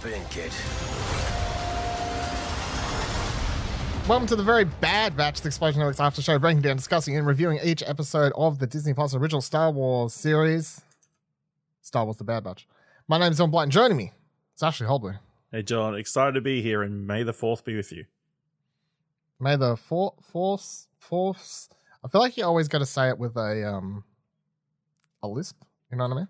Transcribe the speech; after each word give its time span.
Strap 0.00 0.14
in, 0.14 0.24
kid. 0.30 0.52
Welcome 4.08 4.26
to 4.28 4.36
the 4.36 4.42
very 4.42 4.64
bad 4.64 5.14
batch, 5.14 5.42
the 5.42 5.48
Explosion 5.48 5.80
Network's 5.80 6.00
after 6.00 6.22
show, 6.22 6.38
breaking 6.38 6.62
down, 6.62 6.76
discussing, 6.76 7.16
and 7.16 7.26
reviewing 7.26 7.58
each 7.62 7.82
episode 7.86 8.32
of 8.34 8.58
the 8.58 8.66
Disney 8.66 8.94
Plus 8.94 9.14
original 9.14 9.42
Star 9.42 9.70
Wars 9.70 10.14
series. 10.14 10.80
Star 11.82 12.04
Wars: 12.04 12.16
The 12.16 12.24
Bad 12.24 12.44
Batch. 12.44 12.66
My 13.08 13.18
name 13.18 13.32
is 13.32 13.38
John 13.38 13.50
Blight, 13.50 13.64
and 13.64 13.72
joining 13.72 13.98
me 13.98 14.12
is 14.56 14.62
Ashley 14.62 14.86
Hobley. 14.86 15.18
Hey, 15.52 15.62
John, 15.62 15.94
excited 15.94 16.32
to 16.32 16.40
be 16.40 16.62
here, 16.62 16.82
and 16.82 17.06
may 17.06 17.22
the 17.22 17.34
fourth 17.34 17.64
be 17.64 17.76
with 17.76 17.92
you. 17.92 18.06
May 19.38 19.56
the 19.56 19.76
four, 19.76 20.14
fourth, 20.22 20.86
fourth. 20.98 21.68
I 22.02 22.08
feel 22.08 22.22
like 22.22 22.38
you 22.38 22.44
always 22.44 22.68
got 22.68 22.78
to 22.78 22.86
say 22.86 23.10
it 23.10 23.18
with 23.18 23.36
a 23.36 23.68
um, 23.68 24.04
a 25.22 25.28
lisp. 25.28 25.62
You 25.90 25.98
know 25.98 26.04
what 26.04 26.14
I 26.14 26.16
mean? 26.20 26.28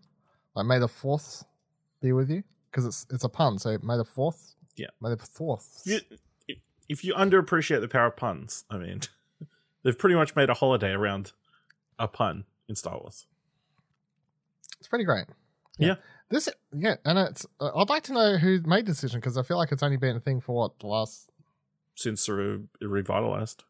Like 0.57 0.67
may 0.67 0.79
the 0.81 0.89
fourth 0.89 1.45
be 2.03 2.13
with 2.13 2.31
you 2.31 2.43
because 2.71 2.85
it's 2.87 3.07
it's 3.11 3.25
a 3.25 3.29
pun. 3.29 3.59
So 3.59 3.77
may 3.83 3.97
the 3.97 4.05
fourth. 4.05 4.55
Yeah. 4.77 4.89
May 5.01 5.11
the 5.11 5.17
fourth. 5.17 5.83
If 5.85 6.03
you, 6.49 6.57
if 6.89 7.05
you 7.05 7.15
underappreciate 7.15 7.81
the 7.81 7.89
power 7.89 8.07
of 8.07 8.17
puns, 8.17 8.65
I 8.71 8.79
mean, 8.79 9.01
they've 9.83 9.99
pretty 9.99 10.15
much 10.17 10.35
made 10.37 10.49
a 10.51 10.55
holiday 10.55 10.91
around 10.93 11.33
a 11.99 12.09
pun 12.09 12.45
in 12.69 12.75
Star 12.77 12.99
Wars. 12.99 13.27
It's 14.79 14.89
pretty 14.89 15.05
great. 15.05 15.27
Yeah. 15.79 15.97
This, 16.31 16.49
yeah, 16.73 16.95
and 17.05 17.19
it's. 17.19 17.45
Uh, 17.61 17.71
I'd 17.77 17.89
like 17.89 18.05
to 18.05 18.13
know 18.13 18.37
who 18.37 18.61
made 18.65 18.87
the 18.87 18.93
decision 18.93 19.19
because 19.21 19.37
I 19.37 19.43
feel 19.43 19.57
like 19.57 19.73
it's 19.73 19.83
only 19.83 19.97
been 19.97 20.17
a 20.17 20.21
thing 20.21 20.41
for 20.41 20.55
what 20.55 20.79
the 20.79 20.87
last. 20.87 21.29
Since 21.97 22.29
re- 22.29 22.61
revitalized, 22.81 23.65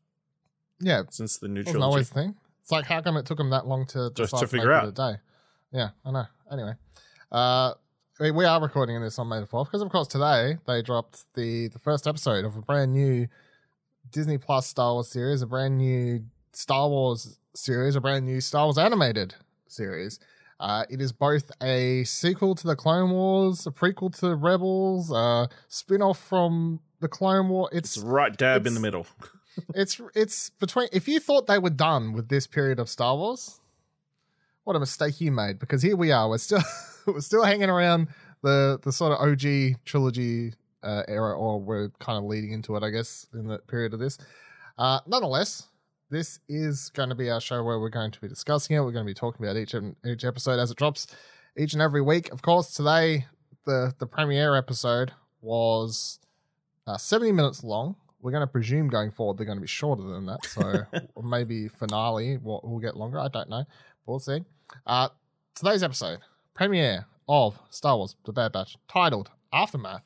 Yeah, 0.79 1.03
since 1.11 1.39
the 1.39 1.49
new 1.49 1.63
trilogy. 1.65 1.83
always 1.83 2.11
a 2.11 2.15
thing. 2.15 2.35
It's 2.63 2.71
like 2.71 2.85
how 2.85 3.01
come 3.01 3.17
it 3.17 3.25
took 3.27 3.39
them 3.39 3.51
that 3.51 3.67
long 3.67 3.87
to 3.89 4.13
Just 4.15 4.37
to 4.39 4.47
figure 4.47 4.73
out. 4.73 4.87
a 4.87 4.93
day? 4.93 5.15
Yeah, 5.73 5.89
I 6.05 6.11
know. 6.13 6.27
Anyway, 6.53 6.75
uh, 7.33 7.75
we, 8.21 8.31
we 8.31 8.45
are 8.45 8.61
recording 8.61 9.01
this 9.01 9.19
on 9.19 9.29
May 9.29 9.41
the 9.41 9.47
fourth 9.47 9.69
because, 9.69 9.81
of 9.81 9.89
course, 9.89 10.07
today 10.07 10.59
they 10.67 10.83
dropped 10.83 11.25
the 11.35 11.69
the 11.69 11.79
first 11.79 12.07
episode 12.07 12.45
of 12.45 12.55
a 12.55 12.61
brand 12.61 12.93
new 12.93 13.27
Disney 14.11 14.37
Plus 14.37 14.67
Star 14.67 14.93
Wars 14.93 15.09
series, 15.09 15.41
a 15.41 15.47
brand 15.47 15.79
new 15.79 16.25
Star 16.53 16.89
Wars 16.89 17.39
series, 17.55 17.97
a 17.97 18.01
brand 18.01 18.27
new 18.27 18.41
Star 18.43 18.67
Wars 18.67 18.77
animated 18.77 19.35
series. 19.67 20.21
Uh, 20.61 20.85
it 20.91 21.01
is 21.01 21.13
both 21.13 21.51
a 21.63 22.05
sequel 22.05 22.55
to 22.55 22.67
the 22.67 22.77
Clone 22.77 23.11
Wars, 23.11 23.67
a 23.67 23.71
prequel 23.71 24.15
to 24.21 24.35
Rebels, 24.35 25.11
a 25.11 25.49
spin-off 25.69 26.23
from 26.23 26.81
the 27.01 27.09
Clone 27.09 27.49
War. 27.49 27.71
It's 27.73 27.97
right 27.97 28.37
dab 28.37 28.67
in 28.67 28.75
the 28.75 28.81
middle. 28.81 29.07
it's 29.75 29.99
it's 30.15 30.51
between 30.51 30.89
if 30.93 31.09
you 31.09 31.21
thought 31.21 31.47
they 31.47 31.59
were 31.59 31.71
done 31.71 32.13
with 32.13 32.29
this 32.29 32.47
period 32.47 32.79
of 32.79 32.91
Star 32.91 33.17
Wars, 33.17 33.61
what 34.65 34.77
a 34.77 34.81
mistake 34.81 35.23
you 35.23 35.33
made 35.33 35.59
because 35.59 35.81
here 35.81 35.97
we 35.97 36.13
are. 36.13 36.29
We're 36.29 36.37
still 36.37 36.61
we're 37.07 37.21
still 37.21 37.45
hanging 37.45 37.71
around 37.71 38.09
the 38.43 38.79
the 38.83 38.93
sort 38.93 39.13
of 39.13 39.19
OG 39.21 39.85
trilogy 39.85 40.55
uh, 40.83 41.03
era, 41.09 41.37
or 41.37 41.61
we're 41.61 41.91
kind 41.99 42.19
of 42.19 42.25
leading 42.25 42.53
into 42.53 42.77
it, 42.77 42.83
I 42.83 42.91
guess, 42.91 43.27
in 43.35 43.47
the 43.49 43.59
period 43.59 43.95
of 43.95 44.01
this. 44.01 44.19
Uh, 44.79 45.01
nonetheless, 45.07 45.69
this 46.11 46.41
is 46.49 46.91
going 46.91 47.11
to 47.11 47.15
be 47.15 47.31
our 47.31 47.41
show 47.41 47.63
where 47.63 47.79
we're 47.79 47.91
going 47.91 48.11
to 48.11 48.21
be 48.21 48.29
discussing 48.29 48.77
it. 48.77 48.81
We're 48.81 48.93
going 48.93 49.05
to 49.05 49.11
be 49.11 49.15
talking 49.15 49.45
about 49.45 49.57
each 49.57 49.75
each 50.07 50.25
episode 50.25 50.59
as 50.59 50.71
it 50.71 50.77
drops 50.77 51.07
each 51.57 51.73
and 51.73 51.83
every 51.83 52.03
week. 52.03 52.33
Of 52.33 52.43
course, 52.43 52.73
today 52.73 53.27
the 53.65 53.95
the 53.99 54.07
premiere 54.07 54.57
episode 54.57 55.13
was 55.41 56.19
uh, 56.87 56.97
70 56.97 57.33
minutes 57.33 57.63
long. 57.63 57.97
We're 58.21 58.33
going 58.33 58.47
to 58.47 58.53
presume 58.53 58.89
going 58.89 59.11
forward 59.11 59.39
they're 59.39 59.47
going 59.47 59.59
to 59.59 59.63
be 59.63 59.69
shorter 59.69 60.03
than 60.03 60.27
that. 60.27 60.45
So 60.45 60.83
maybe 61.23 61.69
finale 61.69 62.37
will, 62.37 62.61
will 62.63 62.79
get 62.79 62.97
longer. 62.97 63.19
I 63.19 63.29
don't 63.29 63.49
know. 63.49 63.65
We'll 64.07 64.19
see. 64.19 64.45
Uh, 64.87 65.09
today's 65.55 65.83
episode, 65.83 66.19
premiere 66.65 67.07
of 67.27 67.59
Star 67.71 67.97
Wars 67.97 68.17
The 68.25 68.33
Bad 68.33 68.53
Batch, 68.53 68.77
titled 68.87 69.31
Aftermath. 69.51 70.03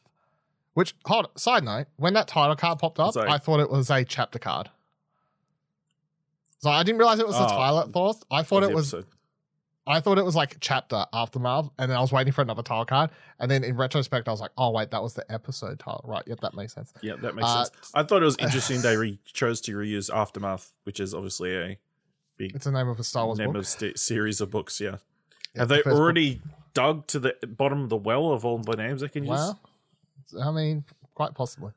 Which, 0.75 0.95
hold 1.05 1.29
side 1.37 1.65
note, 1.65 1.87
when 1.97 2.15
that 2.15 2.29
title 2.29 2.55
card 2.57 2.79
popped 2.79 2.99
up, 3.01 3.15
Sorry. 3.15 3.29
I 3.29 3.39
thought 3.39 3.59
it 3.61 3.71
was 3.71 3.91
a 3.91 4.05
chapter 4.05 4.39
card. 4.39 4.71
So 6.61 6.71
I 6.71 6.83
didn't 6.85 6.99
realize 6.99 7.19
it 7.19 7.27
was 7.27 7.37
the 7.37 7.45
Oh. 7.45 7.49
title 7.49 7.81
at 7.81 7.93
first. 7.93 8.25
I 8.31 8.43
thought 8.45 8.63
it 8.63 8.73
was 8.73 8.95
episode. 8.95 9.07
I 9.87 10.01
thought 10.01 10.17
it 10.17 10.25
was 10.25 10.35
like 10.35 10.57
chapter 10.61 11.05
aftermath, 11.13 11.69
and 11.79 11.91
then 11.91 11.99
I 11.99 12.01
was 12.01 12.11
waiting 12.11 12.33
for 12.33 12.41
another 12.43 12.63
title 12.63 12.87
card, 12.87 13.11
and 13.39 13.51
then 13.51 13.63
in 13.65 13.77
retrospect, 13.77 14.29
I 14.29 14.31
was 14.31 14.41
like, 14.41 14.51
"Oh 14.57 14.71
wait, 14.71 14.91
that 14.93 15.03
was 15.03 15.13
the 15.15 15.31
episode 15.31 15.79
title, 15.79 16.05
right? 16.07 16.23
Yep, 16.27 16.41
that 16.41 16.55
makes 16.55 16.73
sense." 16.73 16.93
Yeah, 17.03 17.17
that 17.17 17.35
makes 17.35 17.47
Uh, 17.49 17.65
sense. 17.65 17.91
I 17.95 18.03
thought 18.05 18.23
it 18.23 18.25
was 18.25 18.37
interesting 18.39 18.81
they 18.81 18.97
re- 18.97 19.19
chose 19.27 19.61
to 19.63 19.73
reuse 19.77 20.09
Aftermath, 20.15 20.73
which 20.85 21.01
is 21.01 21.13
obviously 21.15 21.55
a 21.55 21.79
big 22.39 22.55
It's 22.57 22.65
the 22.65 22.73
name 22.73 22.89
of 22.89 22.99
a 22.99 23.05
Star 23.05 23.27
Wars 23.27 23.39
name 23.39 23.49
book. 23.49 23.57
of 23.61 23.67
st- 23.67 23.99
series 23.99 24.41
of 24.41 24.51
books. 24.51 24.81
Yeah, 24.81 24.91
Yeah, 24.93 24.97
have 25.57 25.69
the 25.69 25.77
they 25.77 25.83
first 25.83 25.95
book. 25.95 26.01
already 26.01 26.41
dug 26.75 27.07
to 27.09 27.19
the 27.19 27.35
bottom 27.47 27.83
of 27.83 27.89
the 27.89 27.97
well 27.97 28.33
of 28.33 28.45
all 28.45 28.59
the 28.59 28.77
names 28.77 29.01
they 29.01 29.09
can 29.09 29.25
use? 29.25 29.55
I 30.43 30.51
mean, 30.51 30.85
quite 31.15 31.35
possibly. 31.35 31.73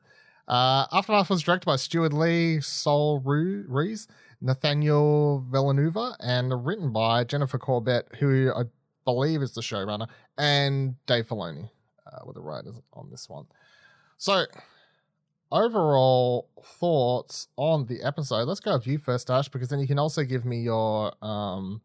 Uh, 0.46 0.86
Aftermath 0.92 1.30
was 1.30 1.42
directed 1.42 1.66
by 1.66 1.76
Steward 1.76 2.12
Lee, 2.12 2.60
Saul 2.60 3.20
Ruiz, 3.20 4.08
Nathaniel 4.40 5.44
Villanueva, 5.50 6.16
and 6.20 6.64
written 6.64 6.92
by 6.92 7.24
Jennifer 7.24 7.58
Corbett, 7.58 8.08
who 8.18 8.52
I 8.56 8.62
believe 9.04 9.42
is 9.42 9.52
the 9.52 9.60
showrunner, 9.60 10.08
and 10.38 10.94
Dave 11.06 11.28
Filoni 11.28 11.68
uh, 12.06 12.24
were 12.24 12.32
the 12.32 12.40
writers 12.40 12.76
on 12.94 13.10
this 13.10 13.28
one. 13.28 13.46
So, 14.16 14.46
overall 15.52 16.48
thoughts 16.62 17.48
on 17.56 17.86
the 17.86 18.02
episode. 18.02 18.44
Let's 18.48 18.60
go 18.60 18.74
with 18.74 18.86
you 18.86 18.98
first, 18.98 19.30
Ash, 19.30 19.48
because 19.48 19.68
then 19.68 19.80
you 19.80 19.86
can 19.86 19.98
also 19.98 20.24
give 20.24 20.44
me 20.44 20.60
your 20.60 21.12
um 21.24 21.82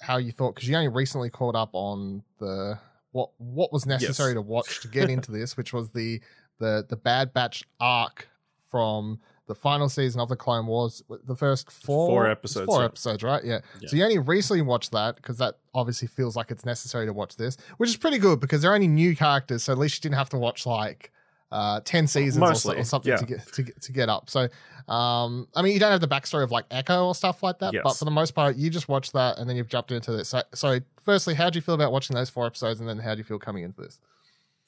how 0.00 0.16
you 0.18 0.32
thought 0.32 0.54
because 0.54 0.68
you 0.68 0.74
only 0.76 0.88
recently 0.88 1.30
caught 1.30 1.54
up 1.54 1.70
on 1.72 2.22
the 2.38 2.78
what 3.12 3.30
what 3.38 3.72
was 3.72 3.86
necessary 3.86 4.30
Yes. 4.30 4.34
to 4.36 4.42
watch 4.42 4.80
to 4.82 4.88
get 4.88 5.08
into 5.10 5.32
this, 5.32 5.56
which 5.56 5.72
was 5.72 5.90
the 5.90 6.20
the 6.58 6.84
the 6.88 6.96
Bad 6.96 7.32
Batch 7.32 7.64
arc 7.80 8.28
from 8.70 9.20
the 9.46 9.54
final 9.54 9.88
season 9.88 10.20
of 10.20 10.28
the 10.28 10.34
Clone 10.34 10.66
Wars, 10.66 11.02
the 11.24 11.36
first 11.36 11.70
four 11.70 12.08
Four 12.08 12.26
episodes, 12.26 12.66
four 12.66 12.80
yeah. 12.80 12.84
episodes, 12.86 13.22
right? 13.22 13.44
Yeah. 13.44 13.60
Yeah. 13.80 13.88
So 13.88 13.96
you 13.96 14.02
only 14.02 14.18
recently 14.18 14.62
watched 14.62 14.90
that 14.90 15.16
because 15.16 15.38
that 15.38 15.58
obviously 15.72 16.08
feels 16.08 16.34
like 16.34 16.50
it's 16.50 16.64
necessary 16.66 17.06
to 17.06 17.12
watch 17.12 17.36
this, 17.36 17.56
which 17.76 17.88
is 17.88 17.96
pretty 17.96 18.18
good 18.18 18.40
because 18.40 18.62
they're 18.62 18.74
only 18.74 18.88
new 18.88 19.14
characters, 19.14 19.62
so 19.62 19.72
at 19.72 19.78
least 19.78 19.96
you 19.98 20.08
didn't 20.08 20.18
have 20.18 20.30
to 20.30 20.38
watch 20.38 20.66
like 20.66 21.12
uh 21.56 21.80
10 21.84 22.06
seasons 22.06 22.42
or, 22.42 22.46
so- 22.54 22.68
Mostly, 22.68 22.76
or 22.76 22.84
something 22.84 23.10
yeah. 23.12 23.16
to 23.16 23.26
get 23.26 23.52
to 23.54 23.62
get 23.62 23.82
to 23.82 23.92
get 23.92 24.08
up. 24.08 24.28
So 24.28 24.48
um 24.88 25.48
I 25.54 25.62
mean 25.62 25.72
you 25.72 25.80
don't 25.80 25.90
have 25.90 26.00
the 26.00 26.08
backstory 26.08 26.44
of 26.44 26.50
like 26.50 26.66
Echo 26.70 27.06
or 27.06 27.14
stuff 27.14 27.42
like 27.42 27.58
that, 27.60 27.72
but 27.82 27.94
for 27.94 28.04
the 28.04 28.10
most 28.10 28.32
part 28.32 28.56
you 28.56 28.70
just 28.70 28.88
watch 28.88 29.12
that 29.12 29.38
and 29.38 29.48
then 29.48 29.56
you've 29.56 29.68
jumped 29.68 29.90
into 29.90 30.12
this. 30.12 30.28
So, 30.28 30.42
so 30.54 30.78
firstly, 31.02 31.34
how 31.34 31.48
do 31.50 31.56
you 31.56 31.62
feel 31.62 31.74
about 31.74 31.92
watching 31.92 32.14
those 32.14 32.28
four 32.28 32.46
episodes 32.46 32.80
and 32.80 32.88
then 32.88 32.98
how 32.98 33.14
do 33.14 33.18
you 33.18 33.24
feel 33.24 33.38
coming 33.38 33.64
into 33.64 33.80
this? 33.80 33.98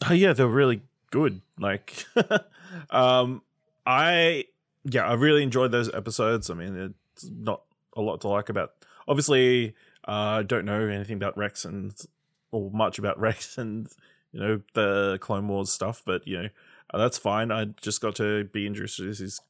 Oh 0.08 0.14
yeah, 0.14 0.32
they're 0.32 0.46
really 0.46 0.82
good. 1.10 1.40
Like, 1.58 2.04
um, 2.90 3.42
I 3.86 4.44
yeah, 4.84 5.06
I 5.06 5.14
really 5.14 5.42
enjoyed 5.42 5.72
those 5.72 5.92
episodes. 5.92 6.50
I 6.50 6.54
mean, 6.54 6.94
it's 7.14 7.28
not 7.30 7.62
a 7.96 8.00
lot 8.00 8.20
to 8.22 8.28
like 8.28 8.48
about. 8.48 8.72
Obviously, 9.06 9.74
uh, 10.06 10.40
I 10.40 10.42
don't 10.42 10.64
know 10.64 10.86
anything 10.86 11.16
about 11.16 11.36
Rex 11.36 11.64
and 11.64 11.94
or 12.50 12.70
much 12.70 12.98
about 12.98 13.18
Rex 13.26 13.58
and 13.58 13.88
you 14.32 14.40
know 14.40 14.60
the 14.74 15.18
Clone 15.20 15.48
Wars 15.48 15.70
stuff, 15.70 16.02
but 16.04 16.26
you 16.26 16.42
know 16.42 16.48
uh, 16.92 16.98
that's 16.98 17.18
fine. 17.18 17.50
I 17.50 17.66
just 17.80 18.00
got 18.00 18.16
to 18.16 18.44
be 18.44 18.66
interested 18.66 19.04
in 19.04 19.10
this 19.10 19.40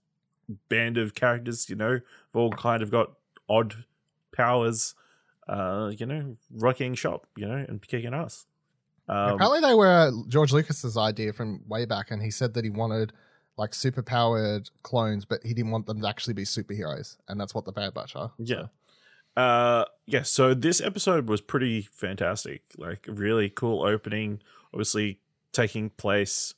band 0.69 0.99
of 0.99 1.15
characters. 1.15 1.69
You 1.69 1.76
know, 1.76 1.93
have 1.93 2.03
all 2.34 2.50
kind 2.50 2.82
of 2.82 2.91
got 2.91 3.12
odd 3.49 3.84
powers. 4.34 4.94
Uh, 5.48 5.93
you 5.97 6.06
know, 6.06 6.37
rocking 6.53 6.94
shop. 6.94 7.27
You 7.37 7.48
know, 7.48 7.65
and 7.69 7.81
kicking 7.87 8.15
ass. 8.15 8.47
Um, 9.09 9.34
Apparently, 9.34 9.60
they 9.60 9.75
were 9.75 10.12
George 10.28 10.53
Lucas's 10.53 10.97
idea 10.97 11.32
from 11.32 11.62
way 11.66 11.87
back, 11.87 12.10
and 12.10 12.22
he 12.22 12.31
said 12.31 12.54
that 12.54 12.65
he 12.65 12.71
wanted 12.71 13.12
like 13.56 13.75
super 13.75 14.03
powered 14.03 14.71
clones, 14.82 15.25
but 15.25 15.43
he 15.44 15.53
didn't 15.53 15.72
want 15.72 15.87
them 15.87 16.00
to 16.00 16.09
actually 16.09 16.34
be 16.34 16.44
superheroes, 16.44 17.16
and 17.28 17.41
that's 17.41 17.54
what 17.54 17.65
the 17.65 17.72
Bad 17.72 17.94
Batch 17.94 18.15
are. 18.16 18.32
Yeah. 18.38 18.66
Uh 19.37 19.84
yeah, 20.06 20.22
so 20.22 20.53
this 20.53 20.81
episode 20.81 21.28
was 21.28 21.41
pretty 21.41 21.83
fantastic. 21.83 22.63
Like 22.77 23.07
really 23.09 23.48
cool 23.48 23.84
opening, 23.84 24.41
obviously 24.72 25.21
taking 25.53 25.91
place 25.91 26.54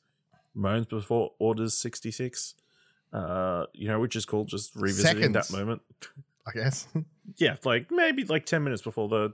moments 0.55 0.89
before 0.89 1.33
Orders 1.39 1.75
66. 1.77 2.55
Uh 3.13 3.67
you 3.73 3.89
know, 3.89 3.99
which 4.01 4.17
is 4.17 4.25
cool 4.25 4.45
just 4.45 4.75
revisiting 4.77 5.33
that 5.33 5.51
moment. 5.53 5.83
I 6.47 6.53
guess. 6.53 6.89
Yeah, 7.37 7.57
like 7.65 7.93
maybe 7.93 8.25
like 8.25 8.45
10 8.45 8.65
minutes 8.65 8.83
before 8.83 9.09
the 9.09 9.33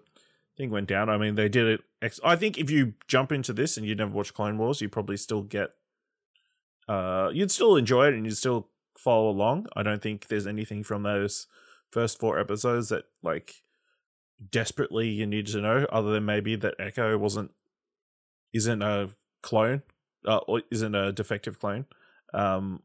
thing 0.59 0.71
went 0.71 0.87
down. 0.87 1.09
I 1.09 1.17
mean, 1.17 1.35
they 1.35 1.49
did 1.49 1.67
it 1.67 1.81
ex- 2.03 2.21
I 2.23 2.37
think 2.37 2.59
if 2.59 2.71
you 2.71 2.93
jump 3.09 3.33
into 3.33 3.55
this 3.55 3.79
and 3.79 3.87
you 3.87 3.95
never 3.95 4.11
watch 4.11 4.35
Clone 4.35 4.59
Wars, 4.59 4.83
you 4.83 4.89
probably 4.91 5.17
still 5.17 5.43
get 5.43 5.71
uh 6.89 7.31
you'd 7.33 7.51
still 7.51 7.77
enjoy 7.77 8.09
it 8.09 8.15
and 8.15 8.25
you'd 8.27 8.37
still 8.37 8.69
follow 8.99 9.29
along. 9.31 9.67
I 9.75 9.83
don't 9.83 10.03
think 10.03 10.29
there's 10.29 10.47
anything 10.47 10.85
from 10.85 11.03
those 11.05 11.47
first 11.91 12.19
four 12.19 12.39
episodes 12.39 12.91
that 12.91 13.05
like 13.23 13.63
desperately 14.51 15.09
you 15.09 15.27
need 15.27 15.47
to 15.49 15.61
know 15.61 15.87
other 15.91 16.13
than 16.13 16.25
maybe 16.25 16.57
that 16.57 16.75
Echo 16.79 17.17
wasn't 17.17 17.53
isn't 18.53 18.83
a 18.83 19.11
clone 19.43 19.83
uh, 20.27 20.41
isn't 20.71 20.95
a 20.95 21.13
defective 21.13 21.59
clone. 21.61 21.87
Um 22.35 22.83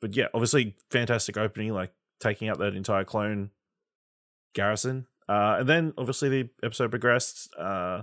but 0.00 0.16
yeah, 0.16 0.26
obviously 0.34 0.74
fantastic 0.90 1.36
opening 1.36 1.72
like 1.72 1.92
taking 2.20 2.48
out 2.48 2.58
that 2.58 2.74
entire 2.74 3.04
clone 3.04 3.50
garrison. 4.54 5.06
Uh 5.28 5.56
and 5.60 5.68
then 5.68 5.94
obviously 5.96 6.28
the 6.28 6.48
episode 6.62 6.90
progressed 6.90 7.54
uh 7.58 8.02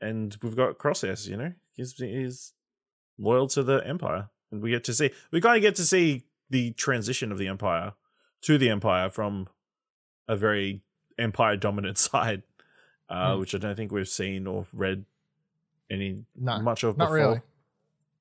and 0.00 0.36
we've 0.42 0.56
got 0.56 0.78
crosshairs, 0.78 1.28
you 1.28 1.36
know. 1.36 1.52
He's 1.76 1.94
he's 1.94 2.52
loyal 3.18 3.46
to 3.48 3.62
the 3.62 3.78
Empire, 3.86 4.28
and 4.52 4.60
we 4.62 4.70
get 4.70 4.84
to 4.84 4.94
see 4.94 5.10
we 5.32 5.40
kind 5.40 5.56
of 5.56 5.62
get 5.62 5.74
to 5.76 5.84
see 5.84 6.24
the 6.50 6.72
transition 6.72 7.32
of 7.32 7.38
the 7.38 7.48
Empire 7.48 7.94
to 8.42 8.58
the 8.58 8.68
Empire 8.68 9.08
from 9.08 9.48
a 10.28 10.36
very 10.36 10.82
Empire 11.18 11.56
dominant 11.56 11.96
side, 12.08 12.42
uh, 13.08 13.34
Hmm. 13.34 13.40
which 13.40 13.54
I 13.54 13.58
don't 13.58 13.76
think 13.76 13.92
we've 13.92 14.08
seen 14.08 14.46
or 14.46 14.66
read 14.72 15.04
any 15.90 16.24
No, 16.36 16.60
much 16.60 16.82
of 16.84 16.96
not 16.98 17.06
before. 17.06 17.16
really. 17.16 17.40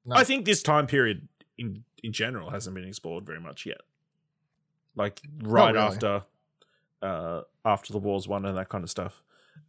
No. 0.06 0.16
I 0.16 0.24
think 0.24 0.46
this 0.46 0.62
time 0.62 0.88
period 0.88 1.28
in 1.58 1.84
in 2.04 2.12
general 2.12 2.50
hasn't 2.50 2.76
been 2.76 2.86
explored 2.88 3.26
very 3.26 3.40
much 3.40 3.66
yet. 3.66 3.82
Like 4.96 5.22
right 5.42 5.74
really. 5.74 5.86
after 5.88 6.24
uh 7.02 7.42
after 7.66 7.94
the 7.94 8.00
wars 8.00 8.28
won 8.28 8.46
and 8.46 8.58
that 8.58 8.70
kind 8.70 8.84
of 8.84 8.90
stuff. 8.90 9.24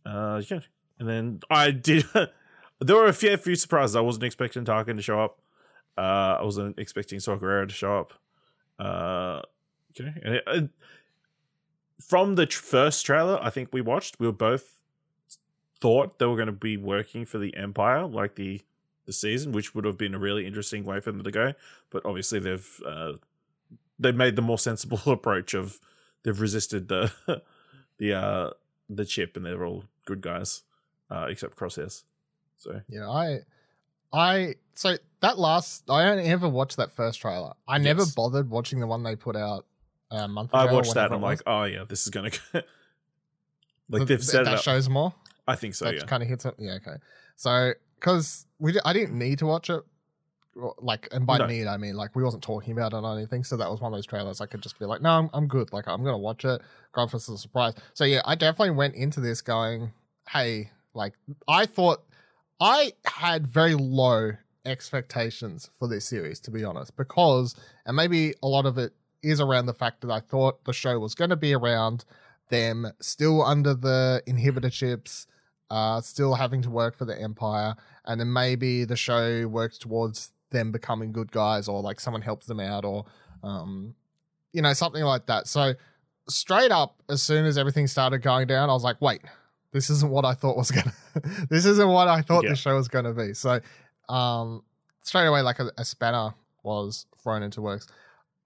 Uh 0.04 0.42
yeah. 0.50 0.60
And 0.98 1.08
then 1.08 1.40
I 1.50 1.70
did 1.70 2.04
there 2.80 2.96
were 2.96 3.06
a 3.06 3.12
few, 3.12 3.36
few 3.36 3.54
surprises. 3.54 3.96
I 3.96 4.00
wasn't 4.00 4.24
expecting 4.24 4.64
Tarkin 4.64 4.96
to 4.96 5.02
show 5.02 5.20
up. 5.20 5.40
Uh 5.96 6.38
I 6.40 6.42
wasn't 6.42 6.78
expecting 6.78 7.18
Gerrera 7.20 7.68
to 7.68 7.74
show 7.74 7.98
up. 7.98 8.12
Uh 8.78 9.42
okay. 9.98 10.12
And 10.24 10.34
it- 10.36 10.44
uh, 10.46 10.60
from 12.00 12.34
the 12.34 12.44
tr- 12.46 12.60
first 12.60 13.06
trailer 13.06 13.38
I 13.40 13.50
think 13.50 13.68
we 13.72 13.80
watched, 13.80 14.18
we 14.18 14.26
were 14.26 14.32
both 14.32 14.78
thought 15.80 16.18
they 16.18 16.26
were 16.26 16.36
going 16.36 16.46
to 16.46 16.52
be 16.52 16.76
working 16.76 17.24
for 17.24 17.38
the 17.38 17.54
Empire, 17.56 18.06
like 18.06 18.34
the 18.36 18.60
the 19.06 19.12
season, 19.12 19.52
which 19.52 19.74
would 19.74 19.84
have 19.84 19.98
been 19.98 20.14
a 20.14 20.18
really 20.18 20.46
interesting 20.46 20.84
way 20.84 21.00
for 21.00 21.12
them 21.12 21.22
to 21.24 21.30
go. 21.30 21.52
But 21.90 22.04
obviously, 22.06 22.38
they've 22.40 22.80
uh, 22.86 23.12
they've 23.98 24.14
made 24.14 24.36
the 24.36 24.42
more 24.42 24.58
sensible 24.58 25.00
approach 25.06 25.54
of 25.54 25.78
they've 26.22 26.40
resisted 26.40 26.88
the 26.88 27.12
the 27.98 28.12
uh, 28.14 28.50
the 28.88 29.04
chip, 29.04 29.36
and 29.36 29.44
they're 29.46 29.64
all 29.64 29.84
good 30.06 30.20
guys, 30.20 30.62
uh, 31.10 31.26
except 31.28 31.56
Crosshairs. 31.56 32.04
So 32.56 32.80
Yeah, 32.88 33.08
I, 33.10 33.40
I 34.12 34.54
so 34.74 34.96
that 35.20 35.38
last 35.38 35.90
I 35.90 36.04
only 36.10 36.24
ever 36.24 36.48
watched 36.48 36.76
that 36.78 36.90
first 36.92 37.20
trailer. 37.20 37.52
I 37.68 37.78
never 37.78 38.04
bothered 38.16 38.48
watching 38.48 38.80
the 38.80 38.86
one 38.86 39.02
they 39.02 39.16
put 39.16 39.36
out 39.36 39.66
a 40.10 40.28
month 40.28 40.50
ago. 40.50 40.58
I 40.58 40.72
watched 40.72 40.94
that, 40.94 41.06
and 41.06 41.14
I'm 41.14 41.20
like, 41.22 41.42
oh 41.46 41.64
yeah, 41.64 41.84
this 41.88 42.02
is 42.04 42.08
gonna. 42.10 42.30
go 42.30 42.36
like 42.52 42.62
Th- 44.00 44.08
they've 44.08 44.18
th- 44.18 44.22
set 44.22 44.44
that 44.44 44.54
up. 44.54 44.62
shows 44.62 44.88
more. 44.88 45.14
I 45.46 45.56
think 45.56 45.74
so. 45.74 45.84
that 45.86 45.94
Yeah. 45.94 46.04
kind 46.04 46.22
of 46.22 46.28
hits 46.28 46.44
it. 46.46 46.54
Yeah, 46.58 46.72
okay. 46.74 46.96
So 47.36 47.72
because 48.04 48.46
we, 48.58 48.78
I 48.84 48.92
didn't 48.92 49.18
need 49.18 49.38
to 49.38 49.46
watch 49.46 49.70
it, 49.70 49.82
like, 50.78 51.08
and 51.10 51.26
by 51.26 51.38
No. 51.38 51.46
need 51.46 51.66
I 51.66 51.78
mean 51.78 51.94
like 51.94 52.14
we 52.14 52.22
wasn't 52.22 52.42
talking 52.42 52.72
about 52.74 52.92
it 52.92 52.96
or 52.98 53.16
anything. 53.16 53.42
So 53.44 53.56
that 53.56 53.70
was 53.70 53.80
one 53.80 53.92
of 53.92 53.96
those 53.96 54.04
trailers 54.06 54.42
I 54.42 54.46
could 54.46 54.60
just 54.60 54.78
be 54.78 54.84
like, 54.84 55.00
no, 55.00 55.08
I'm, 55.10 55.30
I'm 55.32 55.48
good. 55.48 55.72
Like 55.72 55.88
I'm 55.88 56.04
gonna 56.04 56.18
watch 56.18 56.44
it. 56.44 56.60
Go 56.92 57.08
for 57.08 57.18
some 57.18 57.38
surprise. 57.38 57.72
So 57.94 58.04
yeah, 58.04 58.20
I 58.26 58.34
definitely 58.34 58.76
went 58.76 58.94
into 58.94 59.20
this 59.20 59.40
going, 59.40 59.92
hey, 60.28 60.70
like 60.92 61.14
I 61.48 61.64
thought 61.64 62.04
I 62.60 62.92
had 63.06 63.46
very 63.46 63.74
low 63.74 64.32
expectations 64.66 65.70
for 65.78 65.88
this 65.88 66.04
series 66.06 66.40
to 66.40 66.50
be 66.50 66.62
honest, 66.62 66.96
because 66.96 67.56
and 67.86 67.96
maybe 67.96 68.34
a 68.42 68.46
lot 68.46 68.66
of 68.66 68.76
it 68.76 68.92
is 69.22 69.40
around 69.40 69.66
the 69.66 69.74
fact 69.74 70.02
that 70.02 70.10
I 70.10 70.20
thought 70.20 70.62
the 70.64 70.74
show 70.74 70.98
was 70.98 71.14
going 71.14 71.30
to 71.30 71.36
be 71.36 71.54
around 71.54 72.04
them 72.50 72.86
still 73.00 73.42
under 73.42 73.72
the 73.72 74.22
inhibitor 74.28 74.70
chips 74.70 75.26
uh, 75.74 76.00
still 76.00 76.34
having 76.34 76.62
to 76.62 76.70
work 76.70 76.96
for 76.96 77.04
the 77.04 77.16
Empire, 77.20 77.74
and 78.04 78.20
then 78.20 78.32
maybe 78.32 78.84
the 78.84 78.96
show 78.96 79.46
works 79.48 79.76
towards 79.78 80.30
them 80.50 80.70
becoming 80.72 81.10
good 81.12 81.30
guys, 81.32 81.68
or 81.68 81.82
like 81.82 81.98
someone 82.00 82.22
helps 82.22 82.46
them 82.46 82.60
out, 82.60 82.84
or 82.84 83.04
um, 83.42 83.94
you 84.52 84.62
know 84.62 84.72
something 84.72 85.02
like 85.02 85.26
that. 85.26 85.46
So 85.48 85.74
straight 86.28 86.70
up, 86.70 87.02
as 87.08 87.22
soon 87.22 87.44
as 87.44 87.58
everything 87.58 87.86
started 87.86 88.18
going 88.22 88.46
down, 88.46 88.70
I 88.70 88.72
was 88.72 88.84
like, 88.84 89.00
wait, 89.02 89.22
this 89.72 89.90
isn't 89.90 90.10
what 90.10 90.24
I 90.24 90.34
thought 90.34 90.56
was 90.56 90.70
gonna. 90.70 90.92
this 91.50 91.64
isn't 91.66 91.88
what 91.88 92.08
I 92.08 92.22
thought 92.22 92.44
Yeah. 92.44 92.50
the 92.50 92.56
show 92.56 92.74
was 92.76 92.88
gonna 92.88 93.12
be. 93.12 93.34
So 93.34 93.60
um, 94.08 94.62
straight 95.02 95.26
away, 95.26 95.42
like 95.42 95.58
a, 95.58 95.70
a 95.76 95.84
spanner 95.84 96.34
was 96.62 97.06
thrown 97.22 97.42
into 97.42 97.60
works. 97.60 97.86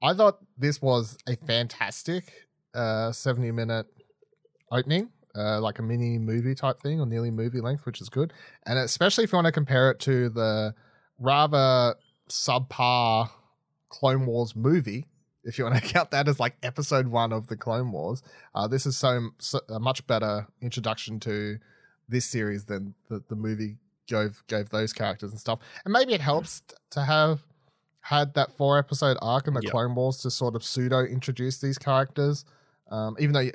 I 0.02 0.14
thought 0.14 0.38
this 0.56 0.80
was 0.80 1.19
a 1.28 1.36
fantastic 1.36 2.32
uh, 2.75 3.12
70 3.12 3.50
minute 3.52 3.86
opening, 4.70 5.10
uh, 5.36 5.60
like 5.60 5.78
a 5.78 5.82
mini 5.82 6.19
movie 6.19 6.54
type 6.54 6.80
thing 6.80 7.00
or 7.00 7.06
nearly 7.06 7.30
movie 7.30 7.60
length, 7.60 7.86
which 7.86 8.00
is 8.00 8.08
good. 8.08 8.32
And 8.66 8.78
especially 8.78 9.25
if 9.25 9.32
you 9.32 9.36
want 9.36 9.46
to 9.46 9.52
compare 9.52 9.90
it 9.90 10.00
to 10.00 10.28
the 10.28 10.75
rather 11.19 11.94
subpar 12.28 13.30
Clone 13.88 14.26
Wars 14.26 14.54
movie, 14.54 15.06
if 15.44 15.58
you 15.58 15.64
want 15.64 15.76
to 15.76 15.82
count 15.92 16.10
that 16.10 16.28
as 16.28 16.38
like 16.40 16.56
episode 16.62 17.08
one 17.08 17.32
of 17.32 17.46
the 17.48 17.56
Clone 17.56 17.92
Wars, 17.92 18.22
uh, 18.54 18.66
this 18.69 18.86
is 18.86 18.96
so, 18.96 19.30
so 19.38 19.60
a 19.69 19.78
much 19.78 20.06
better 20.06 20.46
introduction 20.60 21.20
to 21.20 21.58
this 22.08 22.26
series 22.26 22.64
than 22.64 22.94
the, 23.08 23.22
the 23.28 23.36
movie 23.36 23.76
gave 24.06 24.42
gave 24.46 24.70
those 24.70 24.92
characters 24.92 25.30
and 25.30 25.40
stuff. 25.40 25.58
And 25.84 25.92
maybe 25.92 26.14
it 26.14 26.20
helps 26.20 26.60
t- 26.60 26.75
to 26.92 27.02
have 27.02 27.42
had 28.00 28.32
that 28.34 28.56
four 28.56 28.78
episode 28.78 29.19
arc 29.20 29.46
in 29.46 29.54
the 29.54 29.60
Yep. 29.62 29.70
Clone 29.70 29.94
Wars 29.94 30.16
to 30.19 30.30
sort 30.30 30.54
of 30.54 30.64
pseudo 30.64 31.04
introduce 31.04 31.58
these 31.60 31.76
characters. 31.76 32.46
Um, 32.90 33.16
even 33.19 33.34
though 33.34 33.40
you, 33.40 33.52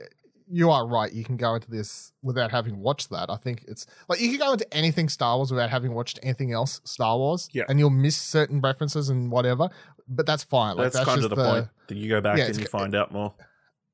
you 0.52 0.70
are 0.72 0.86
right, 0.88 1.12
you 1.12 1.24
can 1.24 1.38
go 1.38 1.56
into 1.56 1.70
this 1.72 2.12
without 2.22 2.52
having 2.52 2.80
watched 2.80 3.10
that. 3.10 3.30
I 3.30 3.36
think 3.38 3.64
it's 3.68 3.86
like 4.10 4.20
you 4.20 4.30
can 4.30 4.40
go 4.40 4.54
into 4.54 4.72
anything 4.74 5.10
Star 5.10 5.38
Wars 5.38 5.52
without 5.52 5.70
having 5.70 5.94
watched 5.94 6.20
anything 6.24 6.52
else 6.54 6.82
Star 6.84 7.18
Wars, 7.18 7.50
Yeah. 7.54 7.64
and 7.70 7.80
you'll 7.80 7.90
miss 7.90 8.18
certain 8.18 8.62
references 8.62 9.10
and 9.10 9.32
whatever. 9.32 9.70
But 10.08 10.26
that's 10.26 10.44
fine. 10.44 10.76
Like, 10.76 10.86
that's, 10.86 10.96
that's, 10.98 11.06
kind 11.08 11.22
just 11.22 11.32
of 11.32 11.38
the, 11.38 11.44
point. 11.52 11.68
That 11.88 11.98
you 11.98 12.10
go 12.10 12.22
back 12.22 12.38
Yeah, 12.38 12.46
and 12.46 12.58
you 12.58 12.66
find 12.66 12.94
out 12.94 13.12
more. 13.14 13.34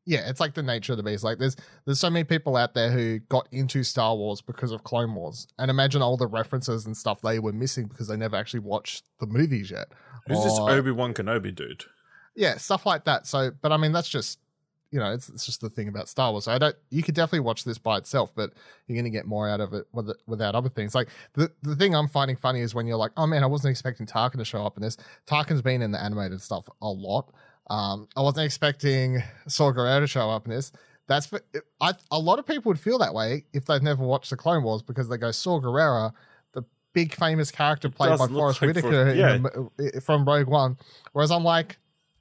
yeah, 0.06 0.28
it's 0.30 0.40
like 0.40 0.56
the 0.56 0.64
nature 0.64 0.94
of 0.94 0.98
the 0.98 1.04
beast. 1.04 1.24
Like 1.24 1.38
there's 1.38 1.56
there's 1.86 2.00
so 2.00 2.10
many 2.10 2.24
people 2.24 2.56
out 2.58 2.74
there 2.74 2.90
who 2.92 3.20
got 3.20 3.48
into 3.52 3.84
Star 3.84 4.16
Wars 4.16 4.42
because 4.42 4.72
of 4.72 4.84
Clone 4.84 5.14
Wars, 5.14 5.48
and 5.60 5.70
imagine 5.70 6.02
all 6.02 6.18
the 6.18 6.28
references 6.28 6.86
and 6.86 6.98
stuff 6.98 7.22
they 7.22 7.38
were 7.40 7.54
missing 7.54 7.88
because 7.88 8.08
they 8.08 8.18
never 8.18 8.36
actually 8.36 8.62
watched 8.62 9.04
the 9.20 9.28
movies 9.28 9.70
yet. 9.72 9.88
Who's 10.28 10.44
this 10.44 10.58
Or- 10.58 10.72
Obi 10.72 10.92
Wan 10.92 11.14
Kenobi 11.14 11.54
dude? 11.54 11.84
yeah, 12.36 12.58
stuff 12.58 12.86
like 12.86 13.04
that. 13.06 13.28
So, 13.28 13.52
but 13.62 13.72
I 13.72 13.78
mean, 13.78 13.92
that's 13.92 14.10
just 14.10 14.40
you 14.92 15.00
know, 15.00 15.12
it's, 15.14 15.30
it's 15.30 15.46
just 15.46 15.62
the 15.62 15.70
thing 15.70 15.88
about 15.88 16.10
Star 16.10 16.32
Wars. 16.32 16.46
So 16.46 16.52
I 16.52 16.58
don't. 16.58 16.76
You 16.90 17.04
could 17.04 17.16
definitely 17.16 17.42
watch 17.42 17.64
this 17.64 17.78
by 17.78 17.98
itself, 17.98 18.32
but 18.36 18.54
you're 18.88 18.96
going 18.96 19.12
to 19.12 19.16
get 19.16 19.26
more 19.26 19.48
out 19.48 19.60
of 19.60 19.74
it 19.74 19.86
with, 19.92 20.12
without 20.26 20.56
other 20.56 20.70
things. 20.70 20.96
Like 20.96 21.10
the 21.34 21.52
the 21.62 21.76
thing 21.76 21.96
I'm 21.96 22.08
finding 22.08 22.36
funny 22.36 22.62
is 22.62 22.74
when 22.74 22.88
you're 22.88 22.98
like, 22.98 23.12
oh 23.18 23.28
man, 23.28 23.44
I 23.44 23.48
wasn't 23.48 23.72
expecting 23.72 24.06
Tarkin 24.06 24.38
to 24.38 24.46
show 24.46 24.66
up 24.66 24.78
in 24.78 24.84
this. 24.84 24.98
Tarkin's 25.28 25.62
been 25.62 25.82
in 25.82 25.92
the 25.92 26.02
animated 26.02 26.42
stuff 26.42 26.68
a 26.82 26.88
lot. 26.88 27.32
Um, 27.70 28.08
I 28.18 28.22
wasn't 28.22 28.46
expecting 28.46 29.22
Saw 29.48 29.72
Gerrera 29.72 30.00
to 30.00 30.08
show 30.08 30.30
up 30.30 30.46
in 30.46 30.52
this. 30.52 30.72
That's 31.08 31.32
I, 31.82 31.94
a 32.12 32.20
lot 32.20 32.40
of 32.40 32.46
people 32.46 32.70
would 32.70 32.80
feel 32.80 33.00
that 33.00 33.14
way 33.14 33.46
if 33.54 33.66
they've 33.66 33.82
never 33.82 34.04
watched 34.04 34.30
the 34.30 34.38
Clone 34.38 34.64
Wars 34.64 34.82
because 34.82 35.10
they 35.10 35.18
go 35.18 35.32
Saw 35.32 35.60
Gerrera, 35.60 36.14
the 36.54 36.64
big 36.94 37.16
famous 37.16 37.52
character 37.52 37.90
played 37.90 38.18
by 38.18 38.28
Forrest 38.28 38.62
like 38.62 38.70
Whitaker 38.70 39.06
For- 39.06 39.08
in 39.10 39.18
yeah. 39.18 39.38
the 39.38 40.02
from 40.04 40.26
Rogue 40.26 40.48
One. 40.48 40.78
Whereas 41.14 41.32
I'm 41.32 41.44
like, 41.44 41.78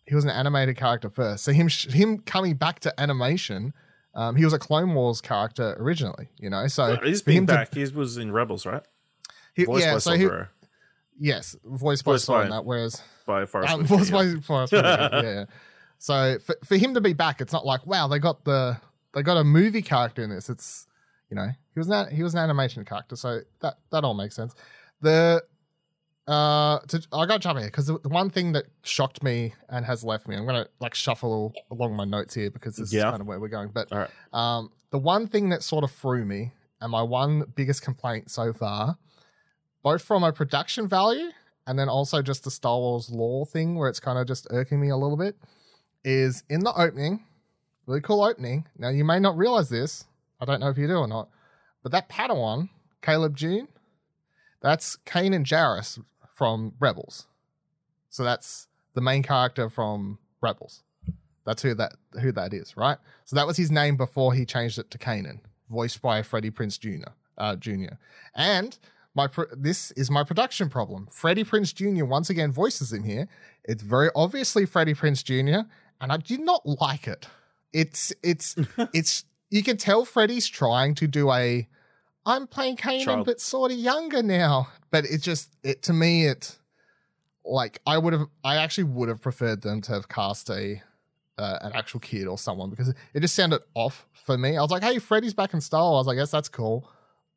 he 0.08 0.14
was 0.14 0.24
an 0.24 0.30
animated 0.30 0.76
character 0.76 1.10
first. 1.10 1.44
So 1.44 1.52
him 1.52 1.68
sh- 1.68 1.88
him 1.92 2.18
coming 2.18 2.54
back 2.56 2.80
to 2.80 3.00
animation, 3.00 3.74
um, 4.14 4.36
he 4.36 4.44
was 4.44 4.52
a 4.54 4.58
Clone 4.58 4.94
Wars 4.94 5.20
character 5.20 5.76
originally. 5.78 6.28
You 6.38 6.50
know, 6.50 6.66
so 6.66 6.88
Yeah, 6.88 6.98
he's 7.04 7.22
been 7.22 7.46
to- 7.46 7.52
back. 7.52 7.74
He 7.74 7.84
was 7.86 8.16
in 8.16 8.32
Rebels, 8.32 8.64
right? 8.66 8.82
he- 9.54 9.64
Voiced 9.64 9.84
yeah, 9.84 9.92
by 9.94 9.98
so 9.98 10.12
he, 10.12 10.28
yes, 11.18 11.56
voiced 11.64 12.04
by 12.04 12.12
Voiced 12.12 12.24
Saw 12.24 12.40
in 12.42 12.48
by- 12.48 12.56
that. 12.56 12.64
Whereas 12.64 13.02
by 13.26 13.44
Forrest 13.46 13.72
um, 13.74 13.80
Whitaker, 13.80 13.96
voiced 13.96 14.10
yeah. 14.12 14.34
by 14.34 14.40
Forrest 14.40 14.72
Whitaker, 14.72 15.10
yeah, 15.12 15.22
yeah. 15.22 15.44
So 15.98 16.38
for, 16.38 16.56
for 16.64 16.76
him 16.76 16.94
to 16.94 17.00
be 17.00 17.12
back, 17.12 17.40
it's 17.40 17.52
not 17.52 17.66
like 17.66 17.86
wow, 17.86 18.08
they 18.08 18.18
got 18.18 18.44
the 18.44 18.78
they 19.14 19.22
got 19.22 19.36
a 19.36 19.44
movie 19.44 19.82
character 19.82 20.22
in 20.22 20.30
this. 20.30 20.48
It's 20.48 20.86
you 21.30 21.34
know 21.36 21.48
he 21.74 21.78
was 21.80 21.88
not 21.88 22.10
he 22.12 22.22
was 22.22 22.34
an 22.34 22.40
animation 22.40 22.84
character, 22.84 23.16
so 23.16 23.40
that 23.60 23.74
that 23.90 24.04
all 24.04 24.14
makes 24.14 24.34
sense. 24.36 24.54
The 25.00 25.42
uh, 26.28 26.78
to, 26.88 27.02
I 27.12 27.26
got 27.26 27.35
to 27.35 27.38
jump 27.38 27.56
in 27.56 27.62
here 27.64 27.70
because 27.70 27.87
the, 27.87 27.99
the 27.99 28.08
one 28.11 28.28
thing 28.30 28.52
that 28.52 28.66
shocked 28.82 29.23
me 29.23 29.54
and 29.68 29.85
has 29.87 30.04
left 30.04 30.28
me, 30.28 30.37
I'm 30.37 30.44
gonna 30.47 30.66
like 30.78 30.94
shuffle 30.94 31.54
along 31.70 31.97
my 31.97 32.04
notes 32.04 32.35
here 32.35 32.50
because 32.50 32.76
this 32.76 32.92
Yeah. 32.92 33.06
is 33.08 33.11
kind 33.12 33.20
of 33.23 33.26
where 33.26 33.40
we're 33.40 33.49
going. 33.49 33.70
But 33.73 33.90
right. 33.90 34.11
um, 34.32 34.70
the 34.90 34.99
one 34.99 35.26
thing 35.26 35.49
that 35.49 35.62
sort 35.62 35.85
of 35.85 35.90
threw 35.90 36.25
me, 36.25 36.52
and 36.80 36.92
my 36.92 37.02
one 37.02 37.44
biggest 37.56 37.82
complaint 37.82 38.30
so 38.30 38.52
far, 38.52 38.99
both 39.82 40.02
from 40.02 40.23
a 40.23 40.32
production 40.32 40.87
value 40.87 41.30
and 41.66 41.78
then 41.78 41.88
also 41.88 42.23
just 42.23 42.44
the 42.44 42.50
Star 42.50 42.78
Wars 42.78 43.11
lore 43.11 43.44
thing, 43.47 43.75
where 43.76 43.88
it's 43.88 44.00
kind 44.00 44.18
of 44.18 44.26
just 44.26 44.47
irking 44.50 44.80
me 44.80 44.88
a 44.90 44.97
little 44.97 45.16
bit, 45.16 45.37
is 46.04 46.42
in 46.49 46.61
the 46.61 46.73
opening, 46.73 47.25
really 47.87 48.00
cool 48.00 48.23
opening. 48.23 48.66
Now 48.78 48.90
you 48.90 49.04
may 49.04 49.18
not 49.18 49.37
realize 49.37 49.68
this, 49.68 50.04
I 50.40 50.44
don't 50.44 50.61
know 50.61 50.68
if 50.68 50.78
you 50.78 50.87
do 50.87 50.97
or 50.97 51.08
not, 51.08 51.28
but 51.82 51.92
that 51.92 52.08
Padawan, 52.08 52.68
Caleb 53.02 53.37
Dume, 53.37 53.68
that's 54.61 54.97
Kanan 55.06 55.44
Jarrus 55.44 56.02
from 56.38 56.73
Rebels. 56.78 57.26
So 58.11 58.23
that's 58.23 58.68
the 58.95 59.00
main 59.00 59.25
character 59.25 59.68
from 59.68 60.18
Rebels. 60.40 60.85
That's 61.45 61.62
who 61.62 61.75
that 61.75 61.95
who 62.23 62.30
that 62.33 62.54
is, 62.54 62.76
right? 62.76 62.99
So 63.25 63.35
that 63.35 63.47
was 63.47 63.57
his 63.57 63.73
name 63.73 63.97
before 63.97 64.35
he 64.35 64.47
changed 64.47 64.78
it 64.78 64.90
to 64.92 64.99
Kanan, 64.99 65.40
voiced 65.68 66.00
by 66.00 66.23
Freddie 66.23 66.52
Prinze 66.52 66.78
Jr. 66.78 67.11
Uh, 67.37 67.57
Jr. 67.57 67.95
And 68.37 68.78
my 69.14 69.26
pro- 69.26 69.47
this 69.57 69.90
is 69.92 70.11
my 70.11 70.23
production 70.23 70.68
problem. 70.68 71.09
Freddie 71.11 71.45
Prinze 71.45 71.75
Jr. 71.75 72.04
once 72.04 72.30
again 72.30 72.52
voices 72.52 72.92
him 72.92 73.02
here. 73.02 73.28
It's 73.64 73.83
very 73.83 74.11
obviously 74.14 74.64
Freddie 74.64 74.95
Prinze 74.95 75.25
Jr. 75.25 75.68
and 76.00 76.12
I 76.12 76.18
did 76.18 76.40
not 76.40 76.64
like 76.64 77.09
it. 77.09 77.26
It's 77.73 78.12
it's 78.23 78.54
it's 78.95 79.25
you 79.50 79.64
can 79.64 79.76
tell 79.76 80.04
Freddie's 80.04 80.47
trying 80.47 80.95
to 80.97 81.09
do 81.09 81.33
a 81.33 81.66
I'm 82.28 82.47
playing 82.47 82.76
Kanan 82.76 83.04
Child. 83.04 83.26
but 83.26 83.40
sort 83.40 83.73
of 83.73 83.78
younger 83.78 84.23
now. 84.23 84.68
But 84.90 85.06
it 85.06 85.23
just 85.23 85.56
it 85.62 85.82
to 85.85 85.92
me 85.94 86.26
it 86.26 86.56
like 87.44 87.80
I 87.87 87.97
would 87.97 88.12
have, 88.12 88.26
I 88.44 88.56
actually 88.56 88.85
would 88.85 89.08
have 89.08 89.23
preferred 89.23 89.62
them 89.62 89.80
to 89.82 89.92
have 89.92 90.08
cast 90.08 90.50
a 90.50 90.82
uh, 91.38 91.58
an 91.62 91.73
actual 91.75 92.00
kid 92.00 92.26
or 92.26 92.37
someone 92.37 92.68
because 92.68 92.88
it 93.14 93.20
just 93.20 93.35
sounded 93.35 93.62
off 93.75 94.06
for 94.12 94.37
me. 94.37 94.58
I 94.58 94.61
was 94.61 94.70
like, 94.70 94.82
hey, 94.82 94.99
Freddy's 94.99 95.35
back 95.35 95.54
in 95.54 95.61
Star 95.61 95.90
Wars. 95.90 96.06
I 96.06 96.14
guess 96.14 96.30
that's 96.30 96.49
cool, 96.49 96.90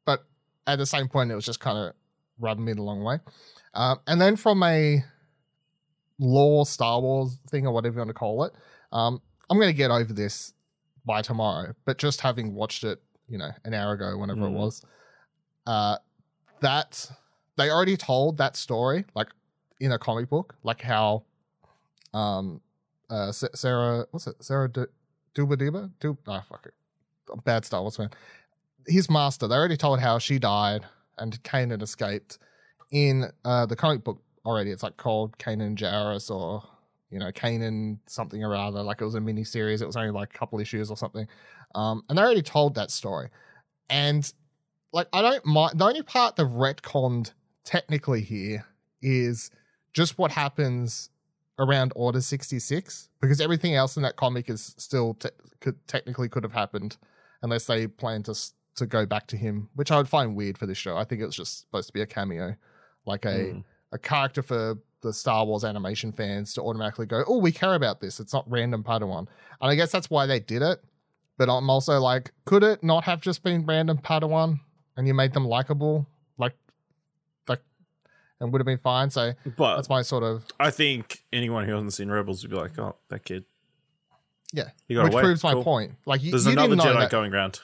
but 0.05 0.25
at 0.67 0.77
the 0.77 0.85
same 0.85 1.07
point, 1.07 1.31
it 1.31 1.35
was 1.35 1.45
just 1.45 1.59
kind 1.61 1.77
of 1.77 1.93
rubbing 2.39 2.65
me 2.65 2.73
the 2.73 2.81
long 2.81 3.03
way. 3.03 3.19
Um, 3.73 3.99
and 4.07 4.19
then 4.19 4.35
from 4.35 4.61
a 4.63 5.03
lore 6.19 6.65
Star 6.65 6.99
Wars 6.99 7.37
thing 7.49 7.65
or 7.65 7.73
whatever 7.73 7.95
you 7.95 7.99
want 7.99 8.09
to 8.09 8.13
call 8.13 8.43
it, 8.43 8.53
um, 8.91 9.21
I'm 9.49 9.57
going 9.57 9.69
to 9.69 9.77
get 9.77 9.91
over 9.91 10.11
this 10.11 10.53
by 11.05 11.21
tomorrow. 11.21 11.75
But 11.85 11.97
just 11.97 12.21
having 12.21 12.55
watched 12.55 12.83
it, 12.83 13.01
you 13.31 13.37
know, 13.37 13.51
an 13.63 13.73
hour 13.73 13.93
ago, 13.93 14.17
whenever 14.17 14.41
it 14.47 14.51
Mm. 14.51 14.53
was, 14.53 14.85
uh, 15.65 15.97
that 16.59 17.11
they 17.55 17.69
already 17.69 17.97
told 17.97 18.37
that 18.37 18.55
story, 18.55 19.05
like 19.15 19.29
in 19.79 19.91
a 19.91 19.97
comic 19.97 20.29
book, 20.29 20.55
like 20.63 20.81
how, 20.81 21.23
um, 22.13 22.61
uh, 23.09 23.31
Sarah, 23.31 24.05
what's 24.11 24.27
it, 24.27 24.35
Sarah 24.43 24.69
D- 24.69 24.85
Dubadiba, 25.35 25.91
Dub, 25.99 26.17
oh 26.27 26.41
fuck 26.41 26.65
it, 26.67 27.43
bad 27.43 27.65
Star 27.65 27.81
Wars 27.81 27.97
fan. 27.97 28.09
His 28.87 29.09
master, 29.09 29.47
they 29.47 29.55
already 29.55 29.77
told 29.77 29.99
how 29.99 30.17
she 30.19 30.39
died 30.39 30.85
and 31.17 31.41
Kanan 31.43 31.81
escaped 31.81 32.37
in 32.91 33.25
uh, 33.45 33.65
the 33.65 33.75
comic 33.75 34.03
book 34.03 34.21
already. 34.45 34.71
It's 34.71 34.83
like 34.83 34.97
called 34.97 35.37
Kanan 35.37 35.75
Jarrus 35.75 36.29
or 36.29 36.63
you 37.11 37.19
know 37.19 37.31
Kanan 37.31 37.99
something 38.07 38.43
or 38.43 38.55
other. 38.55 38.81
Like 38.81 39.01
it 39.01 39.05
was 39.05 39.15
a 39.15 39.21
mini 39.21 39.43
series. 39.43 39.81
It 39.81 39.85
was 39.87 39.95
only 39.95 40.11
like 40.11 40.33
a 40.33 40.37
couple 40.37 40.59
issues 40.59 40.89
or 40.89 40.97
something. 40.97 41.27
Um, 41.75 42.03
and 42.09 42.17
they 42.17 42.21
already 42.21 42.41
told 42.41 42.75
that 42.75 42.91
story. 42.91 43.29
And 43.89 44.31
like 44.93 45.07
I 45.13 45.21
don't 45.21 45.45
mind. 45.45 45.79
The 45.79 45.85
only 45.85 46.01
part 46.03 46.35
the 46.35 46.43
retconned 46.43 47.31
technically 47.63 48.21
here 48.21 48.65
is 49.01 49.49
just 49.93 50.17
what 50.17 50.31
happens 50.31 51.09
around 51.59 51.93
Order 51.95 52.21
sixty 52.21 52.59
six 52.59 53.09
because 53.21 53.39
everything 53.41 53.75
else 53.75 53.97
in 53.97 54.03
that 54.03 54.15
comic 54.15 54.49
is 54.49 54.73
still 54.77 55.13
te- 55.15 55.29
could 55.59 55.85
technically 55.87 56.27
could 56.29 56.43
have 56.43 56.53
happened 56.53 56.97
unless 57.41 57.65
they 57.65 57.87
plan 57.87 58.23
to 58.23 58.35
to 58.75 58.85
go 58.85 59.05
back 59.05 59.27
to 59.27 59.37
him, 59.37 59.69
which 59.75 59.91
I 59.91 59.97
would 59.97 60.07
find 60.07 60.35
weird 60.35 60.57
for 60.57 60.65
this 60.65 60.77
show. 60.77 60.95
I 60.97 61.03
think 61.03 61.21
it 61.21 61.25
was 61.25 61.35
just 61.35 61.61
supposed 61.61 61.87
to 61.87 61.93
be 61.93 62.01
a 62.01 62.05
cameo, 62.07 62.55
like 63.05 63.25
a 63.25 63.29
Mm. 63.53 63.63
a 63.91 63.97
character 63.97 64.41
for 64.41 64.77
the 65.01 65.11
Star 65.11 65.45
Wars 65.45 65.63
animation 65.65 66.11
fans 66.11 66.53
to 66.53 66.61
automatically 66.61 67.05
go, 67.07 67.23
oh, 67.27 67.39
we 67.39 67.51
care 67.51 67.73
about 67.73 67.99
this. 68.01 68.19
It's 68.19 68.33
not 68.33 68.49
random 68.49 68.83
Padawan. 68.83 69.27
And 69.59 69.71
I 69.71 69.75
guess 69.75 69.91
that's 69.91 70.09
why 70.11 70.27
they 70.27 70.39
did 70.39 70.61
it. 70.61 70.79
But 71.41 71.49
I'm 71.51 71.71
also 71.71 71.99
like, 71.99 72.31
could 72.45 72.61
it 72.63 72.83
not 72.83 73.03
have 73.05 73.19
just 73.19 73.41
been 73.41 73.65
random 73.65 73.97
Padawan 73.97 74.59
and 74.95 75.07
you 75.07 75.15
made 75.15 75.33
them 75.33 75.43
likable? 75.43 76.05
Like, 76.37 76.53
like, 77.47 77.61
and 78.39 78.51
would 78.53 78.61
have 78.61 78.67
been 78.67 78.77
fine. 78.77 79.09
So 79.09 79.33
But 79.57 79.77
that's 79.77 79.89
my 79.89 80.03
sort 80.03 80.21
of, 80.23 80.45
I 80.59 80.69
think 80.69 81.23
anyone 81.33 81.65
who 81.65 81.73
hasn't 81.73 81.93
seen 81.93 82.11
Rebels 82.11 82.43
would 82.43 82.51
be 82.51 82.57
like, 82.57 82.77
"Oh, 82.77 82.95
that 83.09 83.25
kid." 83.25 83.45
yeah, 84.53 84.65
which 84.87 84.97
away. 85.13 85.23
proves 85.23 85.41
my 85.43 85.53
Cool. 85.53 85.63
point. 85.63 85.93
Like, 86.05 86.21
you, 86.21 86.29
There's 86.29 86.45
you 86.45 86.51
another 86.51 86.75
didn't 86.75 86.85
know 86.85 86.93
Jedi 86.93 86.99
that. 86.99 87.09
going 87.09 87.33
around. 87.33 87.59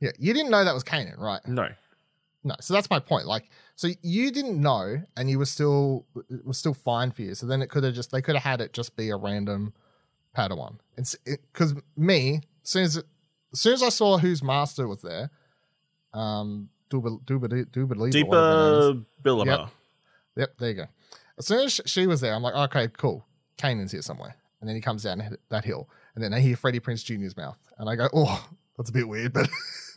Yeah, 0.00 0.12
you 0.18 0.32
didn't 0.32 0.50
know 0.50 0.64
that 0.64 0.72
was 0.72 0.82
Kanan, 0.82 1.18
right? 1.18 1.46
No, 1.46 1.68
No, 2.42 2.54
so 2.58 2.72
that's 2.72 2.88
my 2.88 3.00
point. 3.00 3.26
Like, 3.26 3.50
so 3.76 3.88
you 4.00 4.30
didn't 4.30 4.58
know, 4.58 5.02
and 5.14 5.28
you 5.28 5.38
were 5.38 5.44
still 5.44 6.06
it 6.30 6.46
was 6.46 6.56
still 6.56 6.72
fine 6.72 7.10
for 7.10 7.20
you. 7.20 7.34
So 7.34 7.44
then 7.44 7.60
it 7.60 7.68
could 7.68 7.84
have 7.84 7.92
just 7.92 8.12
they 8.12 8.22
could 8.22 8.34
have 8.34 8.44
had 8.44 8.62
it 8.62 8.72
just 8.72 8.96
be 8.96 9.10
a 9.10 9.16
random 9.16 9.74
Padawan. 10.34 10.78
It's 10.96 11.16
because 11.26 11.74
me, 11.98 12.36
as 12.36 12.44
soon 12.62 12.84
as 12.84 12.96
as 13.52 13.60
soon 13.60 13.74
as 13.74 13.82
I 13.82 13.88
saw 13.88 14.18
whose 14.18 14.42
master 14.42 14.86
was 14.86 15.02
there, 15.02 15.30
um, 16.12 16.68
Duba 16.90 17.20
Duba 17.24 17.48
Duba. 17.70 18.10
Yep. 19.46 19.58
Yep, 20.36 20.58
there 20.58 20.68
you 20.70 20.74
go. 20.76 20.86
As 21.38 21.46
soon 21.46 21.60
as 21.64 21.80
she 21.86 22.06
was 22.06 22.20
there, 22.20 22.34
I'm 22.34 22.42
like, 22.42 22.54
okay, 22.54 22.88
cool. 22.96 23.26
Kanan's 23.58 23.92
here 23.92 24.02
somewhere, 24.02 24.36
and 24.60 24.68
then 24.68 24.74
he 24.76 24.80
comes 24.82 25.02
down 25.02 25.18
that- 25.18 25.40
that 25.48 25.64
hill, 25.64 25.88
and 26.14 26.22
then 26.24 26.32
I 26.32 26.40
hear 26.40 26.56
Freddie 26.56 26.80
Prinze 26.80 27.04
Jr.'s 27.04 27.36
mouth, 27.36 27.58
and 27.78 27.88
I 27.90 27.96
go, 27.96 28.08
oh, 28.14 28.48
that's 28.76 28.90
a 28.90 28.92
bit 28.92 29.06
weird, 29.08 29.32
but 29.32 29.48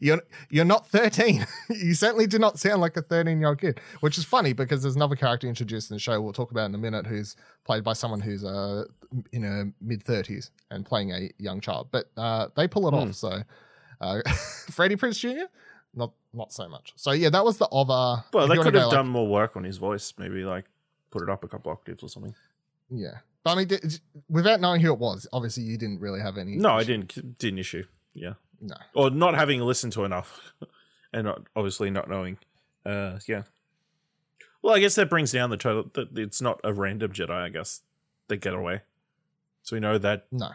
you're 0.00 0.20
you're 0.50 0.64
not 0.64 0.86
13. 0.88 1.46
you 1.70 1.94
certainly 1.94 2.26
do 2.26 2.38
not 2.38 2.58
sound 2.58 2.80
like 2.80 2.96
a 2.96 3.02
13 3.02 3.38
year 3.38 3.48
old 3.48 3.60
kid, 3.60 3.80
which 4.00 4.18
is 4.18 4.24
funny 4.24 4.52
because 4.52 4.82
there's 4.82 4.96
another 4.96 5.16
character 5.16 5.46
introduced 5.48 5.90
in 5.90 5.96
the 5.96 6.00
show 6.00 6.20
we'll 6.20 6.32
talk 6.32 6.50
about 6.50 6.66
in 6.66 6.74
a 6.74 6.78
minute 6.78 7.06
who's 7.06 7.36
played 7.64 7.84
by 7.84 7.92
someone 7.92 8.20
who's 8.20 8.44
uh 8.44 8.84
in 9.32 9.42
her 9.42 9.72
mid 9.80 10.02
30s 10.04 10.50
and 10.70 10.84
playing 10.86 11.12
a 11.12 11.30
young 11.38 11.60
child, 11.60 11.88
but 11.90 12.10
uh 12.16 12.48
they 12.56 12.66
pull 12.68 12.86
it 12.88 12.92
Hmm. 12.92 13.08
off. 13.10 13.14
So 13.14 13.42
uh, 14.00 14.20
Freddie 14.70 14.96
Prinze 14.96 15.18
Jr. 15.18 15.44
Not 15.94 16.12
not 16.32 16.52
so 16.52 16.68
much. 16.68 16.92
So 16.96 17.12
yeah, 17.12 17.28
that 17.30 17.44
was 17.44 17.58
the 17.58 17.66
other. 17.68 18.24
Well, 18.32 18.48
they 18.48 18.56
could 18.56 18.74
have 18.74 18.84
like- 18.86 18.92
done 18.92 19.08
more 19.08 19.28
work 19.28 19.56
on 19.56 19.64
his 19.64 19.76
voice. 19.78 20.12
Maybe 20.18 20.44
like 20.44 20.64
put 21.10 21.22
it 21.22 21.28
up 21.28 21.44
a 21.44 21.48
couple 21.48 21.70
octaves 21.70 22.02
or 22.02 22.08
something. 22.08 22.34
Yeah, 22.90 23.18
but 23.44 23.50
I 23.52 23.54
mean, 23.56 23.68
did, 23.68 24.00
without 24.28 24.60
knowing 24.60 24.80
who 24.80 24.92
it 24.92 24.98
was, 24.98 25.26
obviously 25.32 25.62
you 25.64 25.76
didn't 25.78 26.00
really 26.00 26.20
have 26.20 26.36
any. 26.38 26.56
No, 26.56 26.70
I 26.70 26.84
didn't. 26.84 27.38
Didn't 27.38 27.58
issue. 27.58 27.84
Yeah. 28.14 28.34
No. 28.62 28.76
Or 28.94 29.10
not 29.10 29.34
having 29.34 29.60
listened 29.60 29.92
to 29.94 30.04
enough, 30.04 30.52
and 31.12 31.24
not 31.24 31.42
obviously 31.56 31.90
not 31.90 32.08
knowing. 32.08 32.38
Uh, 32.86 33.18
yeah. 33.26 33.42
Well, 34.62 34.74
I 34.74 34.78
guess 34.78 34.94
that 34.94 35.10
brings 35.10 35.32
down 35.32 35.50
the 35.50 35.56
total. 35.56 35.90
That 35.94 36.16
it's 36.16 36.40
not 36.40 36.60
a 36.62 36.72
random 36.72 37.12
Jedi. 37.12 37.30
I 37.30 37.48
guess 37.48 37.82
they 38.28 38.36
get 38.36 38.54
away, 38.54 38.82
so 39.62 39.74
we 39.76 39.80
know 39.80 39.98
that. 39.98 40.26
No. 40.30 40.50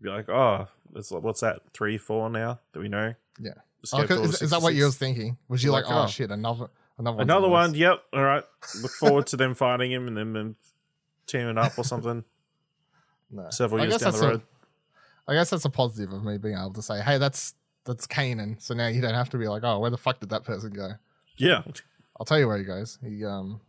Be 0.00 0.10
like, 0.10 0.28
oh, 0.28 0.68
it's, 0.94 1.10
what's 1.10 1.40
that? 1.40 1.62
Three, 1.72 1.98
four 1.98 2.30
now 2.30 2.60
that 2.72 2.80
we 2.80 2.88
know. 2.88 3.14
Yeah. 3.40 3.52
Oh, 3.92 4.02
is, 4.02 4.42
is 4.42 4.50
that 4.50 4.60
what 4.62 4.74
you 4.74 4.84
were 4.84 4.90
thinking? 4.90 5.38
Was 5.48 5.64
you 5.64 5.72
Like, 5.72 5.86
like, 5.86 5.94
oh, 5.94 6.02
oh. 6.04 6.06
shit, 6.06 6.30
another 6.30 6.68
another 6.98 7.22
Another 7.22 7.48
one. 7.48 7.74
Yep. 7.74 8.02
All 8.12 8.22
right. 8.22 8.44
Look 8.82 8.90
forward 9.00 9.26
to 9.28 9.36
them 9.36 9.54
fighting 9.54 9.90
him 9.90 10.06
and 10.08 10.16
then 10.16 10.32
them 10.32 10.56
teaming 11.26 11.58
up 11.58 11.78
or 11.78 11.84
something. 11.84 12.24
No. 13.30 13.46
Several 13.50 13.82
I 13.82 13.84
years 13.84 13.92
guess 13.92 14.00
down 14.00 14.12
the 14.12 14.18
that's 14.18 14.24
a- 14.24 14.30
road. 14.30 14.42
I 15.28 15.34
guess 15.34 15.50
that's 15.50 15.64
a 15.66 15.70
positive 15.70 16.12
of 16.12 16.24
me 16.24 16.38
being 16.38 16.56
able 16.56 16.72
to 16.72 16.82
say, 16.82 17.00
hey, 17.02 17.18
that's 17.18 17.54
that's 17.84 18.06
Kanan. 18.06 18.60
So 18.60 18.74
now 18.74 18.88
you 18.88 19.00
don't 19.00 19.14
have 19.14 19.30
to 19.30 19.38
be 19.38 19.46
like, 19.48 19.62
oh, 19.64 19.78
where 19.78 19.90
the 19.90 19.96
fuck 19.98 20.20
did 20.20 20.30
that 20.30 20.44
person 20.44 20.70
go? 20.70 20.92
Yeah. 21.36 21.62
I'll 22.18 22.26
tell 22.26 22.38
you 22.38 22.48
where 22.48 22.58
he 22.58 22.64
goes. 22.64 22.98
He 23.02 23.24
um 23.24 23.60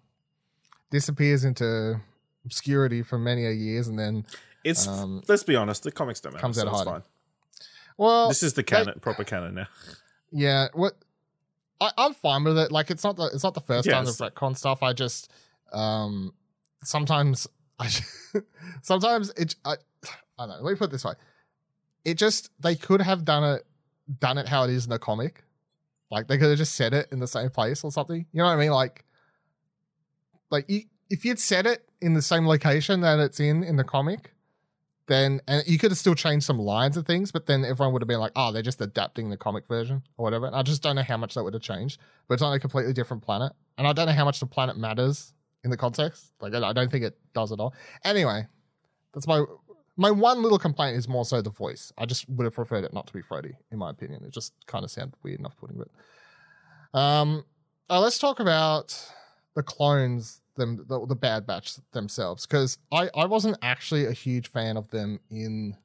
disappears 0.90 1.44
into 1.46 2.00
obscurity 2.46 3.04
for 3.04 3.20
many 3.20 3.46
a 3.46 3.52
years 3.52 3.88
and 3.88 4.00
then 4.00 4.26
It's 4.64 4.88
um 4.88 5.22
let's 5.28 5.44
be 5.44 5.56
honest, 5.56 5.84
the 5.84 5.92
comics 5.92 6.20
don't 6.22 6.34
matter. 6.34 6.42
comes 6.42 6.56
so 6.58 6.62
out 6.64 6.68
of 6.68 6.74
it's 6.74 6.80
hiding. 6.80 6.94
fine. 6.94 7.04
well 7.98 8.28
This 8.30 8.44
is 8.44 8.54
the 8.54 8.64
canon, 8.64 9.00
proper 9.02 9.24
canon 9.24 9.56
now. 9.56 9.68
Yeah, 10.32 10.68
what 10.74 10.94
I, 11.82 11.92
I'm 11.98 12.14
fine 12.14 12.44
with 12.44 12.58
it. 12.58 12.72
Like 12.72 12.90
it's 12.92 13.04
not 13.04 13.16
the 13.18 13.26
it's 13.26 13.44
not 13.44 13.54
the 13.54 13.62
first 13.62 13.90
time 13.90 14.06
Yes. 14.06 14.18
the 14.18 14.30
retcon 14.32 14.58
stuff. 14.58 14.82
I 14.84 14.94
just 14.94 15.32
um 15.72 16.34
sometimes 16.84 17.48
I 17.80 17.90
sometimes 18.82 19.32
it 19.38 19.56
I, 19.66 19.74
I 20.38 20.46
don't 20.48 20.50
know. 20.50 20.56
Let 20.64 20.72
me 20.72 20.78
put 20.78 20.86
it 20.86 20.92
this 20.92 21.06
way. 21.06 21.14
It 22.10 22.18
just 22.18 22.50
they 22.60 22.76
could 22.76 23.02
have 23.02 23.26
done 23.26 23.44
it 23.44 23.66
done 24.20 24.38
it 24.38 24.48
how 24.48 24.64
it 24.64 24.72
is 24.72 24.86
in 24.86 24.90
the 24.90 25.00
comic. 25.00 25.44
Like 26.10 26.28
they 26.28 26.38
could 26.38 26.50
have 26.50 26.58
just 26.58 26.76
said 26.76 26.94
it 26.94 27.08
in 27.12 27.20
the 27.20 27.28
same 27.28 27.50
place 27.50 27.84
or 27.84 27.92
something. 27.92 28.26
You 28.32 28.40
know 28.40 28.46
what 28.46 28.54
I 28.54 28.56
mean? 28.58 28.72
Like 28.72 29.06
like 30.50 30.66
you, 30.68 30.84
if 31.10 31.26
you'd 31.26 31.40
said 31.40 31.66
it 31.66 31.88
in 32.02 32.14
the 32.14 32.22
same 32.22 32.48
location 32.48 33.02
that 33.02 33.20
it's 33.20 33.40
in 33.40 33.64
in 33.64 33.76
the 33.76 33.84
comic, 33.84 34.34
then 35.08 35.42
and 35.48 35.68
you 35.68 35.78
could 35.78 35.92
have 35.92 35.98
still 35.98 36.16
changed 36.16 36.46
some 36.46 36.58
lines 36.60 36.98
and 36.98 37.06
things, 37.06 37.32
but 37.32 37.46
then 37.46 37.64
everyone 37.64 37.94
would 37.94 38.02
have 38.02 38.08
been 38.08 38.20
like, 38.20 38.32
"Oh, 38.36 38.52
they're 38.52 38.62
just 38.62 38.82
adapting 38.82 39.30
the 39.30 39.38
comic 39.38 39.68
version 39.68 40.04
or 40.18 40.24
whatever." 40.24 40.48
And 40.48 40.56
I 40.56 40.64
just 40.64 40.82
don't 40.82 40.96
know 40.96 41.04
how 41.04 41.18
much 41.18 41.36
that 41.36 41.44
would 41.44 41.54
have 41.54 41.64
changed. 41.64 42.00
But 42.28 42.36
it's 42.36 42.44
on 42.44 42.54
a 42.54 42.60
completely 42.60 42.94
different 42.94 43.24
planet, 43.24 43.54
and 43.78 43.88
I 43.88 43.94
don't 43.94 44.08
know 44.08 44.14
how 44.14 44.26
much 44.26 44.40
the 44.40 44.48
planet 44.48 44.78
matters 44.78 45.34
in 45.64 45.70
the 45.70 45.78
context. 45.78 46.32
Like, 46.40 46.54
I 46.54 46.74
don't 46.74 46.92
think 46.92 47.04
it 47.04 47.18
does 47.34 47.52
at 47.52 47.60
all. 47.60 47.74
Anyway, 48.04 48.48
that's 49.14 49.28
my 49.28 49.44
my 50.00 50.10
one 50.10 50.42
little 50.42 50.58
complaint 50.58 50.96
is 50.96 51.10
more 51.10 51.26
so 51.26 51.42
the 51.42 51.50
voice. 51.50 51.92
I 51.98 52.06
just 52.06 52.28
would 52.30 52.46
have 52.46 52.54
preferred 52.54 52.86
it 52.86 52.94
not 52.94 53.06
to 53.08 53.14
be 53.14 53.22
Freddy, 53.22 53.58
in 53.70 53.78
my 53.78 53.90
opinion. 53.90 54.24
It 54.24 54.32
just 54.32 54.54
kind 54.66 54.86
of 54.86 54.90
sounded 54.90 55.16
weird 55.24 55.40
enough 55.40 55.58
putting 55.58 55.82
it. 55.82 55.92
Um, 56.94 57.44
uh, 57.90 58.00
let's 58.00 58.18
talk 58.18 58.40
about 58.40 58.98
the 59.56 59.62
clones, 59.62 60.40
them 60.56 60.86
the, 60.88 61.06
the 61.06 61.18
Bad 61.18 61.46
Batch 61.46 61.74
themselves, 61.92 62.46
because 62.46 62.78
I 62.94 63.10
I 63.14 63.26
wasn't 63.26 63.58
actually 63.62 64.06
a 64.06 64.14
huge 64.14 64.48
fan 64.48 64.78
of 64.78 64.90
them 64.90 65.20
in 65.30 65.76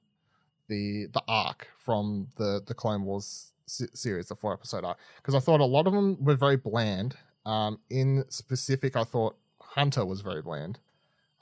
the 0.68 1.09
the 1.12 1.23
arc 1.26 1.66
from 1.85 2.28
the 2.37 2.62
the 2.64 2.75
Clone 2.75 3.02
Wars 3.02 3.50
series, 3.66 4.28
the 4.28 4.37
four 4.37 4.52
episode 4.52 4.85
arc, 4.85 4.99
because 5.16 5.35
I 5.35 5.40
thought 5.40 5.61
a 5.61 5.64
lot 5.64 5.88
of 5.88 5.92
them 5.92 6.23
were 6.25 6.37
very 6.37 6.56
bland. 6.56 7.16
Um, 7.44 7.80
in 7.90 8.25
specific, 8.28 8.94
I 8.94 9.02
thought 9.02 9.37
Hunter 9.61 10.06
was 10.06 10.21
very 10.21 10.40
bland, 10.40 10.78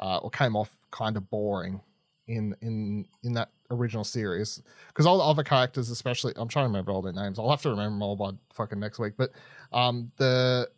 uh, 0.01 0.19
or 0.19 0.31
came 0.31 0.57
off 0.57 0.71
kind 0.91 1.19
of 1.19 1.29
boring 1.29 1.83
in 2.33 2.55
in 2.63 3.07
in 3.23 3.33
that 3.35 3.51
original 3.71 4.05
series 4.05 4.63
because 4.89 5.07
all 5.07 5.19
the 5.19 5.25
other 5.25 5.43
characters 5.43 5.89
especially 5.91 6.33
i'm 6.37 6.49
trying 6.49 6.65
to 6.65 6.69
remember 6.69 6.93
all 6.93 7.01
their 7.03 7.13
names 7.13 7.39
i'll 7.39 7.49
have 7.51 7.63
to 7.63 7.71
remember 7.71 7.91
them 7.95 8.03
all 8.03 8.17
by 8.17 8.31
fucking 8.55 8.79
next 8.79 8.99
week 8.99 9.15
but 9.17 9.31
um 9.73 10.11
the 10.19 10.69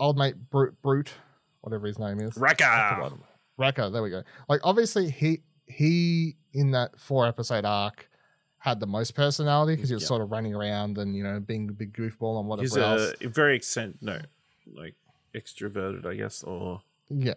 old 0.00 0.16
mate 0.18 0.34
brute, 0.50 0.74
brute 0.82 1.12
whatever 1.60 1.86
his 1.86 1.98
name 1.98 2.18
is 2.20 2.36
I 2.36 2.40
Wrecker. 2.40 2.94
forgot 2.94 3.12
him. 3.12 3.22
Wrecker, 3.58 3.90
there 3.90 4.02
we 4.02 4.10
go. 4.10 4.22
Like 4.48 4.60
obviously 4.64 5.10
he 5.10 5.42
he 5.66 6.36
in 6.52 6.72
that 6.72 6.98
four 6.98 7.26
episode 7.26 7.64
arc 7.64 8.08
had 8.58 8.80
the 8.80 8.86
most 8.86 9.14
personality 9.14 9.74
because 9.76 9.88
he 9.90 9.94
was 9.94 10.02
Yeah. 10.04 10.08
sort 10.08 10.22
of 10.22 10.30
running 10.32 10.54
around 10.54 10.98
and 10.98 11.14
you 11.16 11.22
know 11.22 11.38
being 11.38 11.68
a 11.68 11.72
big 11.72 11.92
goofball 11.92 12.40
and 12.40 12.48
whatever 12.48 12.62
He's 12.64 12.76
else. 12.76 13.12
a 13.20 13.28
very 13.28 13.54
accent. 13.56 13.98
No, 14.00 14.18
like 14.74 14.94
extroverted, 15.34 16.04
I 16.06 16.14
guess, 16.16 16.42
or 16.42 16.80
Yeah. 17.10 17.34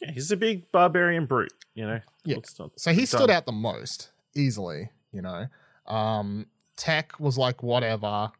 Yeah, 0.00 0.10
he's 0.12 0.30
a 0.30 0.36
big 0.36 0.70
barbarian 0.72 1.26
brute. 1.26 1.52
You 1.74 1.86
know. 1.86 2.00
Yeah. 2.24 2.36
Not- 2.58 2.72
So 2.76 2.90
he 2.92 2.98
done. 3.00 3.06
stood 3.06 3.30
out 3.30 3.46
the 3.46 3.52
most 3.52 4.10
easily, 4.34 4.90
you 5.12 5.22
know. 5.22 5.46
Um, 5.86 6.46
Tech 6.76 7.18
was 7.20 7.38
like 7.38 7.62
whatever. 7.62 8.30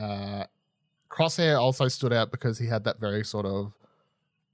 Uh, 0.00 0.44
Crosshair 1.10 1.58
also 1.60 1.88
stood 1.88 2.12
out 2.12 2.30
because 2.30 2.58
he 2.58 2.66
had 2.66 2.84
that 2.84 2.98
very 2.98 3.24
sort 3.24 3.46
of 3.46 3.74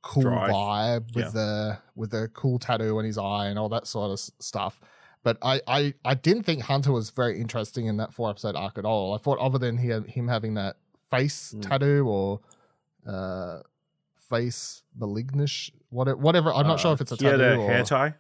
cool 0.02 0.23
Dry. 0.23 0.49
vibe 0.50 1.14
with 1.14 1.25
Yeah. 1.26 1.30
the 1.30 1.78
with 1.94 2.11
the 2.11 2.28
cool 2.35 2.59
tattoo 2.59 2.99
on 2.99 3.04
his 3.04 3.18
eye 3.18 3.47
and 3.49 3.59
all 3.59 3.68
that 3.71 3.87
sort 3.87 4.11
of 4.11 4.18
stuff. 4.42 4.80
But 5.23 5.38
I, 5.42 5.61
I 5.68 5.94
I 6.04 6.14
didn't 6.14 6.42
think 6.44 6.62
Hunter 6.62 6.90
was 6.92 7.11
very 7.11 7.40
interesting 7.40 7.87
in 7.87 7.97
that 7.99 8.12
four 8.12 8.28
episode 8.28 8.56
arc 8.56 8.76
at 8.78 8.85
all. 8.85 9.14
I 9.14 9.18
thought 9.18 9.38
other 9.38 9.59
than 9.59 9.78
he 9.78 9.88
had, 9.88 10.06
him 10.06 10.26
having 10.28 10.54
that 10.54 10.76
face 11.11 11.54
Mm. 11.56 11.62
tattoo 11.68 12.06
or 12.09 12.40
uh 13.06 13.61
face 14.33 14.83
malignish 14.99 15.71
whatever 15.91 16.17
whatever 16.17 16.53
I'm 16.53 16.67
not 16.67 16.81
sure 16.81 16.91
Uh, 16.91 16.95
if 16.95 17.01
it's 17.03 17.12
a 17.12 17.17
he 17.17 17.25
tattoo 17.25 17.39
had 17.43 17.53
a 17.53 17.57
or 17.57 17.71
hair 17.71 17.85
tie. 17.85 18.15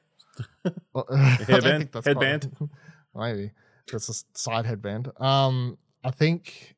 well, 0.92 1.06
Headband? 1.48 1.88
that's 1.92 2.06
Headband? 2.06 2.70
maybe 3.14 3.50
it's 3.92 4.08
a 4.08 4.38
side 4.38 4.66
headband. 4.66 5.10
Um, 5.20 5.76
I 6.04 6.10
think, 6.10 6.74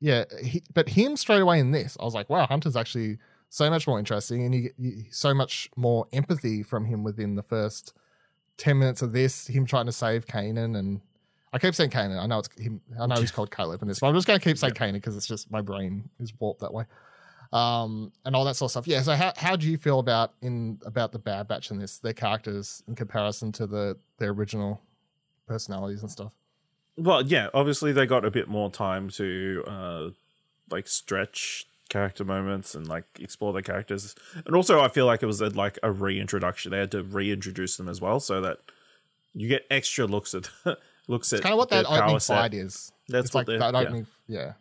yeah, 0.00 0.24
he, 0.42 0.62
but 0.74 0.88
him 0.90 1.16
straight 1.16 1.40
away 1.40 1.58
in 1.60 1.70
this, 1.70 1.96
I 2.00 2.04
was 2.04 2.14
like, 2.14 2.28
wow, 2.28 2.46
Hunter's 2.46 2.76
actually 2.76 3.18
so 3.48 3.70
much 3.70 3.86
more 3.86 3.98
interesting, 3.98 4.44
and 4.44 4.54
you 4.54 4.62
get 4.62 4.74
you, 4.78 5.04
so 5.10 5.32
much 5.34 5.70
more 5.76 6.06
empathy 6.12 6.62
from 6.62 6.84
him 6.84 7.04
within 7.04 7.36
the 7.36 7.42
first 7.42 7.92
ten 8.56 8.78
minutes 8.78 9.02
of 9.02 9.12
this. 9.12 9.46
Him 9.46 9.66
trying 9.66 9.86
to 9.86 9.92
save 9.92 10.26
Kanan, 10.26 10.76
and 10.76 11.00
I 11.52 11.58
keep 11.58 11.74
saying 11.74 11.90
Kanan. 11.90 12.18
I 12.18 12.26
know 12.26 12.38
it's 12.40 12.48
him. 12.58 12.80
I 13.00 13.06
know 13.06 13.16
he's 13.16 13.30
called 13.30 13.50
Caleb 13.50 13.82
in 13.82 13.88
this, 13.88 14.00
but 14.00 14.08
I'm 14.08 14.14
just 14.14 14.26
going 14.26 14.38
to 14.40 14.44
keep 14.44 14.58
saying 14.58 14.74
Kanan 14.74 14.94
because 14.94 15.16
it's 15.16 15.28
just 15.28 15.50
my 15.50 15.60
brain 15.60 16.08
is 16.18 16.32
warped 16.38 16.60
that 16.60 16.74
way. 16.74 16.84
Um, 17.52 18.12
and 18.24 18.34
all 18.34 18.44
that 18.44 18.56
sort 18.56 18.68
of 18.68 18.70
stuff. 18.72 18.86
Yeah. 18.86 19.02
So 19.02 19.14
how 19.14 19.32
how 19.36 19.56
do 19.56 19.70
you 19.70 19.78
feel 19.78 19.98
about 19.98 20.34
in 20.42 20.80
about 20.84 21.12
the 21.12 21.18
Bad 21.18 21.48
Batch 21.48 21.70
in 21.70 21.78
this? 21.78 21.98
Their 21.98 22.12
characters 22.12 22.82
in 22.88 22.94
comparison 22.94 23.52
to 23.52 23.66
the 23.66 23.96
their 24.18 24.30
original 24.30 24.82
personalities 25.46 26.02
and 26.02 26.10
stuff. 26.10 26.32
Well, 26.96 27.22
yeah, 27.22 27.48
obviously 27.54 27.92
they 27.92 28.06
got 28.06 28.24
a 28.24 28.30
bit 28.30 28.48
more 28.48 28.70
time 28.70 29.10
to 29.10 29.64
uh 29.66 30.08
like 30.70 30.88
stretch 30.88 31.66
character 31.88 32.24
moments 32.24 32.74
and 32.74 32.88
like 32.88 33.04
explore 33.20 33.52
their 33.52 33.62
characters. 33.62 34.14
And 34.44 34.56
also 34.56 34.80
I 34.80 34.88
feel 34.88 35.06
like 35.06 35.22
it 35.22 35.26
was 35.26 35.40
a, 35.40 35.50
like 35.50 35.78
a 35.82 35.90
reintroduction. 35.90 36.72
They 36.72 36.78
had 36.78 36.90
to 36.92 37.02
reintroduce 37.02 37.76
them 37.76 37.88
as 37.88 38.00
well 38.00 38.20
so 38.20 38.40
that 38.40 38.58
you 39.34 39.48
get 39.48 39.66
extra 39.70 40.06
looks 40.06 40.34
at 40.34 40.48
looks 41.08 41.32
at 41.32 41.42
kind 41.42 41.52
of 41.52 41.58
what 41.58 41.70
that 41.70 41.86
opening 41.86 42.18
set. 42.18 42.36
fight 42.36 42.54
is. 42.54 42.92
That's 43.08 43.26
it's 43.26 43.34
what 43.34 43.48
like 43.48 43.58
that 43.60 43.74
yeah. 43.74 43.80
opening. 43.80 44.06
Yeah. 44.26 44.52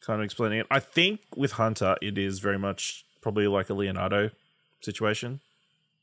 Kind 0.00 0.20
of 0.20 0.24
explaining 0.24 0.60
it. 0.60 0.66
I 0.70 0.80
think 0.80 1.20
with 1.36 1.52
Hunter, 1.52 1.96
it 2.02 2.18
is 2.18 2.38
very 2.38 2.58
much 2.58 3.04
probably 3.20 3.46
like 3.46 3.68
a 3.70 3.74
Leonardo 3.74 4.30
situation, 4.80 5.40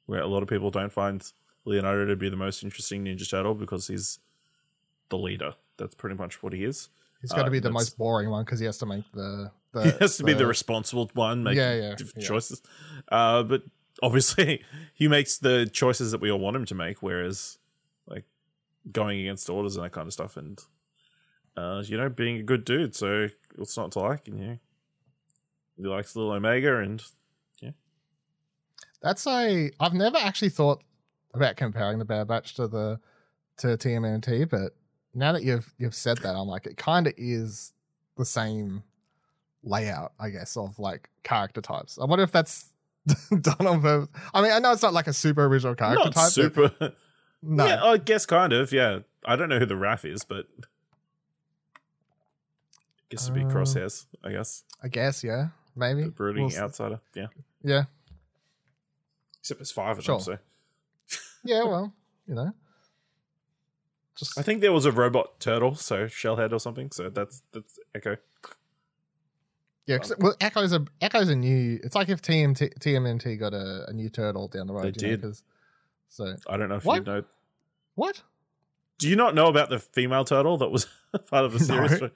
where 0.06 0.20
a 0.22 0.28
lot 0.28 0.44
of 0.44 0.50
people 0.50 0.72
don't 0.72 0.92
find 0.92 1.24
Leonardo 1.66 2.06
to 2.06 2.16
be 2.16 2.30
the 2.30 2.36
most 2.36 2.64
interesting 2.64 3.06
Ninja 3.06 3.30
Turtle 3.30 3.56
because 3.56 3.88
he's 3.88 4.20
the 5.10 5.18
leader. 5.18 5.56
That's 5.78 5.96
pretty 5.96 6.16
much 6.16 6.42
what 6.44 6.54
he 6.54 6.64
is. 6.64 6.90
He's 7.22 7.32
got 7.32 7.44
to 7.44 7.48
Uh, 7.48 7.50
be 7.52 7.60
the 7.60 7.72
most 7.72 7.98
boring 7.98 8.30
one 8.30 8.44
because 8.46 8.60
he 8.60 8.66
has 8.66 8.78
to 8.80 8.86
make 8.86 9.04
the. 9.14 9.52
the 9.74 9.84
he 9.92 9.92
has 10.00 10.18
to 10.18 10.24
be 10.24 10.34
the 10.34 10.46
responsible 10.46 11.10
one 11.14 11.44
making 11.44 11.58
Yeah, 11.58 11.74
yeah, 11.74 11.96
different 11.96 12.24
yeah. 12.24 12.28
choices. 12.28 12.62
Uh, 13.10 13.44
but 13.44 13.64
obviously, 14.04 14.64
he 14.94 15.08
makes 15.08 15.38
the 15.38 15.66
choices 15.72 16.12
that 16.12 16.22
we 16.22 16.30
all 16.32 16.40
want 16.40 16.56
him 16.56 16.66
to 16.66 16.75
make, 16.75 17.02
whereas 17.02 17.58
like 18.08 18.25
going 18.92 19.20
against 19.22 19.50
orders 19.50 19.75
and 19.75 19.84
that 19.86 19.92
kind 19.92 20.06
of 20.08 20.14
stuff, 20.14 20.38
and 20.38 20.62
uh, 21.57 21.83
you 21.85 21.97
know, 21.97 22.09
being 22.09 22.38
a 22.38 22.43
good 22.43 22.65
dude. 22.65 22.95
So 22.95 23.27
what's 23.55 23.77
not 23.77 23.91
to 23.93 24.00
like? 24.00 24.27
And 24.27 24.39
you 24.39 24.47
know, 24.47 24.57
he 25.77 25.83
likes 25.83 26.15
little 26.15 26.31
Omega, 26.31 26.79
and 26.79 27.03
yeah, 27.61 27.72
That's 29.01 29.25
a. 29.27 29.72
I've 29.79 29.94
never 29.94 30.18
actually 30.18 30.50
thought 30.50 30.83
about 31.33 31.55
comparing 31.57 32.00
the 32.00 32.05
Bad 32.05 32.27
Batch 32.27 32.55
to 32.55 32.68
the 32.68 33.00
to 33.57 33.68
TMNT, 33.68 34.50
but 34.50 34.74
now 35.13 35.31
that 35.31 35.44
you've 35.44 35.74
you've 35.77 35.96
said 35.96 36.18
that, 36.20 36.35
I'm 36.35 36.48
like, 36.48 36.65
it 36.65 36.77
kind 36.77 37.07
of 37.07 37.13
is 37.18 37.74
the 38.18 38.25
same 38.25 38.83
layout, 39.63 40.13
I 40.20 40.29
guess, 40.29 40.55
of 40.57 40.77
like 40.79 41.09
character 41.24 41.61
types. 41.61 41.98
I 42.00 42.05
wonder 42.05 42.24
if 42.24 42.31
that's 42.31 42.70
done 43.41 43.68
on 43.68 43.81
purpose. 43.81 44.09
I 44.33 44.41
mean, 44.41 44.51
I 44.51 44.59
know 44.59 44.72
it's 44.72 44.81
not 44.81 44.94
like 44.94 45.07
a 45.07 45.13
super 45.13 45.46
original 45.46 45.75
character 45.75 46.05
not 46.05 46.13
type. 46.13 46.31
super. 46.31 46.72
no, 47.41 47.65
Yeah, 47.65 47.83
I 47.83 47.98
guess 47.98 48.25
kind 48.25 48.53
of. 48.53 48.72
Yeah, 48.72 49.00
I 49.25 49.35
don't 49.35 49.50
know 49.50 49.59
who 49.59 49.65
the 49.65 49.75
Raph 49.75 50.09
is, 50.09 50.24
but 50.24 50.48
guess 53.09 53.24
it'd 53.24 53.35
be 53.35 53.44
Uh, 53.44 53.50
crosshairs. 53.50 54.05
I 54.24 54.31
guess 54.31 54.63
I 54.83 54.87
guess, 54.87 55.24
yeah, 55.24 55.50
maybe. 55.75 56.03
the 56.03 56.09
brooding 56.09 56.44
We'll 56.46 56.53
s- 56.53 56.59
outsider. 56.59 57.00
Yeah, 57.13 57.27
Yeah, 57.63 57.83
except 59.39 59.59
there's 59.59 59.72
five 59.72 59.98
of 59.98 60.03
Sure. 60.03 60.20
them. 60.20 60.39
So 61.09 61.20
yeah. 61.44 61.63
Well, 61.63 61.94
you 62.27 62.35
know, 62.35 62.51
just 64.15 64.37
I 64.37 64.41
think 64.41 64.61
there 64.61 64.72
was 64.74 64.85
a 64.85 64.91
robot 64.91 65.39
turtle, 65.39 65.75
so 65.75 66.05
Shellhead 66.05 66.51
or 66.53 66.59
something. 66.59 66.91
So 66.91 67.09
that's 67.09 67.44
that's 67.51 67.79
Echo. 67.94 68.18
Yeah, 69.87 70.00
'cause- 70.00 70.13
well, 70.18 70.35
Echo's 70.41 70.74
a 70.74 70.83
Echo's 71.01 71.29
a 71.29 71.35
new. 71.35 71.79
It's 71.83 71.94
like 71.96 72.09
if 72.09 72.22
TMT, 72.22 72.74
TMNT 72.79 73.37
got 73.37 73.53
a, 73.53 73.85
a 73.87 73.94
new 73.94 74.09
turtle 74.09 74.48
down 74.48 74.65
the 74.68 74.74
road. 74.74 74.96
They 74.96 75.09
you 75.11 75.18
know, 75.18 75.33
so 76.09 76.35
I 76.48 76.57
don't 76.57 76.70
know 76.70 76.75
if 76.77 76.85
What? 76.85 77.05
you 77.05 77.13
know. 77.13 77.24
what? 77.94 78.24
Do 78.98 79.09
you 79.09 79.15
not 79.15 79.35
know 79.35 79.48
about 79.48 79.70
the 79.70 79.77
female 79.77 80.24
turtle 80.25 80.57
that 80.57 80.70
was 80.70 80.87
part 81.29 81.46
of 81.46 81.53
the 81.53 81.59
series? 81.63 82.01
No. 82.01 82.09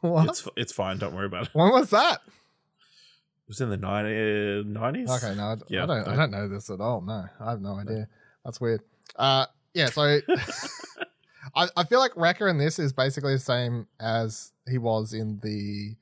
What? 0.00 0.28
It's 0.28 0.46
it's 0.56 0.72
fine. 0.72 0.98
Don't 0.98 1.14
worry 1.14 1.26
about 1.26 1.44
it. 1.44 1.50
when 1.54 1.70
was 1.72 1.90
that? 1.90 2.20
It 2.24 3.48
was 3.48 3.60
in 3.60 3.70
the 3.70 3.76
nineties. 3.76 5.10
Okay, 5.10 5.34
no, 5.34 5.42
I, 5.44 5.56
Yeah, 5.68 5.84
I 5.84 5.86
don't. 5.86 6.08
I 6.08 6.16
don't 6.16 6.30
know 6.30 6.48
this 6.48 6.70
at 6.70 6.80
all. 6.80 7.00
No, 7.00 7.24
I 7.40 7.50
have 7.50 7.60
no 7.60 7.76
idea. 7.78 8.06
That's 8.44 8.60
weird. 8.60 8.82
Uh, 9.16 9.46
yeah. 9.74 9.86
So 9.86 10.20
I, 11.56 11.68
I 11.76 11.84
feel 11.84 11.98
like 11.98 12.12
Wrecker 12.16 12.48
in 12.48 12.58
this 12.58 12.78
is 12.78 12.92
basically 12.92 13.34
the 13.34 13.38
same 13.40 13.86
as 14.00 14.52
he 14.68 14.78
was 14.78 15.12
in 15.14 15.40
the 15.42 15.94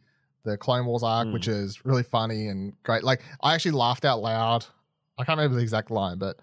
the 0.45 0.57
Clone 0.57 0.87
Wars 0.87 1.03
arc, 1.03 1.29
Mm. 1.29 1.33
which 1.33 1.49
is 1.49 1.85
really 1.85 2.03
funny 2.03 2.49
and 2.49 2.73
great. 2.83 3.03
Like 3.05 3.23
I 3.43 3.55
actually 3.55 3.73
laughed 3.73 4.05
out 4.05 4.21
loud. 4.21 4.65
I 5.19 5.25
can't 5.25 5.39
remember 5.39 5.57
the 5.57 5.63
exact 5.63 5.91
line, 5.91 6.19
but 6.19 6.37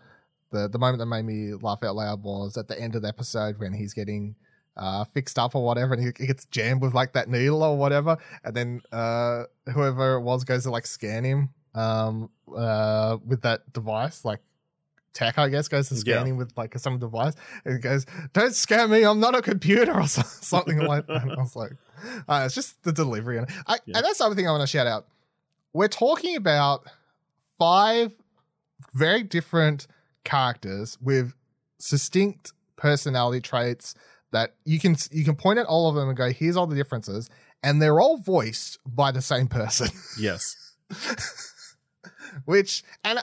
the 0.52 0.68
the 0.70 0.80
moment 0.80 1.00
that 1.00 1.06
made 1.06 1.26
me 1.26 1.54
laugh 1.62 1.84
out 1.84 1.96
loud 1.96 2.24
was 2.24 2.58
at 2.58 2.68
the 2.68 2.80
end 2.80 2.96
of 2.96 3.02
the 3.02 3.08
episode 3.08 3.60
when 3.60 3.74
he's 3.74 3.94
getting 3.94 4.36
uh, 4.78 5.04
fixed 5.06 5.38
up 5.40 5.56
or 5.56 5.64
whatever, 5.64 5.94
and 5.94 6.02
he, 6.04 6.12
he 6.18 6.28
gets 6.28 6.46
jammed 6.46 6.82
with 6.82 6.94
like 6.94 7.14
that 7.14 7.30
needle 7.30 7.62
or 7.64 7.78
whatever, 7.78 8.18
and 8.44 8.56
then 8.56 8.82
uh, 8.92 9.44
whoever 9.74 10.16
it 10.16 10.22
was 10.22 10.44
goes 10.44 10.64
to 10.64 10.72
like 10.72 10.86
scan 10.88 11.24
him 11.24 11.50
um, 11.76 12.30
uh, 12.56 13.18
with 13.26 13.42
that 13.42 13.72
device, 13.74 14.26
like 14.26 14.40
tech, 15.14 15.38
I 15.38 15.50
guess, 15.50 15.68
goes 15.68 15.90
to 15.90 15.96
scan 15.96 16.26
Yeah. 16.26 16.32
him 16.32 16.38
with 16.38 16.52
like 16.58 16.78
some 16.80 16.98
device, 17.00 17.34
and 17.66 17.76
he 17.76 17.80
goes, 17.80 18.06
"Don't 18.34 18.54
scan 18.56 18.90
me, 18.90 19.04
I'm 19.04 19.20
not 19.20 19.36
a 19.36 19.42
computer," 19.42 19.94
or 20.02 20.08
something 20.08 20.80
like 20.80 21.06
that. 21.08 21.22
And 21.24 21.32
I 21.34 21.36
was 21.42 21.56
like, 21.56 21.74
uh, 22.28 22.44
it's 22.46 22.56
just 22.56 22.82
the 22.84 22.92
delivery, 22.92 23.38
and 23.38 23.48
I, 23.68 23.78
Yeah. 23.86 23.98
and 23.98 24.06
that's 24.06 24.18
the 24.18 24.26
other 24.26 24.36
thing 24.36 24.48
I 24.48 24.52
want 24.52 24.62
to 24.62 24.68
shout 24.68 24.88
out. 24.88 25.08
We're 25.74 25.88
talking 25.88 26.36
about 26.36 26.88
five 27.60 28.12
very 28.94 29.24
different 29.24 29.88
characters 30.24 30.98
with 31.02 31.34
distinct 31.90 32.54
personality 32.76 33.42
traits 33.42 33.96
that 34.34 34.56
you 34.66 34.80
can 34.80 34.98
you 35.12 35.24
can 35.24 35.36
point 35.36 35.60
at 35.60 35.66
all 35.66 35.88
of 35.88 35.96
them 35.96 36.10
and 36.10 36.18
go, 36.18 36.30
"Here's 36.32 36.58
all 36.58 36.68
the 36.68 36.76
differences," 36.76 37.30
and 37.64 37.82
they're 37.82 38.02
all 38.02 38.18
voiced 38.18 38.80
by 38.86 39.12
the 39.12 39.22
same 39.22 39.48
person. 39.48 39.88
Yes. 40.20 40.58
Which 42.46 42.84
and 43.04 43.20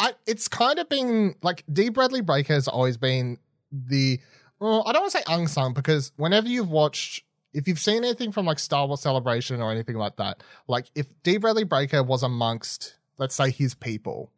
I, 0.00 0.12
it's 0.26 0.48
kind 0.48 0.78
of 0.78 0.88
been 0.88 1.34
like 1.42 1.64
Dee 1.72 1.90
Bradley 1.90 2.22
Baker 2.22 2.54
has 2.54 2.66
always 2.66 2.96
been 2.96 3.38
the. 3.70 4.18
Well, 4.58 4.84
I 4.86 4.92
don't 4.92 5.02
want 5.02 5.12
to 5.12 5.18
say 5.18 5.24
unsung 5.28 5.74
because 5.74 6.12
whenever 6.16 6.48
you've 6.48 6.70
watched, 6.70 7.24
if 7.52 7.66
you've 7.66 7.80
seen 7.80 8.04
anything 8.04 8.32
from 8.32 8.46
like 8.46 8.58
Star 8.58 8.86
Wars 8.86 9.00
Celebration 9.00 9.60
or 9.60 9.70
anything 9.72 9.96
like 9.96 10.16
that, 10.16 10.42
like 10.68 10.86
if 10.94 11.06
Dee 11.22 11.36
Bradley 11.36 11.64
Baker 11.64 12.02
was 12.02 12.22
amongst, 12.22 12.96
let's 13.18 13.34
say, 13.34 13.50
his 13.50 13.74
people, 13.74 14.30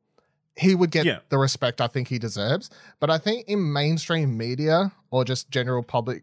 he 0.57 0.75
would 0.75 0.90
get 0.90 1.05
Yeah. 1.07 1.19
the 1.31 1.38
respect 1.38 1.81
I 1.81 1.87
think 1.88 2.09
he 2.09 2.19
deserves. 2.19 2.71
But 3.01 3.11
I 3.11 3.19
think 3.19 3.49
in 3.49 3.73
mainstream 3.73 4.37
media 4.38 4.93
or 5.11 5.25
just 5.25 5.51
general 5.51 5.83
public 5.83 6.23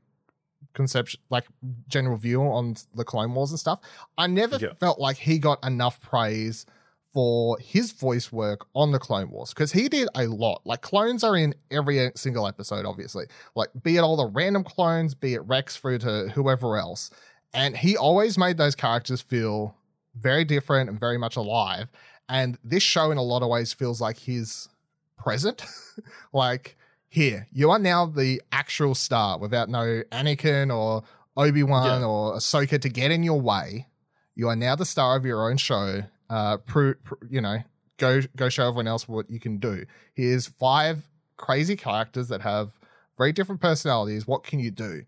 conception, 0.73 1.19
like 1.29 1.45
general 1.87 2.15
view 2.17 2.41
on 2.43 2.75
the 2.95 3.03
Clone 3.03 3.33
Wars 3.33 3.51
and 3.51 3.59
stuff, 3.59 3.79
I 4.17 4.27
never 4.27 4.57
Yeah. 4.57 4.73
felt 4.79 4.99
like 4.99 5.17
he 5.17 5.37
got 5.37 5.63
enough 5.65 5.99
praise 5.99 6.65
for 7.13 7.57
his 7.59 7.91
voice 7.91 8.31
work 8.31 8.65
on 8.73 8.91
the 8.93 8.99
Clone 8.99 9.29
Wars 9.31 9.49
because 9.49 9.73
he 9.73 9.89
did 9.89 10.07
a 10.15 10.27
lot. 10.27 10.61
Like 10.63 10.81
clones 10.81 11.25
are 11.25 11.35
in 11.35 11.53
every 11.69 12.11
single 12.15 12.47
episode, 12.47 12.85
obviously. 12.85 13.25
Like 13.53 13.69
be 13.83 13.97
it 13.97 13.99
all 13.99 14.15
the 14.15 14.27
random 14.27 14.63
clones, 14.63 15.13
be 15.13 15.33
it 15.33 15.41
Rex 15.41 15.75
through 15.75 15.97
to 15.99 16.29
whoever 16.29 16.77
else, 16.77 17.09
and 17.53 17.75
he 17.75 17.97
always 17.97 18.37
made 18.37 18.55
those 18.55 18.75
characters 18.75 19.19
feel 19.21 19.75
very 20.15 20.45
different 20.45 20.89
and 20.89 20.97
very 20.97 21.17
much 21.17 21.35
alive. 21.35 21.89
And 22.31 22.57
this 22.63 22.81
show, 22.81 23.11
in 23.11 23.17
a 23.17 23.21
lot 23.23 23.43
of 23.43 23.49
ways, 23.49 23.73
feels 23.73 23.99
like 23.99 24.17
his 24.17 24.69
present. 25.17 25.63
like 26.33 26.77
here, 27.09 27.47
you 27.51 27.69
are 27.71 27.79
now 27.79 28.05
the 28.05 28.41
actual 28.51 28.95
star 28.95 29.37
without 29.37 29.67
no 29.69 30.01
Anakin 30.11 30.73
or 30.75 31.03
Obi 31.35 31.63
Wan 31.63 32.01
Yeah. 32.01 32.07
or 32.07 32.35
Ahsoka 32.35 32.79
to 32.81 32.89
get 32.89 33.11
in 33.11 33.23
your 33.23 33.39
way. 33.41 33.87
You 34.35 34.47
are 34.47 34.55
now 34.55 34.75
the 34.75 34.85
star 34.85 35.17
of 35.17 35.25
your 35.25 35.49
own 35.49 35.57
show. 35.57 36.03
uh, 36.29 36.55
pro, 36.57 36.93
pro, 37.03 37.17
you 37.29 37.41
know, 37.41 37.57
go 37.97 38.21
go 38.37 38.47
show 38.47 38.63
everyone 38.67 38.87
else 38.87 39.07
what 39.09 39.29
you 39.29 39.39
can 39.39 39.57
do. 39.57 39.85
Here's 40.13 40.47
five 40.47 41.09
crazy 41.35 41.75
characters 41.75 42.29
that 42.29 42.41
have 42.41 42.79
very 43.17 43.33
different 43.33 43.59
personalities. 43.59 44.25
What 44.25 44.43
can 44.43 44.59
you 44.59 44.71
do? 44.71 45.03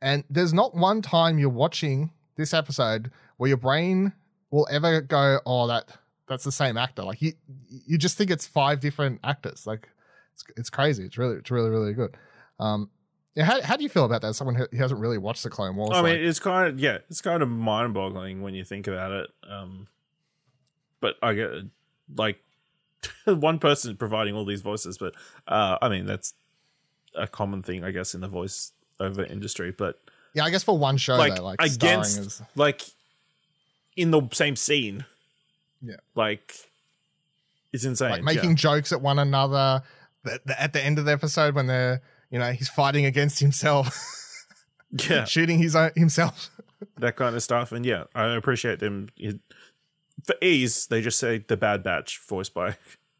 And 0.00 0.24
there's 0.30 0.54
not 0.54 0.74
one 0.74 1.02
time 1.02 1.38
you're 1.38 1.50
watching 1.50 2.10
this 2.36 2.54
episode 2.54 3.10
where 3.36 3.48
your 3.48 3.58
brain 3.58 4.14
will 4.50 4.66
ever 4.70 5.02
go, 5.02 5.40
"Oh, 5.44 5.66
that 5.66 5.88
that's 6.28 6.44
the 6.44 6.52
same 6.52 6.76
actor." 6.76 7.02
Like 7.02 7.22
you, 7.22 7.32
you 7.68 7.98
just 7.98 8.16
think 8.16 8.30
it's 8.30 8.46
five 8.46 8.80
different 8.80 9.20
actors. 9.24 9.66
Like 9.66 9.88
it's, 10.34 10.44
it's 10.56 10.70
crazy. 10.70 11.04
It's 11.04 11.18
really, 11.18 11.36
it's 11.36 11.50
really, 11.50 11.70
really 11.70 11.92
good. 11.92 12.16
Um, 12.58 12.90
yeah, 13.34 13.44
how, 13.44 13.62
how 13.62 13.76
do 13.76 13.82
you 13.82 13.88
feel 13.88 14.04
about 14.04 14.22
that? 14.22 14.34
Someone 14.34 14.54
who 14.54 14.66
hasn't 14.76 15.00
really 15.00 15.18
watched 15.18 15.42
the 15.42 15.50
Clone 15.50 15.74
Wars. 15.76 15.90
I 15.92 16.00
like, 16.00 16.16
mean, 16.16 16.24
it's 16.24 16.38
kind 16.38 16.68
of 16.68 16.78
yeah, 16.78 16.98
it's 17.10 17.20
kind 17.20 17.42
of 17.42 17.48
mind-boggling 17.48 18.42
when 18.42 18.54
you 18.54 18.64
think 18.64 18.86
about 18.86 19.10
it. 19.12 19.30
Um, 19.48 19.88
but 21.00 21.16
I 21.22 21.34
get 21.34 21.50
like 22.16 22.38
one 23.24 23.58
person 23.58 23.96
providing 23.96 24.34
all 24.34 24.44
these 24.44 24.62
voices, 24.62 24.98
but 24.98 25.14
uh, 25.48 25.78
I 25.82 25.88
mean 25.88 26.06
that's 26.06 26.34
a 27.14 27.26
common 27.26 27.62
thing, 27.62 27.84
I 27.84 27.90
guess, 27.90 28.14
in 28.14 28.20
the 28.20 28.28
voice 28.28 28.72
over 29.00 29.24
industry. 29.24 29.72
But 29.72 30.00
yeah, 30.34 30.44
I 30.44 30.50
guess 30.50 30.62
for 30.62 30.78
one 30.78 30.96
show, 30.96 31.16
like, 31.16 31.36
though, 31.36 31.44
like 31.44 31.60
against 31.60 32.18
as, 32.18 32.42
like 32.54 32.82
in 33.96 34.10
the 34.10 34.28
same 34.32 34.56
scene, 34.56 35.04
Yeah. 35.84 35.96
like 36.14 36.54
it's 37.72 37.84
insane. 37.84 38.10
like 38.10 38.22
making 38.22 38.56
jokes 38.56 38.92
at 38.92 39.00
one 39.00 39.18
another. 39.18 39.82
The, 40.22 40.40
the, 40.46 40.60
at 40.62 40.72
the 40.72 40.82
end 40.82 40.98
of 40.98 41.04
the 41.04 41.12
episode, 41.12 41.54
when 41.54 41.66
they're 41.66 42.00
you 42.30 42.38
know 42.38 42.52
he's 42.52 42.68
fighting 42.68 43.04
against 43.04 43.40
himself, 43.40 43.94
yeah, 44.92 45.06
yeah, 45.10 45.24
shooting 45.24 45.58
his 45.58 45.76
own 45.76 45.90
himself. 45.96 46.50
that 46.98 47.16
kind 47.16 47.34
of 47.36 47.42
stuff. 47.42 47.72
And 47.72 47.84
yeah, 47.84 48.04
I 48.14 48.34
appreciate 48.34 48.78
them. 48.78 49.08
For 50.24 50.34
ease, 50.40 50.86
they 50.86 51.02
just 51.02 51.18
say 51.18 51.38
the 51.38 51.56
Bad 51.56 51.82
Batch, 51.82 52.20
voiced 52.26 52.54
by 52.54 52.76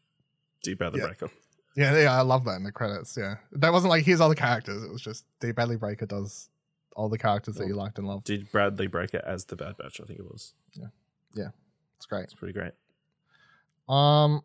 Dee 0.63 0.73
Bradley 0.73 1.01
Yeah. 1.01 1.07
Baker. 1.07 1.29
Yeah, 1.75 1.97
yeah, 1.99 2.17
I 2.17 2.21
love 2.21 2.45
that 2.45 2.55
in 2.55 2.63
the 2.63 2.71
credits. 2.71 3.17
Yeah, 3.17 3.35
that 3.51 3.73
wasn't 3.73 3.89
like 3.89 4.05
here's 4.05 4.21
all 4.21 4.29
the 4.29 4.35
characters. 4.35 4.81
It 4.83 4.91
was 4.91 5.01
just 5.01 5.25
Dee 5.41 5.51
Bradley 5.51 5.75
Baker 5.77 6.05
does 6.05 6.49
all 6.95 7.09
the 7.09 7.17
characters 7.17 7.55
that 7.55 7.67
you 7.67 7.75
liked 7.75 7.97
and 7.99 8.07
loved. 8.07 8.25
Dee 8.25 8.47
Bradley 8.49 8.87
Baker 8.87 9.21
as 9.25 9.43
the 9.45 9.57
Bad 9.57 9.75
Batch? 9.77 9.99
I 10.01 10.05
think 10.05 10.19
it 10.19 10.25
was. 10.25 10.53
It's 11.97 12.05
great. 12.05 12.23
It's 12.25 12.33
pretty 12.33 12.53
great. 12.53 12.71
Um, 13.87 14.41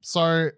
so 0.00 0.50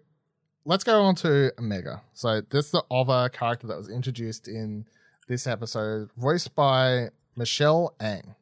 let's 0.65 0.83
go 0.83 1.03
on 1.03 1.15
to 1.15 1.51
Omega. 1.59 2.01
So 2.13 2.41
this 2.41 2.65
is 2.67 2.71
the 2.71 2.83
other 2.91 3.29
character 3.29 3.67
that 3.67 3.77
was 3.77 3.89
introduced 3.89 4.47
in 4.47 4.85
this 5.27 5.47
episode, 5.47 6.09
voiced 6.17 6.55
by 6.55 7.09
Michelle 7.35 7.95
Ang, 7.99 8.35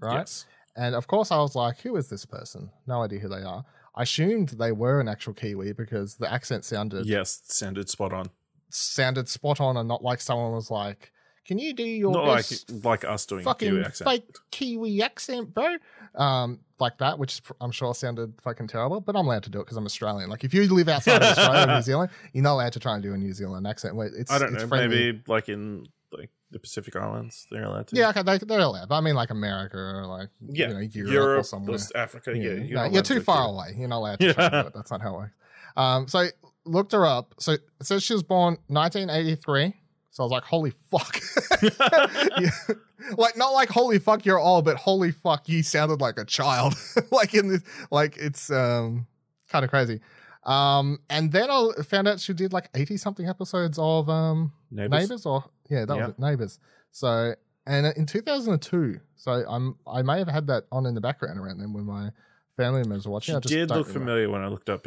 right? 0.00 0.18
Yes. 0.18 0.46
And 0.76 0.94
of 0.94 1.06
course, 1.06 1.30
I 1.30 1.36
was 1.38 1.54
like, 1.54 1.80
"Who 1.80 1.96
is 1.96 2.08
this 2.08 2.24
person?" 2.26 2.70
No 2.86 3.02
idea 3.02 3.20
who 3.20 3.28
they 3.28 3.42
are. 3.42 3.64
I 3.94 4.02
assumed 4.02 4.50
they 4.50 4.72
were 4.72 5.00
an 5.00 5.06
actual 5.08 5.34
Kiwi 5.34 5.72
because 5.72 6.16
the 6.16 6.30
accent 6.32 6.64
sounded 6.64 7.06
Yes, 7.06 7.40
sounded 7.44 7.88
spot 7.88 8.12
on. 8.12 8.30
sounded 8.70 9.28
spot 9.28 9.60
on 9.60 9.76
and 9.76 9.86
not 9.86 10.02
like 10.02 10.20
someone 10.20 10.52
was 10.52 10.68
like, 10.70 11.12
"Can 11.44 11.58
you 11.58 11.72
do 11.72 11.82
your 11.84 12.12
Not 12.12 12.24
like 12.26 12.36
best 12.38 12.84
like 12.84 13.04
us 13.04 13.26
doing 13.26 13.44
fucking 13.44 13.70
Kiwi 13.70 13.84
accent. 13.84 14.10
fake 14.10 14.36
Kiwi 14.50 15.02
accent, 15.02 15.54
bro?" 15.54 15.76
Um, 16.14 16.60
like 16.78 16.98
that, 16.98 17.18
which 17.18 17.42
I'm 17.60 17.70
sure 17.72 17.94
sounded 17.94 18.40
fucking 18.40 18.68
terrible, 18.68 19.00
but 19.00 19.16
I'm 19.16 19.26
allowed 19.26 19.44
to 19.44 19.50
do 19.50 19.60
it 19.60 19.64
because 19.64 19.76
I'm 19.76 19.84
Australian. 19.86 20.30
Like 20.30 20.44
if 20.44 20.54
you 20.54 20.62
live 20.72 20.88
outside 20.88 21.22
of 21.22 21.36
Australia 21.38 21.62
or 21.64 21.66
New 21.76 21.82
Zealand, 21.82 22.10
you're 22.32 22.42
not 22.44 22.54
allowed 22.54 22.72
to 22.74 22.80
try 22.80 22.94
and 22.94 23.02
do 23.02 23.14
a 23.14 23.18
New 23.18 23.32
Zealand 23.32 23.66
accent. 23.66 23.96
Where 23.96 24.06
It's 24.08 24.30
I 24.30 24.38
don't 24.38 24.54
it's 24.54 24.62
know. 24.62 24.68
friendly. 24.68 24.88
Maybe 24.88 25.22
like 25.26 25.48
in 25.48 25.86
like 26.12 26.30
the 26.50 26.58
Pacific 26.58 26.94
Islands, 26.96 27.46
they're 27.50 27.64
allowed 27.64 27.88
to. 27.88 27.96
Yeah, 27.96 28.10
okay, 28.10 28.22
they, 28.22 28.38
they're 28.38 28.60
allowed. 28.60 28.88
But 28.88 28.96
I 28.96 29.00
mean, 29.00 29.14
like 29.14 29.30
America 29.30 29.76
or 29.76 30.06
like 30.06 30.28
yeah. 30.48 30.68
you 30.68 30.74
know, 30.74 30.80
Europe, 30.80 31.12
Europe, 31.12 31.40
or 31.40 31.44
somewhere. 31.44 31.72
West 31.72 31.92
Africa. 31.94 32.32
Yeah, 32.36 32.42
Yeah, 32.42 32.50
you're, 32.62 32.78
no, 32.78 32.84
you're 32.86 33.02
too 33.02 33.16
to 33.16 33.20
far 33.20 33.48
away. 33.48 33.74
You're 33.76 33.88
not 33.88 33.98
allowed 33.98 34.20
to 34.20 34.34
try 34.34 34.44
and 34.44 34.52
do 34.52 34.68
it. 34.68 34.74
That's 34.74 34.90
not 34.90 35.00
how 35.02 35.14
it 35.14 35.16
works. 35.18 35.34
Um, 35.76 36.08
so 36.08 36.26
looked 36.64 36.92
her 36.92 37.06
up. 37.06 37.34
So 37.38 37.52
it 37.52 37.62
says 37.82 38.02
she 38.02 38.12
was 38.12 38.22
born 38.22 38.58
1983. 38.68 39.74
So 40.14 40.22
I 40.22 40.24
was 40.26 40.30
like, 40.30 40.44
holy 40.44 40.72
fuck. 40.90 41.20
Yeah. 41.60 42.50
Like 43.18 43.36
not 43.36 43.50
like 43.50 43.68
holy 43.68 43.98
fuck 43.98 44.24
you're 44.24 44.38
old, 44.38 44.64
but 44.64 44.76
holy 44.78 45.10
fuck 45.10 45.46
you 45.46 45.62
sounded 45.62 46.00
like 46.00 46.16
a 46.18 46.24
child. 46.24 46.74
like 47.10 47.34
in 47.34 47.48
this, 47.48 47.62
like 47.90 48.16
it's 48.16 48.50
um 48.50 49.06
kind 49.50 49.62
of 49.62 49.70
crazy. 49.70 50.00
Um, 50.44 51.00
and 51.10 51.30
then 51.30 51.50
I 51.50 51.70
found 51.86 52.08
out 52.08 52.18
she 52.20 52.32
did 52.32 52.54
like 52.54 52.70
80 52.74 52.96
something 52.96 53.28
episodes 53.28 53.78
of 53.78 54.08
um. 54.08 54.52
Neighbors, 54.70 55.26
or 55.26 55.44
yeah, 55.68 55.84
that 55.84 55.94
Yeah. 55.96 56.06
was 56.06 56.10
it, 56.14 56.18
Neighbors. 56.18 56.58
So 56.92 57.34
and 57.66 57.86
in 57.96 58.06
2002, 58.06 59.00
so 59.16 59.32
I'm 59.46 59.76
I 59.86 60.00
may 60.00 60.18
have 60.18 60.28
had 60.28 60.46
that 60.46 60.64
on 60.72 60.86
in 60.86 60.94
the 60.94 61.00
background 61.02 61.38
around 61.38 61.58
then 61.58 61.72
when 61.74 61.84
my 61.84 62.10
family 62.56 62.80
members 62.80 63.04
were 63.06 63.12
watching. 63.12 63.34
She 63.34 63.36
I 63.36 63.40
just 63.40 63.52
did 63.52 63.68
look 63.70 63.88
remember. 63.88 64.00
familiar 64.00 64.30
when 64.30 64.40
I 64.42 64.46
looked 64.48 64.70
up 64.70 64.86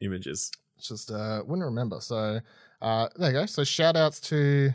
images. 0.00 0.50
Just 0.80 1.10
uh, 1.10 1.42
wouldn't 1.46 1.64
remember. 1.66 2.00
So 2.00 2.40
uh, 2.82 3.08
there 3.16 3.30
you 3.30 3.40
go. 3.40 3.46
So 3.46 3.64
shout 3.64 3.96
outs 3.96 4.20
to 4.22 4.72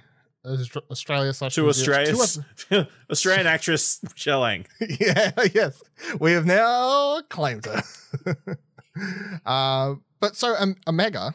Australia 0.91 1.33
slash 1.33 1.55
To 1.55 1.71
Zealand- 1.73 2.87
Australian 3.11 3.47
actress 3.47 3.99
Michelle 4.03 4.45
Ang. 4.45 4.65
yeah, 4.99 5.31
yes, 5.53 5.81
we 6.19 6.33
have 6.33 6.45
now 6.45 7.21
claimed 7.29 7.65
her. 7.65 8.57
uh, 9.45 9.95
but 10.19 10.35
so 10.35 10.55
um, 10.57 10.75
Omega, 10.87 11.33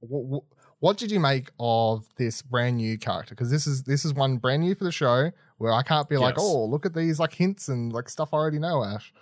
what, 0.00 0.42
what 0.80 0.96
did 0.96 1.10
you 1.10 1.20
make 1.20 1.50
of 1.60 2.06
this 2.16 2.42
brand 2.42 2.76
new 2.78 2.98
character? 2.98 3.34
Because 3.34 3.50
this 3.50 3.66
is 3.66 3.84
this 3.84 4.04
is 4.04 4.12
one 4.14 4.38
brand 4.38 4.62
new 4.62 4.74
for 4.74 4.84
the 4.84 4.92
show 4.92 5.30
where 5.58 5.72
I 5.72 5.82
can't 5.82 6.08
be 6.08 6.16
like, 6.16 6.36
oh, 6.38 6.64
look 6.64 6.84
at 6.86 6.94
these 6.94 7.18
like 7.20 7.34
hints 7.34 7.68
and 7.68 7.92
like 7.92 8.08
stuff 8.08 8.32
I 8.32 8.36
already 8.38 8.58
know. 8.58 8.82
Ash, 8.82 9.12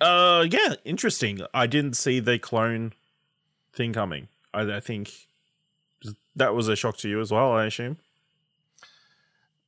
Uh, 0.00 0.46
yeah, 0.50 0.74
interesting. 0.84 1.40
I 1.54 1.66
didn't 1.66 1.94
see 1.96 2.20
the 2.20 2.38
clone 2.38 2.92
thing 3.72 3.92
coming. 3.92 4.28
I, 4.54 4.76
I 4.76 4.80
think 4.80 5.12
that 6.36 6.54
was 6.54 6.68
a 6.68 6.76
shock 6.76 6.96
to 6.98 7.08
you 7.08 7.20
as 7.20 7.30
well. 7.30 7.52
I 7.52 7.66
assume. 7.66 7.98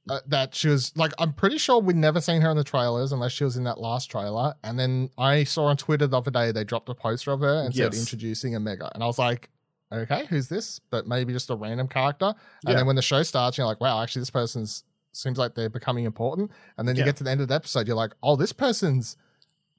uh, 0.09 0.21
that 0.27 0.55
she 0.55 0.69
was 0.69 0.93
like, 0.97 1.13
I'm 1.19 1.33
pretty 1.33 1.59
sure 1.59 1.81
we'd 1.81 1.97
never 1.97 2.21
seen 2.21 2.41
her 2.43 2.51
in 2.51 2.57
the 2.57 2.63
trailers 2.65 3.11
unless 3.13 3.33
she 3.33 3.43
was 3.45 3.57
in 3.57 3.65
that 3.65 3.79
last 3.81 4.09
trailer. 4.11 4.55
And 4.63 4.79
then 4.79 5.11
I 5.19 5.43
saw 5.45 5.65
on 5.65 5.77
Twitter 5.77 6.07
the 6.07 6.17
other 6.19 6.31
day 6.31 6.53
they 6.53 6.63
dropped 6.65 6.89
a 6.89 6.95
poster 6.95 7.33
of 7.33 7.41
her 7.41 7.63
and 7.65 7.75
said 7.75 7.93
Yes. 7.93 7.99
introducing 7.99 8.55
Omega, 8.55 8.91
and 8.95 9.03
I 9.03 9.07
was 9.07 9.19
like, 9.19 9.51
okay, 9.93 10.27
who's 10.27 10.49
this? 10.49 10.81
But 10.91 11.07
maybe 11.09 11.33
just 11.33 11.51
a 11.51 11.57
random 11.57 11.89
character. 11.89 12.27
And 12.27 12.37
Yeah. 12.71 12.75
then 12.75 12.87
when 12.87 12.95
the 12.97 13.03
show 13.03 13.23
starts, 13.25 13.59
you're 13.59 13.67
like, 13.67 13.81
wow, 13.81 14.01
actually, 14.03 14.21
this 14.21 14.31
person's 14.31 14.85
seems 15.13 15.39
like 15.39 15.55
they're 15.55 15.71
becoming 15.71 16.05
important. 16.05 16.51
And 16.77 16.87
then 16.87 16.95
you 16.95 17.01
Yeah. 17.01 17.07
get 17.07 17.17
to 17.17 17.25
the 17.25 17.31
end 17.31 17.41
of 17.41 17.49
the 17.49 17.55
episode, 17.55 17.87
you're 17.89 17.97
like, 17.97 18.13
oh, 18.23 18.37
this 18.37 18.53
person's 18.53 19.17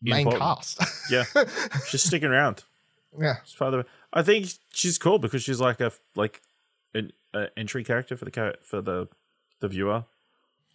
main 0.02 0.28
Important. 0.28 0.41
cast. 0.41 0.82
Yeah. 1.12 1.24
She's 1.88 2.04
sticking 2.04 2.30
around. 2.30 2.63
Yeah, 3.19 3.36
She's 3.45 3.56
part 3.56 3.73
of 3.73 3.84
the. 3.84 3.89
I 4.13 4.23
think 4.23 4.47
she's 4.73 4.97
cool 4.97 5.19
because 5.19 5.43
she's 5.43 5.60
like 5.60 5.82
a 5.82 5.91
like 6.15 6.41
an 6.93 7.12
a 7.34 7.47
entry 7.58 7.84
character 7.84 8.17
for 8.17 8.25
the 8.25 8.56
for 8.62 8.82
the 8.82 9.08
the 9.60 9.67
viewer. 9.67 10.06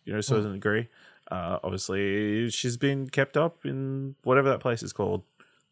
You 0.04 0.12
know, 0.12 0.20
to 0.20 0.20
a 0.20 0.22
certain 0.22 0.52
degree. 0.52 0.88
Uh, 1.30 1.58
obviously, 1.62 2.50
she's 2.50 2.76
been 2.76 3.08
kept 3.08 3.36
up 3.36 3.64
in 3.64 4.16
whatever 4.24 4.48
that 4.48 4.60
place 4.60 4.82
is 4.82 4.92
called, 4.92 5.22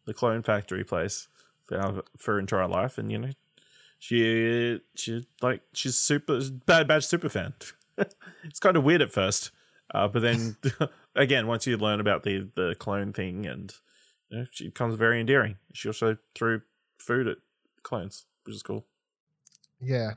the 0.05 0.13
Clone 0.13 0.41
Factory 0.41 0.83
place, 0.83 1.27
for, 1.65 2.03
for 2.17 2.33
her 2.33 2.39
entire 2.39 2.67
life, 2.67 2.97
and 2.97 3.11
you 3.11 3.19
know, 3.19 3.29
she 3.99 4.79
she 4.95 5.27
like 5.41 5.61
she's 5.73 5.97
super 5.97 6.39
bad 6.65 6.87
badge 6.87 7.05
super 7.05 7.29
fan. 7.29 7.53
it's 8.43 8.59
kind 8.59 8.77
of 8.77 8.83
weird 8.83 9.01
at 9.01 9.11
first, 9.11 9.51
uh, 9.93 10.07
but 10.07 10.21
then 10.21 10.55
again, 11.15 11.45
once 11.45 11.67
you 11.67 11.77
learn 11.77 11.99
about 11.99 12.23
the 12.23 12.49
the 12.55 12.75
clone 12.79 13.13
thing, 13.13 13.45
and 13.45 13.73
you 14.31 14.37
know, 14.39 14.45
she 14.51 14.65
becomes 14.65 14.95
very 14.95 15.19
endearing. 15.19 15.57
She 15.73 15.87
also 15.89 16.17
threw 16.35 16.61
food 16.97 17.27
at 17.27 17.37
clones, 17.83 18.25
which 18.45 18.55
is 18.55 18.63
cool. 18.63 18.85
yeah. 19.79 20.11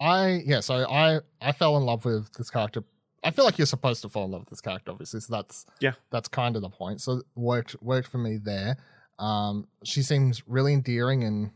I 0.00 0.42
yeah, 0.44 0.58
so 0.60 0.84
I 0.90 1.20
I 1.40 1.52
fell 1.52 1.76
in 1.76 1.84
love 1.84 2.04
with 2.04 2.32
this 2.34 2.50
character. 2.50 2.82
I 3.22 3.30
feel 3.30 3.44
like 3.44 3.56
you're 3.56 3.66
supposed 3.66 4.02
to 4.02 4.08
fall 4.08 4.24
in 4.24 4.32
love 4.32 4.40
with 4.40 4.50
this 4.50 4.60
character, 4.60 4.90
obviously. 4.90 5.20
So 5.20 5.32
that's 5.36 5.64
Yeah. 5.78 5.92
that's 6.10 6.26
kind 6.28 6.56
of 6.56 6.62
the 6.62 6.70
point. 6.70 7.00
So 7.00 7.22
worked 7.36 7.76
worked 7.80 8.08
for 8.08 8.18
me 8.18 8.36
there. 8.38 8.78
Um, 9.20 9.68
she 9.84 10.02
seems 10.02 10.42
really 10.48 10.72
endearing 10.72 11.22
and 11.22 11.50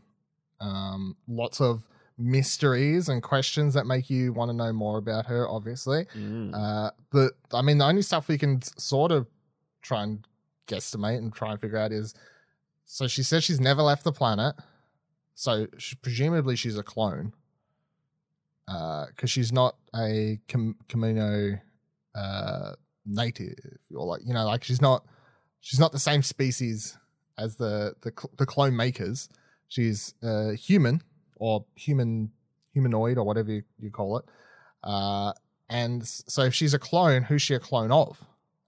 um, 0.61 1.17
lots 1.27 1.59
of 1.59 1.89
mysteries 2.17 3.09
and 3.09 3.21
questions 3.21 3.73
that 3.73 3.85
make 3.85 4.09
you 4.09 4.31
want 4.31 4.49
to 4.49 4.53
know 4.55 4.71
more 4.71 4.97
about 4.97 5.25
her. 5.25 5.47
Obviously, 5.49 6.05
Mm. 6.15 6.53
uh, 6.53 6.91
but 7.11 7.33
I 7.53 7.61
mean, 7.61 7.79
the 7.79 7.85
only 7.85 8.01
stuff 8.01 8.29
we 8.29 8.37
can 8.37 8.61
sort 8.61 9.11
of 9.11 9.27
try 9.81 10.03
and 10.03 10.25
guesstimate 10.67 11.17
and 11.17 11.33
try 11.33 11.51
and 11.51 11.61
figure 11.61 11.77
out 11.77 11.91
is 11.91 12.13
so 12.85 13.07
she 13.07 13.23
says 13.23 13.43
she's 13.43 13.59
never 13.59 13.81
left 13.81 14.03
the 14.03 14.11
planet. 14.11 14.55
So 15.35 15.67
she, 15.77 15.95
presumably 15.95 16.55
she's 16.55 16.77
a 16.77 16.83
clone. 16.83 17.33
Uh 18.67 19.05
because 19.07 19.29
she's 19.29 19.51
not 19.51 19.75
a 19.95 20.39
Cam- 20.47 20.77
Kamino 20.89 21.59
uh, 22.15 22.71
native, 23.05 23.55
or 23.95 24.05
like 24.05 24.21
you 24.25 24.33
know, 24.33 24.45
like 24.45 24.63
she's 24.63 24.81
not 24.81 25.05
she's 25.61 25.79
not 25.79 25.91
the 25.91 25.99
same 25.99 26.23
species 26.23 26.97
as 27.37 27.55
the 27.57 27.93
the, 28.01 28.11
cl- 28.11 28.31
the 28.37 28.45
clone 28.45 28.75
makers. 28.75 29.29
She's 29.67 30.13
uh, 30.23 30.51
human 30.51 31.01
or 31.35 31.65
human 31.75 32.31
humanoid 32.73 33.17
or 33.17 33.23
whatever 33.23 33.51
you, 33.51 33.63
you 33.79 33.91
call 33.91 34.17
it. 34.17 34.25
Uh, 34.83 35.33
and 35.69 36.07
so 36.07 36.43
if 36.43 36.53
she's 36.53 36.73
a 36.73 36.79
clone, 36.79 37.23
who's 37.23 37.41
she 37.41 37.53
a 37.53 37.59
clone 37.59 37.91
of? 37.91 38.17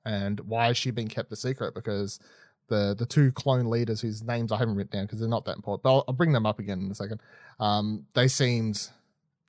And 0.09 0.39
why 0.41 0.69
is 0.69 0.77
she 0.77 0.89
being 0.89 1.07
kept 1.07 1.31
a 1.31 1.35
secret? 1.35 1.75
Because 1.75 2.19
the 2.67 2.95
the 2.97 3.05
two 3.05 3.31
clone 3.31 3.69
leaders 3.69 4.01
whose 4.01 4.23
names 4.23 4.51
I 4.51 4.57
haven't 4.57 4.75
written 4.75 4.97
down 4.97 5.05
because 5.05 5.19
they're 5.19 5.29
not 5.29 5.45
that 5.45 5.57
important, 5.57 5.83
but 5.83 5.93
I'll, 5.93 6.03
I'll, 6.07 6.15
bring 6.15 6.31
them 6.31 6.47
up 6.47 6.57
again 6.57 6.81
in 6.81 6.89
a 6.89 6.95
second. 6.95 7.21
Um, 7.59 8.07
they 8.15 8.27
seemed, 8.27 8.89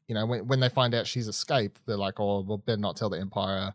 you 0.07 0.15
know, 0.15 0.27
when 0.27 0.47
when 0.47 0.61
they 0.61 0.69
find 0.69 0.95
out 0.95 1.07
she's 1.07 1.29
escaped, 1.29 1.81
they're 1.87 1.97
like, 1.97 2.21
oh, 2.21 2.41
well, 2.41 2.59
better 2.59 2.79
not 2.79 2.97
tell 2.97 3.09
the 3.09 3.19
Empire 3.19 3.73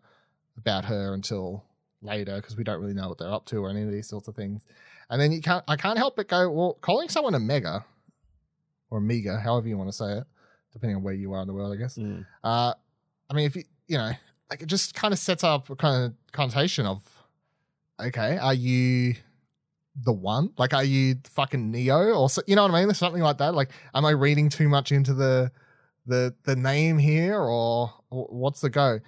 about 0.58 0.86
her 0.86 1.16
until 1.16 1.64
later 2.04 2.36
because 2.36 2.56
we 2.56 2.64
don't 2.64 2.80
really 2.80 2.94
know 2.94 3.10
what 3.10 3.18
they're 3.18 3.34
up 3.34 3.46
to 3.48 3.58
or 3.58 3.70
any 3.72 3.82
of 3.82 3.92
these 3.92 4.08
sorts 4.08 4.28
of 4.28 4.36
things. 4.36 4.64
And 5.10 5.20
then 5.20 5.32
you 5.32 5.42
can't, 5.42 5.64
I 5.68 5.76
can't 5.76 5.98
help 5.98 6.16
but 6.16 6.28
go, 6.28 6.50
well, 6.52 6.78
calling 6.82 7.10
someone 7.10 7.34
a 7.34 7.40
mega 7.40 7.84
or 8.92 9.02
mega, 9.02 9.40
however 9.40 9.68
you 9.68 9.78
want 9.78 9.90
to 9.90 9.98
say 9.98 10.20
it, 10.20 10.24
depending 10.72 10.98
on 10.98 11.04
where 11.04 11.14
you 11.14 11.34
are 11.34 11.42
in 11.42 11.48
the 11.48 11.54
world, 11.54 11.74
I 11.74 11.78
guess. 11.78 11.98
Mm. 11.98 12.26
Uh, 12.44 12.74
I 13.30 13.34
mean, 13.34 13.46
if 13.48 13.56
you, 13.56 13.64
you 13.88 13.98
know, 13.98 14.12
like 14.50 14.62
it 14.62 14.68
just 14.68 14.94
kind 14.94 15.14
of 15.14 15.20
sets 15.20 15.44
up 15.44 15.70
a 15.70 15.76
kind 15.76 16.06
of 16.06 16.32
connotation 16.32 16.86
of, 16.86 17.02
okay, 18.00 18.38
are 18.38 18.54
you 18.54 19.16
the 20.04 20.12
one? 20.14 20.52
Like, 20.58 20.74
are 20.74 20.84
you 20.84 21.16
fucking 21.26 21.72
Neo 21.72 22.14
or 22.14 22.30
so, 22.30 22.42
you 22.48 22.56
know 22.56 22.64
what 22.64 22.72
I 22.74 22.86
mean? 22.86 22.94
Something 22.94 23.22
like 23.22 23.38
that. 23.38 23.56
Like, 23.56 23.72
am 23.94 24.06
I 24.06 24.12
reading 24.12 24.50
too 24.50 24.70
much 24.70 24.92
into 24.92 25.14
the 25.14 25.52
the 26.06 26.36
the 26.44 26.56
name 26.56 26.98
here, 27.00 27.40
or, 27.40 27.92
or 28.10 28.28
what's 28.30 28.62
the 28.62 28.70
go? 28.70 29.00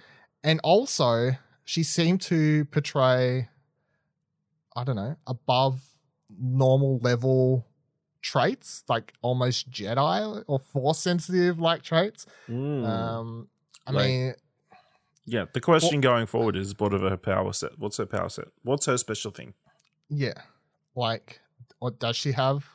And 0.42 0.60
also, 0.64 1.32
she 1.64 1.82
seemed 1.82 2.20
to 2.22 2.64
portray, 2.66 3.48
I 4.74 4.84
don't 4.84 4.96
know, 4.96 5.16
above 5.26 5.80
normal 6.40 6.98
level 6.98 7.66
traits, 8.22 8.82
like 8.88 9.12
almost 9.22 9.70
Jedi 9.70 10.42
or 10.46 10.58
Force 10.58 10.98
sensitive 10.98 11.58
like 11.60 11.82
traits. 11.82 12.26
Mm. 12.48 12.84
Um, 12.84 13.48
I 13.86 13.92
Right. 13.92 14.06
mean, 14.06 14.34
yeah, 15.28 15.44
the 15.52 15.60
question 15.60 16.00
going 16.00 16.26
forward 16.26 16.56
is 16.56 16.74
what 16.78 16.94
of 16.94 17.02
her 17.02 17.16
power 17.16 17.52
set? 17.52 17.78
What's 17.78 17.98
her 17.98 18.06
power 18.06 18.30
set? 18.30 18.48
What's 18.62 18.86
her 18.86 18.96
special 18.96 19.30
thing? 19.30 19.54
yeah, 20.08 20.40
like, 20.94 21.40
or 21.80 21.90
does 21.90 22.16
she 22.16 22.32
have? 22.32 22.66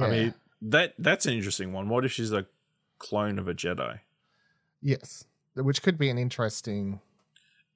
I 0.00 0.08
mean, 0.08 0.34
that 0.62 0.94
that's 0.98 1.26
an 1.26 1.34
interesting 1.34 1.72
one. 1.72 1.88
What 1.88 2.04
if 2.04 2.12
she's 2.12 2.32
a 2.32 2.46
clone 2.98 3.38
of 3.38 3.48
a 3.48 3.54
Jedi? 3.54 4.00
yes, 4.80 5.24
which 5.54 5.82
could 5.82 5.98
be 5.98 6.08
an 6.08 6.18
interesting. 6.18 7.00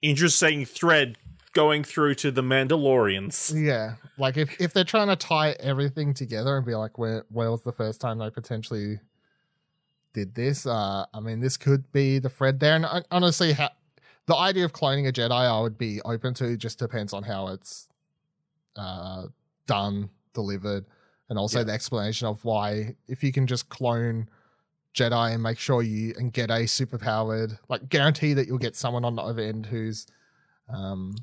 Interesting 0.03 0.65
thread 0.65 1.19
going 1.53 1.85
through 1.85 2.15
to 2.15 2.31
the 2.31 2.43
Mandalorians. 2.43 3.53
Yeah, 3.55 3.97
like 4.19 4.37
if 4.37 4.59
if 4.61 4.73
they're 4.73 4.85
trying 4.85 5.09
to 5.09 5.17
tie 5.17 5.57
everything 5.61 6.15
together 6.15 6.57
and 6.57 6.65
be 6.65 6.75
like, 6.75 6.97
where 6.99 7.27
where 7.31 7.51
was 7.51 7.63
the 7.63 7.73
first 7.73 8.01
time 8.01 8.19
they 8.19 8.31
potentially 8.31 9.01
did 10.13 10.35
this? 10.35 10.67
Uh, 10.67 11.07
I 11.15 11.21
mean, 11.21 11.41
this 11.41 11.57
could 11.57 11.91
be 11.93 12.19
the 12.19 12.29
thread 12.29 12.61
there. 12.61 12.77
And 12.77 12.85
hon- 12.85 13.05
honestly, 13.11 13.53
ha- 13.53 13.73
the 14.27 14.37
idea 14.37 14.65
of 14.65 14.73
cloning 14.73 15.09
a 15.09 15.13
Jedi, 15.13 15.31
I 15.31 15.61
would 15.61 15.79
be 15.79 16.01
open 16.03 16.35
to. 16.35 16.57
Just 16.57 16.79
depends 16.79 17.13
on 17.13 17.23
how 17.25 17.49
it's 17.49 17.89
uh 18.77 19.27
done, 19.67 20.11
delivered, 20.35 20.85
and 21.29 21.39
also 21.39 21.59
Yeah. 21.59 21.65
the 21.65 21.73
explanation 21.73 22.27
of 22.27 22.45
why 22.45 22.97
if 23.09 23.23
you 23.23 23.33
can 23.33 23.47
just 23.47 23.69
clone 23.69 24.29
Jedi 24.95 25.33
and 25.35 25.43
make 25.43 25.59
sure 25.59 25.83
you 25.83 26.15
and 26.19 26.33
get 26.33 26.51
a 26.51 26.65
superpowered, 26.65 27.59
like 27.69 27.89
guarantee 27.89 28.35
that 28.35 28.47
you'll 28.49 28.59
get 28.59 28.75
someone 28.77 29.05
on 29.05 29.15
the 29.17 29.23
other 29.23 29.43
end 29.43 29.67
who's, 29.67 30.07
um, 30.69 31.15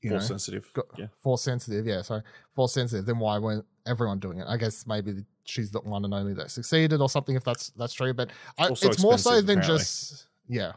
you 0.00 0.10
Force 0.10 0.22
know, 0.22 0.28
sensitive. 0.28 0.70
got 0.74 0.84
yeah. 0.96 1.06
force 1.16 1.42
sensitive. 1.42 1.86
Yeah, 1.86 2.02
sorry, 2.02 2.22
force 2.52 2.74
sensitive. 2.74 3.06
Then 3.06 3.18
why 3.18 3.38
weren't 3.38 3.64
everyone 3.86 4.18
doing 4.18 4.38
it? 4.38 4.46
I 4.48 4.56
guess 4.56 4.86
maybe 4.86 5.24
she's 5.44 5.70
the 5.70 5.80
one 5.80 6.04
and 6.04 6.14
only 6.14 6.34
that 6.34 6.50
succeeded, 6.50 7.00
or 7.00 7.08
something. 7.08 7.34
If 7.34 7.44
that's 7.44 7.70
that's 7.70 7.94
true, 7.94 8.14
but 8.14 8.30
I, 8.58 8.68
it's 8.70 9.02
more 9.02 9.18
so 9.18 9.40
than 9.40 9.58
apparently. 9.58 9.78
just 9.78 10.26
yeah. 10.48 10.72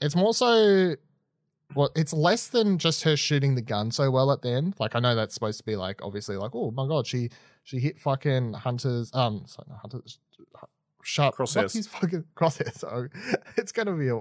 It's 0.00 0.14
more 0.14 0.34
so. 0.34 0.94
Well, 1.74 1.90
it's 1.94 2.12
less 2.14 2.48
than 2.48 2.78
just 2.78 3.02
her 3.02 3.16
shooting 3.16 3.54
the 3.54 3.62
gun 3.62 3.90
so 3.90 4.10
well 4.10 4.30
at 4.32 4.42
the 4.42 4.50
end. 4.50 4.74
Like 4.78 4.94
I 4.94 5.00
know 5.00 5.14
that's 5.14 5.34
supposed 5.34 5.58
to 5.58 5.64
be 5.64 5.76
like 5.76 6.00
obviously 6.02 6.36
like 6.36 6.52
oh 6.54 6.70
my 6.70 6.86
god 6.86 7.06
she 7.06 7.28
she 7.62 7.78
hit 7.78 7.98
fucking 7.98 8.54
hunters 8.54 9.10
um 9.12 9.44
sorry 9.46 9.68
hunters 9.80 10.18
sharp 11.02 11.36
Crosshairs. 11.36 11.88
Fucking 11.88 12.24
crosshairs? 12.36 12.78
So 12.78 13.08
it's 13.56 13.72
gonna 13.72 13.92
be 13.96 14.08
a, 14.08 14.20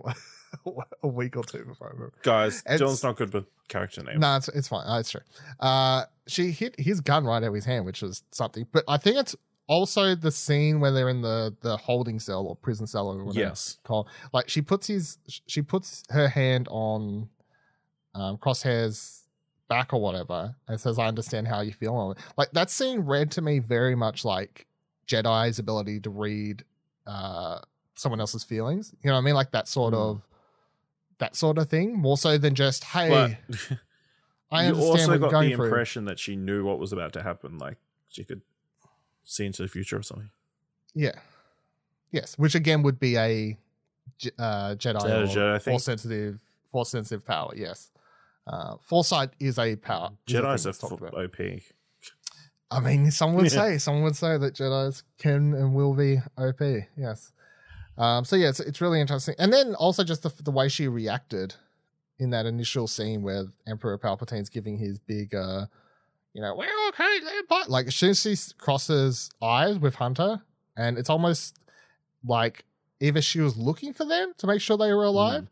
a 1.03 1.07
week 1.07 1.35
or 1.37 1.43
two 1.43 1.63
before 1.65 1.87
I 1.87 1.91
remember. 1.91 2.13
Guys, 2.23 2.59
It's- 2.65 2.79
Dylan's 2.81 3.03
not 3.03 3.15
good 3.17 3.33
with 3.33 3.45
character 3.67 4.03
names. 4.03 4.19
No, 4.19 4.35
it's 4.37 4.47
it's 4.49 4.67
fine. 4.67 4.85
It's 4.99 5.11
true. 5.11 5.21
Uh, 5.59 6.05
she 6.27 6.51
hit 6.51 6.75
his 6.79 7.01
gun 7.01 7.25
right 7.25 7.37
out 7.37 7.43
of 7.43 7.53
his 7.53 7.65
hand, 7.65 7.85
which 7.85 8.01
was 8.01 8.23
something. 8.31 8.65
But 8.71 8.83
I 8.87 8.97
think 8.97 9.17
it's 9.17 9.35
also 9.67 10.15
the 10.15 10.31
scene 10.31 10.79
where 10.79 10.91
they're 10.91 11.09
in 11.09 11.21
the 11.21 11.53
the 11.61 11.75
holding 11.77 12.19
cell 12.19 12.45
or 12.45 12.55
prison 12.55 12.87
cell 12.87 13.07
or 13.09 13.23
whatever 13.23 13.47
Yes. 13.47 13.77
called. 13.83 14.07
Like 14.33 14.47
she 14.49 14.61
puts 14.61 14.87
his 14.87 15.17
she 15.47 15.61
puts 15.61 16.03
her 16.09 16.27
hand 16.29 16.67
on 16.71 17.29
um, 18.15 18.37
Crosshair's 18.37 19.23
back 19.69 19.91
or 19.93 19.99
whatever, 20.01 20.55
and 20.67 20.79
says, 20.79 20.97
"I 20.97 21.07
understand 21.07 21.47
how 21.49 21.61
you 21.61 21.73
feel." 21.73 22.15
Like 22.37 22.51
that 22.53 22.69
scene 22.69 23.01
read 23.01 23.31
to 23.31 23.41
me 23.41 23.59
very 23.59 23.95
much 23.95 24.23
like 24.23 24.65
Jedi's 25.07 25.59
ability 25.59 25.99
to 26.01 26.09
read 26.09 26.63
uh, 27.05 27.59
someone 27.95 28.19
else's 28.19 28.43
feelings. 28.43 28.93
You 29.03 29.09
know 29.09 29.15
what 29.15 29.19
I 29.21 29.23
mean? 29.25 29.35
Like 29.35 29.51
that 29.51 29.67
sort 29.67 29.93
Mm. 29.93 29.97
of 29.97 30.27
that 31.19 31.35
sort 31.35 31.57
of 31.57 31.69
thing, 31.69 31.97
more 31.97 32.17
so 32.17 32.37
than 32.37 32.55
just, 32.55 32.83
"Hey." 32.83 33.09
But 33.09 33.57
I 34.51 34.63
you 34.67 34.69
understand 34.75 34.99
also 34.99 35.17
got 35.17 35.31
going 35.31 35.49
the 35.49 35.55
through. 35.55 35.65
impression 35.65 36.05
that 36.05 36.19
she 36.19 36.35
knew 36.35 36.63
what 36.63 36.79
was 36.79 36.93
about 36.93 37.13
to 37.13 37.23
happen. 37.23 37.57
Like 37.57 37.77
she 38.09 38.23
could 38.23 38.41
see 39.23 39.45
into 39.45 39.61
the 39.61 39.67
future 39.67 39.97
or 39.97 40.03
something. 40.03 40.29
Yeah. 40.93 41.11
Yes, 42.11 42.37
which 42.37 42.55
again 42.55 42.83
would 42.83 42.99
be 42.99 43.17
a 43.17 43.57
uh, 44.39 44.75
Jedi, 44.75 44.77
Jedi, 44.77 45.23
or 45.23 45.25
Jedi, 45.27 45.61
force 45.61 45.83
sensitive, 45.83 46.39
force 46.71 46.89
sensitive 46.89 47.25
power. 47.25 47.51
Yes, 47.55 47.91
uh, 48.47 48.75
foresight 48.81 49.31
is 49.39 49.59
a 49.59 49.75
power. 49.75 50.11
a 50.27 50.31
Jedi's 50.31 50.77
talked 50.77 51.03
f-. 51.03 51.13
OP. 51.13 51.35
I 52.71 52.79
mean, 52.79 53.11
some 53.11 53.33
would 53.33 53.43
Yeah. 53.51 53.63
say, 53.63 53.77
some 53.77 54.01
would 54.03 54.15
say 54.15 54.37
that 54.37 54.55
Jedi's 54.55 55.03
can 55.17 55.53
and 55.53 55.73
will 55.75 55.93
be 55.93 56.19
OP. 56.37 56.61
Yes. 56.97 57.31
Um, 57.97 58.23
so 58.25 58.35
yeah, 58.35 58.49
it's, 58.49 58.59
it's 58.59 58.81
really 58.81 59.01
interesting, 59.01 59.35
and 59.39 59.51
then 59.51 59.73
also 59.75 60.03
just 60.03 60.23
the 60.23 60.31
the 60.43 60.51
way 60.51 60.69
she 60.69 60.87
reacted 60.87 61.55
in 62.19 62.29
that 62.31 62.45
initial 62.45 62.87
scene 62.87 63.21
where 63.21 63.45
Emperor 63.67 63.97
Palpatine's 63.97 64.49
giving 64.49 64.77
his 64.77 64.99
big, 64.99 65.33
uh, 65.35 65.65
you 66.33 66.41
know, 66.41 66.55
we're 66.55 66.67
okay, 66.89 67.19
Empire. 67.37 67.63
Like 67.67 67.87
as 67.87 67.95
soon 67.95 68.11
as 68.11 68.21
she 68.21 68.35
crosses 68.57 69.29
eyes 69.41 69.79
with 69.79 69.95
Hunter, 69.95 70.41
and 70.75 70.97
it's 70.97 71.09
almost 71.09 71.57
like 72.23 72.65
either 72.99 73.21
she 73.21 73.39
was 73.39 73.57
looking 73.57 73.93
for 73.93 74.05
them 74.05 74.33
to 74.37 74.47
make 74.47 74.61
sure 74.61 74.77
they 74.77 74.93
were 74.93 75.03
alive, 75.03 75.49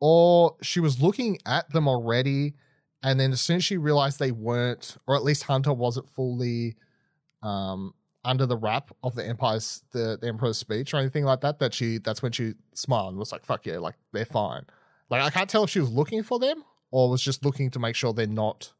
or 0.00 0.56
she 0.62 0.80
was 0.80 1.02
looking 1.02 1.38
at 1.46 1.70
them 1.72 1.88
already, 1.88 2.54
and 3.02 3.18
then 3.18 3.32
as 3.32 3.40
soon 3.40 3.56
as 3.56 3.64
she 3.64 3.76
realized 3.76 4.18
they 4.18 4.32
weren't, 4.32 4.96
or 5.06 5.16
at 5.16 5.24
least 5.24 5.44
Hunter 5.44 5.72
wasn't 5.72 6.08
fully 6.08 6.76
um 7.42 7.94
under 8.24 8.44
the 8.46 8.56
wrap 8.56 8.90
of 9.02 9.14
the 9.14 9.26
Empire's 9.26 9.82
the, 9.92 10.18
the 10.20 10.28
Emperor's 10.28 10.58
speech 10.58 10.92
or 10.92 10.98
anything 10.98 11.24
like 11.24 11.40
that, 11.40 11.58
that 11.58 11.72
she 11.74 11.98
that's 11.98 12.22
when 12.22 12.32
she 12.32 12.54
smiled 12.74 13.10
and 13.10 13.18
was 13.18 13.32
like, 13.32 13.44
fuck 13.44 13.64
yeah, 13.66 13.78
like 13.78 13.94
they're 14.12 14.24
fine. 14.24 14.64
Like 15.08 15.22
I 15.22 15.30
can't 15.30 15.48
tell 15.48 15.64
if 15.64 15.70
she 15.70 15.80
was 15.80 15.90
looking 15.90 16.22
for 16.22 16.38
them 16.38 16.62
or 16.90 17.08
was 17.10 17.22
just 17.22 17.44
looking 17.44 17.70
to 17.70 17.78
make 17.78 17.94
sure 17.96 18.12
they're 18.12 18.26
not 18.26 18.72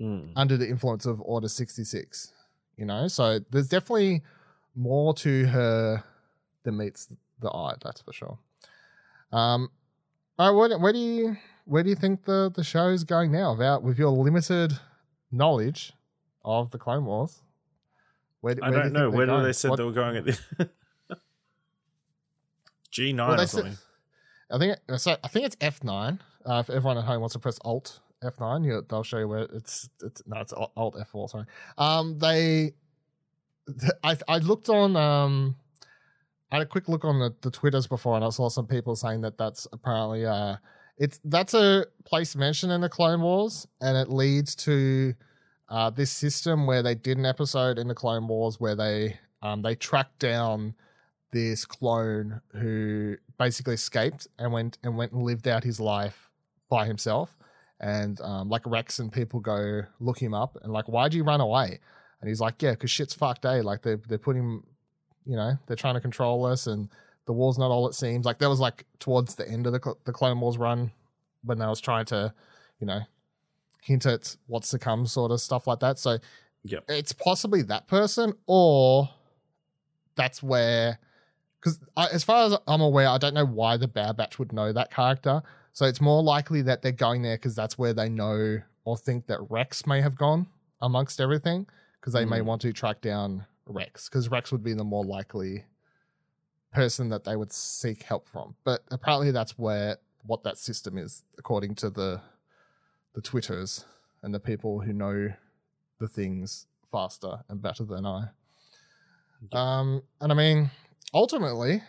Mm. 0.00 0.32
under 0.34 0.56
the 0.56 0.68
influence 0.68 1.06
of 1.06 1.20
Order 1.20 1.46
66. 1.46 2.32
You 2.76 2.84
know? 2.84 3.06
So 3.06 3.38
there's 3.52 3.68
definitely 3.68 4.22
more 4.74 5.14
to 5.14 5.46
her 5.46 6.02
than 6.64 6.76
meets 6.78 7.06
the 7.40 7.48
eye, 7.48 7.74
that's 7.80 8.02
for 8.02 8.12
sure. 8.12 8.38
Um 9.32 9.70
all 10.36 10.48
right, 10.52 10.70
where, 10.70 10.78
where 10.80 10.92
do 10.92 10.98
you 10.98 11.36
where 11.64 11.84
do 11.84 11.90
you 11.90 11.94
think 11.94 12.24
the, 12.24 12.50
the 12.52 12.64
show 12.64 12.88
is 12.88 13.04
going 13.04 13.30
now? 13.30 13.52
About 13.52 13.84
with 13.84 13.96
your 13.98 14.10
limited 14.10 14.72
knowledge 15.30 15.92
of 16.44 16.72
the 16.72 16.78
Clone 16.78 17.04
Wars? 17.04 17.40
Where, 18.44 18.54
I 18.62 18.68
where 18.68 18.70
do 18.70 18.76
you 18.76 18.82
don't 18.82 18.82
think 18.82 18.92
know. 18.92 19.10
Where 19.10 19.26
did 19.26 19.44
they 19.46 19.52
said 19.54 19.70
What- 19.70 19.76
they 19.78 19.84
were 19.84 19.92
going 19.92 20.16
at 20.18 20.24
the 20.26 20.68
G 22.90 23.14
nine 23.14 23.28
well, 23.30 23.40
or 23.40 23.46
said- 23.46 23.78
I 24.50 24.58
think 24.58 24.76
it- 24.86 24.98
so. 24.98 25.16
I 25.24 25.28
think 25.28 25.46
it's 25.46 25.56
F 25.62 25.82
nine. 25.82 26.20
Uh, 26.44 26.56
if 26.56 26.68
everyone 26.68 26.98
at 26.98 27.04
home 27.04 27.20
wants 27.20 27.32
to 27.32 27.38
press 27.38 27.58
Alt 27.64 28.00
F 28.22 28.38
nine, 28.38 28.62
you, 28.62 28.84
they'll 28.86 29.02
show 29.02 29.16
you 29.18 29.28
where 29.28 29.48
it's. 29.50 29.88
It's 30.02 30.20
no, 30.26 30.40
it's 30.42 30.52
Alt 30.52 30.96
F 31.00 31.08
four. 31.08 31.26
Sorry. 31.30 31.46
Um, 31.78 32.18
they. 32.18 32.74
I 34.02 34.18
I 34.28 34.38
looked 34.38 34.68
on 34.68 34.94
um, 34.94 35.56
I 36.52 36.56
had 36.56 36.62
a 36.62 36.66
quick 36.66 36.86
look 36.90 37.06
on 37.06 37.18
the, 37.18 37.34
the 37.40 37.50
Twitters 37.50 37.86
before, 37.86 38.14
and 38.16 38.24
I 38.24 38.28
saw 38.28 38.50
some 38.50 38.66
people 38.66 38.94
saying 38.94 39.22
that 39.22 39.38
that's 39.38 39.66
apparently 39.72 40.26
uh, 40.26 40.56
it's 40.98 41.18
that's 41.24 41.54
a 41.54 41.86
place 42.04 42.36
mentioned 42.36 42.72
in 42.72 42.82
the 42.82 42.90
Clone 42.90 43.22
Wars, 43.22 43.66
and 43.80 43.96
it 43.96 44.10
leads 44.10 44.54
to 44.56 45.14
uh 45.68 45.90
this 45.90 46.10
system 46.10 46.66
where 46.66 46.82
they 46.82 46.94
did 46.94 47.18
an 47.18 47.26
episode 47.26 47.78
in 47.78 47.88
the 47.88 47.94
Clone 47.94 48.26
Wars 48.28 48.60
where 48.60 48.74
they 48.74 49.18
um 49.42 49.62
they 49.62 49.74
tracked 49.74 50.18
down 50.18 50.74
this 51.34 51.64
clone 51.64 52.40
who 52.52 53.16
basically 53.38 53.74
escaped 53.74 54.28
and 54.38 54.52
went 54.52 54.78
and 54.84 54.96
went 54.96 55.12
and 55.12 55.22
lived 55.22 55.48
out 55.48 55.64
his 55.64 55.80
life 55.80 56.30
by 56.70 56.86
himself. 56.86 57.36
And 57.80 58.20
um, 58.20 58.48
like 58.48 58.62
Rex 58.64 59.00
and 59.00 59.12
people 59.12 59.40
go 59.40 59.82
look 59.98 60.22
him 60.22 60.32
up 60.32 60.56
and 60.62 60.72
like, 60.72 60.86
why'd 60.86 61.12
you 61.12 61.24
run 61.24 61.40
away? 61.40 61.80
And 62.20 62.28
he's 62.28 62.40
like, 62.40 62.62
yeah, 62.62 62.70
because 62.70 62.90
shit's 62.90 63.14
fucked, 63.14 63.44
eh? 63.44 63.62
Like 63.62 63.82
they 63.82 63.96
they're 63.96 64.16
putting, 64.16 64.62
you 65.26 65.36
know, 65.36 65.58
they're 65.66 65.76
trying 65.76 65.94
to 65.94 66.00
control 66.00 66.46
us, 66.46 66.68
and 66.68 66.88
the 67.26 67.32
war's 67.32 67.58
not 67.58 67.70
all 67.70 67.88
it 67.88 67.94
seems. 67.94 68.24
Like 68.24 68.38
that 68.38 68.48
was 68.48 68.60
like 68.60 68.86
towards 69.00 69.34
the 69.34 69.46
end 69.46 69.66
of 69.66 69.72
the 69.72 69.94
the 70.04 70.12
Clone 70.12 70.40
Wars 70.40 70.56
run 70.56 70.92
when 71.42 71.58
they 71.58 71.66
was 71.66 71.80
trying 71.80 72.06
to, 72.06 72.32
you 72.78 72.86
know, 72.86 73.00
hint 73.84 74.06
at 74.06 74.34
what's 74.46 74.70
to 74.70 74.78
come, 74.78 75.06
sort 75.06 75.30
of 75.30 75.40
stuff 75.40 75.66
like 75.66 75.80
that. 75.80 75.98
So 75.98 76.18
Yep. 76.64 76.84
it's 76.88 77.12
possibly 77.12 77.60
that 77.62 77.86
person, 77.86 78.32
or 78.46 79.10
that's 80.16 80.42
where, 80.42 80.98
because 81.60 81.78
as 81.96 82.24
far 82.24 82.46
as 82.46 82.58
I'm 82.66 82.80
aware, 82.80 83.08
I 83.08 83.18
don't 83.18 83.34
know 83.34 83.44
why 83.44 83.76
the 83.76 83.86
Bad 83.88 84.16
Batch 84.16 84.38
would 84.38 84.52
know 84.52 84.72
that 84.72 84.90
character. 84.90 85.42
So 85.74 85.84
it's 85.84 86.00
more 86.00 86.22
likely 86.22 86.62
that 86.62 86.80
they're 86.80 86.92
going 86.92 87.20
there 87.22 87.36
because 87.36 87.54
that's 87.54 87.76
where 87.76 87.92
they 87.92 88.08
know 88.08 88.60
or 88.84 88.96
think 88.96 89.26
that 89.26 89.40
Rex 89.50 89.86
may 89.86 90.00
have 90.00 90.16
gone 90.16 90.46
amongst 90.80 91.20
everything, 91.20 91.66
because 92.00 92.12
they 92.14 92.24
may 92.24 92.40
Mm. 92.40 92.44
want 92.46 92.62
to 92.62 92.72
track 92.72 93.00
down 93.02 93.44
Rex, 93.66 94.08
because 94.08 94.30
Rex 94.30 94.50
would 94.52 94.62
be 94.62 94.72
the 94.74 94.84
more 94.84 95.04
likely 95.04 95.64
person 96.72 97.08
that 97.10 97.24
they 97.24 97.36
would 97.36 97.52
seek 97.52 98.02
help 98.02 98.26
from. 98.28 98.56
But 98.64 98.84
apparently, 98.90 99.30
that's 99.30 99.58
where 99.58 99.98
what 100.22 100.42
that 100.44 100.56
system 100.58 100.96
is, 100.98 101.22
according 101.38 101.74
to 101.76 101.90
the 101.90 102.20
the 103.14 103.22
Twitters 103.22 103.84
and 104.22 104.34
the 104.34 104.40
people 104.40 104.80
who 104.80 104.92
know 104.92 105.32
the 106.00 106.08
things 106.08 106.66
faster 106.90 107.40
and 107.48 107.62
better 107.62 107.84
than 107.84 108.06
I. 108.06 108.26
Um, 109.52 110.02
and 110.20 110.32
I 110.32 110.34
mean, 110.34 110.70
ultimately, 111.12 111.82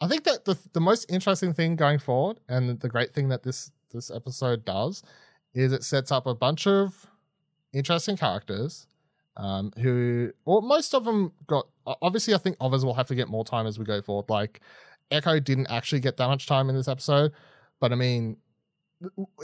I 0.00 0.08
think 0.08 0.24
that 0.24 0.44
the 0.44 0.58
the 0.72 0.80
most 0.80 1.06
interesting 1.10 1.52
thing 1.52 1.76
going 1.76 1.98
forward, 1.98 2.40
and 2.48 2.80
the 2.80 2.88
great 2.88 3.12
thing 3.14 3.28
that 3.28 3.42
this 3.42 3.70
this 3.92 4.10
episode 4.10 4.64
does, 4.64 5.02
is 5.54 5.72
it 5.72 5.84
sets 5.84 6.10
up 6.12 6.26
a 6.26 6.34
bunch 6.34 6.66
of 6.66 7.06
interesting 7.72 8.16
characters. 8.16 8.86
Um, 9.34 9.72
who, 9.78 10.32
well, 10.44 10.60
most 10.60 10.94
of 10.94 11.04
them 11.04 11.32
got. 11.46 11.66
Obviously, 11.86 12.34
I 12.34 12.38
think 12.38 12.56
others 12.60 12.84
will 12.84 12.94
have 12.94 13.08
to 13.08 13.14
get 13.14 13.28
more 13.28 13.44
time 13.44 13.66
as 13.66 13.78
we 13.78 13.84
go 13.84 14.02
forward. 14.02 14.28
Like 14.28 14.60
Echo 15.10 15.40
didn't 15.40 15.70
actually 15.70 16.00
get 16.00 16.16
that 16.18 16.26
much 16.26 16.46
time 16.46 16.68
in 16.68 16.76
this 16.76 16.88
episode, 16.88 17.32
but 17.80 17.92
I 17.92 17.94
mean, 17.94 18.36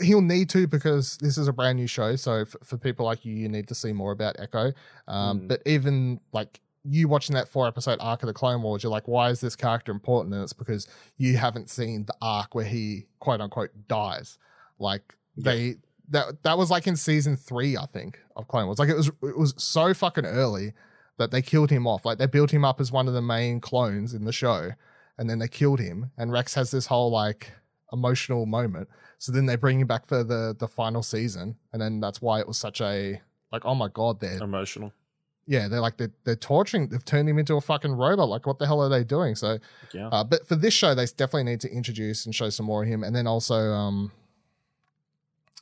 he'll 0.01 0.21
need 0.21 0.49
to 0.49 0.67
because 0.67 1.17
this 1.17 1.37
is 1.37 1.47
a 1.47 1.53
brand 1.53 1.77
new 1.77 1.87
show. 1.87 2.15
So 2.15 2.45
for, 2.45 2.59
for 2.63 2.77
people 2.77 3.05
like 3.05 3.25
you, 3.25 3.33
you 3.33 3.49
need 3.49 3.67
to 3.67 3.75
see 3.75 3.93
more 3.93 4.11
about 4.11 4.35
Echo. 4.39 4.71
Um, 5.07 5.41
Mm. 5.41 5.47
But 5.47 5.61
even 5.65 6.19
like 6.33 6.59
you 6.83 7.07
watching 7.07 7.35
that 7.35 7.47
four 7.47 7.67
episode 7.67 7.97
arc 7.99 8.23
of 8.23 8.27
the 8.27 8.33
Clone 8.33 8.61
Wars, 8.61 8.83
you're 8.83 8.91
like, 8.91 9.07
why 9.07 9.29
is 9.29 9.41
this 9.41 9.55
character 9.55 9.91
important? 9.91 10.33
And 10.33 10.43
it's 10.43 10.53
because 10.53 10.87
you 11.17 11.37
haven't 11.37 11.69
seen 11.69 12.05
the 12.05 12.15
arc 12.21 12.55
where 12.55 12.65
he 12.65 13.05
quote 13.19 13.41
unquote 13.41 13.71
dies. 13.87 14.37
Like 14.79 15.15
they 15.37 15.75
that 16.09 16.43
that 16.43 16.57
was 16.57 16.71
like 16.71 16.87
in 16.87 16.95
season 16.95 17.35
three, 17.35 17.77
I 17.77 17.85
think, 17.85 18.19
of 18.35 18.47
Clone 18.47 18.65
Wars. 18.65 18.79
Like 18.79 18.89
it 18.89 18.95
was 18.95 19.07
it 19.07 19.37
was 19.37 19.53
so 19.57 19.93
fucking 19.93 20.25
early 20.25 20.73
that 21.17 21.31
they 21.31 21.41
killed 21.41 21.69
him 21.69 21.85
off. 21.85 22.05
Like 22.05 22.17
they 22.17 22.27
built 22.27 22.51
him 22.51 22.63
up 22.63 22.79
as 22.79 22.91
one 22.91 23.07
of 23.07 23.13
the 23.13 23.21
main 23.21 23.59
clones 23.59 24.13
in 24.13 24.23
the 24.25 24.31
show, 24.31 24.71
and 25.17 25.29
then 25.29 25.39
they 25.39 25.47
killed 25.49 25.79
him. 25.79 26.11
And 26.17 26.31
Rex 26.31 26.53
has 26.53 26.71
this 26.71 26.87
whole 26.87 27.11
like 27.11 27.51
emotional 27.91 28.45
moment. 28.45 28.89
So 29.17 29.31
then 29.31 29.45
they 29.45 29.55
bring 29.55 29.79
him 29.79 29.87
back 29.87 30.05
for 30.05 30.23
the 30.23 30.55
the 30.57 30.67
final 30.67 31.03
season, 31.03 31.57
and 31.73 31.81
then 31.81 31.99
that's 31.99 32.21
why 32.21 32.39
it 32.39 32.47
was 32.47 32.57
such 32.57 32.81
a 32.81 33.21
like, 33.51 33.65
oh 33.65 33.75
my 33.75 33.87
god, 33.87 34.19
they're 34.19 34.41
Emotional. 34.41 34.93
yeah, 35.47 35.67
they're 35.67 35.81
like 35.81 35.97
they're, 35.97 36.11
they're 36.23 36.35
torturing, 36.35 36.89
they've 36.89 37.03
turned 37.03 37.27
him 37.27 37.39
into 37.39 37.55
a 37.55 37.61
fucking 37.61 37.91
robot. 37.91 38.29
Like, 38.29 38.45
what 38.45 38.59
the 38.59 38.67
hell 38.67 38.81
are 38.81 38.89
they 38.89 39.03
doing? 39.03 39.35
So, 39.35 39.57
Yeah. 39.93 40.09
uh, 40.09 40.23
but 40.23 40.47
for 40.47 40.55
this 40.55 40.73
show, 40.73 40.93
they 40.93 41.05
definitely 41.05 41.45
need 41.45 41.61
to 41.61 41.71
introduce 41.71 42.25
and 42.25 42.35
show 42.35 42.49
some 42.49 42.65
more 42.67 42.83
of 42.83 42.89
him, 42.89 43.03
and 43.03 43.15
then 43.15 43.27
also, 43.27 43.55
um, 43.55 44.11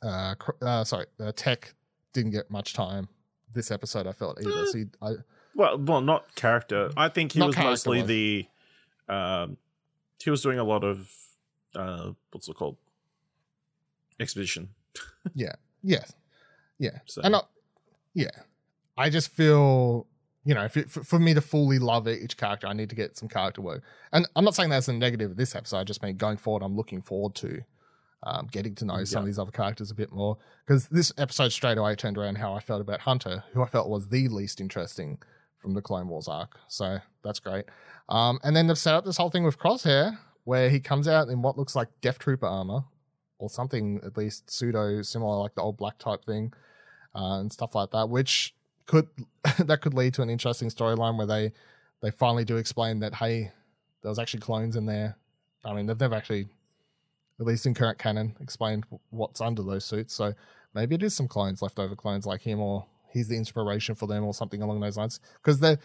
uh, 0.02 0.34
uh 0.62 0.84
sorry, 0.84 1.06
uh, 1.20 1.32
Tech 1.34 1.74
didn't 2.12 2.32
get 2.32 2.50
much 2.50 2.74
time 2.74 3.08
this 3.52 3.70
episode. 3.70 4.06
I 4.06 4.12
felt 4.12 4.38
either. 4.40 4.66
So 4.66 4.78
he, 4.78 4.84
I, 5.00 5.12
Well, 5.54 5.78
well, 5.78 6.00
not 6.00 6.34
character. 6.34 6.90
I 6.96 7.08
think 7.08 7.32
he 7.32 7.40
was 7.40 7.56
mostly 7.56 8.02
the. 8.02 8.46
Um, 9.08 9.56
he 10.22 10.30
was 10.30 10.42
doing 10.42 10.58
a 10.58 10.64
lot 10.64 10.84
of 10.84 11.10
uh, 11.74 12.12
what's 12.32 12.48
it 12.48 12.54
called? 12.56 12.76
Exposition. 14.20 14.70
yeah, 15.34 15.52
yeah, 15.82 16.04
yeah, 16.78 16.98
So- 17.06 17.22
and 17.22 17.36
I, 17.36 17.40
yeah, 18.14 18.30
I 18.96 19.10
just 19.10 19.30
feel. 19.30 20.06
You 20.44 20.54
know, 20.54 20.64
if 20.64 20.72
for, 20.90 21.04
for 21.04 21.18
me 21.18 21.34
to 21.34 21.42
fully 21.42 21.78
love 21.78 22.08
each 22.08 22.38
character, 22.38 22.66
I 22.68 22.72
need 22.72 22.88
to 22.88 22.96
get 22.96 23.18
some 23.18 23.28
character 23.28 23.60
work. 23.60 23.82
And 24.12 24.26
I'm 24.34 24.44
not 24.46 24.54
saying 24.54 24.70
that's 24.70 24.88
a 24.88 24.94
negative 24.94 25.32
of 25.32 25.36
this 25.36 25.54
episode. 25.54 25.76
I 25.78 25.84
just 25.84 26.02
mean 26.02 26.16
going 26.16 26.38
forward, 26.38 26.62
I'm 26.62 26.74
looking 26.74 27.02
forward 27.02 27.34
to 27.36 27.60
um, 28.22 28.48
getting 28.50 28.74
to 28.76 28.86
know 28.86 29.04
some 29.04 29.18
Yeah. 29.18 29.20
of 29.20 29.26
these 29.26 29.38
other 29.38 29.50
characters 29.50 29.90
a 29.90 29.94
bit 29.94 30.10
more. 30.10 30.38
Because 30.66 30.88
this 30.88 31.12
episode 31.18 31.52
straight 31.52 31.76
away 31.76 31.94
turned 31.96 32.16
around 32.16 32.36
how 32.38 32.54
I 32.54 32.60
felt 32.60 32.80
about 32.80 33.00
Hunter, 33.00 33.44
who 33.52 33.62
I 33.62 33.66
felt 33.66 33.90
was 33.90 34.08
the 34.08 34.28
least 34.28 34.58
interesting 34.58 35.18
from 35.58 35.74
the 35.74 35.82
Clone 35.82 36.08
Wars 36.08 36.28
arc. 36.28 36.58
So 36.68 36.98
that's 37.22 37.40
great. 37.40 37.66
Um, 38.08 38.38
and 38.42 38.56
then 38.56 38.68
they've 38.68 38.78
set 38.78 38.94
up 38.94 39.04
this 39.04 39.18
whole 39.18 39.28
thing 39.28 39.44
with 39.44 39.58
Crosshair, 39.58 40.16
where 40.48 40.70
he 40.70 40.80
comes 40.80 41.06
out 41.06 41.28
in 41.28 41.42
what 41.42 41.58
looks 41.58 41.76
like 41.76 41.88
Death 42.00 42.18
Trooper 42.18 42.46
armor, 42.46 42.82
or 43.38 43.50
something 43.50 44.00
at 44.02 44.16
least 44.16 44.50
pseudo 44.50 45.02
similar, 45.02 45.36
like 45.36 45.54
the 45.54 45.60
old 45.60 45.76
black 45.76 45.98
type 45.98 46.24
thing, 46.24 46.54
uh, 47.14 47.40
and 47.40 47.52
stuff 47.52 47.74
like 47.74 47.90
that, 47.90 48.08
which 48.08 48.54
could 48.86 49.08
that 49.58 49.82
could 49.82 49.92
lead 49.92 50.14
to 50.14 50.22
an 50.22 50.30
interesting 50.30 50.70
storyline 50.70 51.18
where 51.18 51.26
they 51.26 51.52
they 52.00 52.10
finally 52.10 52.46
do 52.46 52.56
explain 52.56 53.00
that 53.00 53.16
hey, 53.16 53.52
there 54.00 54.08
was 54.08 54.18
actually 54.18 54.40
clones 54.40 54.74
in 54.74 54.86
there. 54.86 55.18
I 55.66 55.74
mean, 55.74 55.84
they've 55.84 56.00
never 56.00 56.14
actually, 56.14 56.48
at 57.38 57.44
least 57.44 57.66
in 57.66 57.74
current 57.74 57.98
canon, 57.98 58.34
explained 58.40 58.86
what's 59.10 59.42
under 59.42 59.62
those 59.62 59.84
suits. 59.84 60.14
So 60.14 60.32
maybe 60.74 60.94
it 60.94 61.02
is 61.02 61.12
some 61.12 61.28
clones, 61.28 61.60
leftover 61.60 61.94
clones 61.94 62.24
like 62.24 62.40
him, 62.40 62.58
or 62.58 62.86
he's 63.12 63.28
the 63.28 63.36
inspiration 63.36 63.94
for 63.94 64.06
them, 64.06 64.24
or 64.24 64.32
something 64.32 64.62
along 64.62 64.80
those 64.80 64.96
lines. 64.96 65.20
Because 65.42 65.60
they 65.60 65.76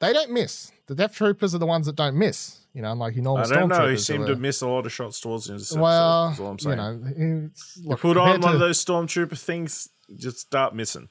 they 0.00 0.12
don't 0.12 0.30
miss. 0.32 0.72
The 0.86 0.94
Death 0.94 1.14
Troopers 1.14 1.54
are 1.54 1.58
the 1.58 1.66
ones 1.66 1.86
that 1.86 1.94
don't 1.96 2.16
miss. 2.16 2.56
You 2.72 2.82
know, 2.82 2.92
unlike 2.92 3.14
your 3.16 3.24
normal 3.24 3.46
I 3.46 3.54
don't 3.54 3.68
know. 3.68 3.88
He 3.88 3.96
seemed 3.96 4.26
to 4.28 4.36
miss 4.36 4.60
a 4.62 4.66
lot 4.68 4.86
of 4.86 4.92
shots 4.92 5.20
towards 5.20 5.48
him. 5.48 5.58
That's 5.58 5.72
well, 5.74 6.34
all 6.38 6.46
I'm 6.46 6.58
saying. 6.58 6.78
you 7.18 7.24
know, 7.24 7.50
look, 7.84 8.00
put 8.00 8.16
on 8.16 8.28
one 8.28 8.40
to- 8.42 8.48
of 8.54 8.60
those 8.60 8.84
stormtrooper 8.84 9.38
things, 9.38 9.88
just 10.16 10.38
start 10.38 10.74
missing. 10.74 11.08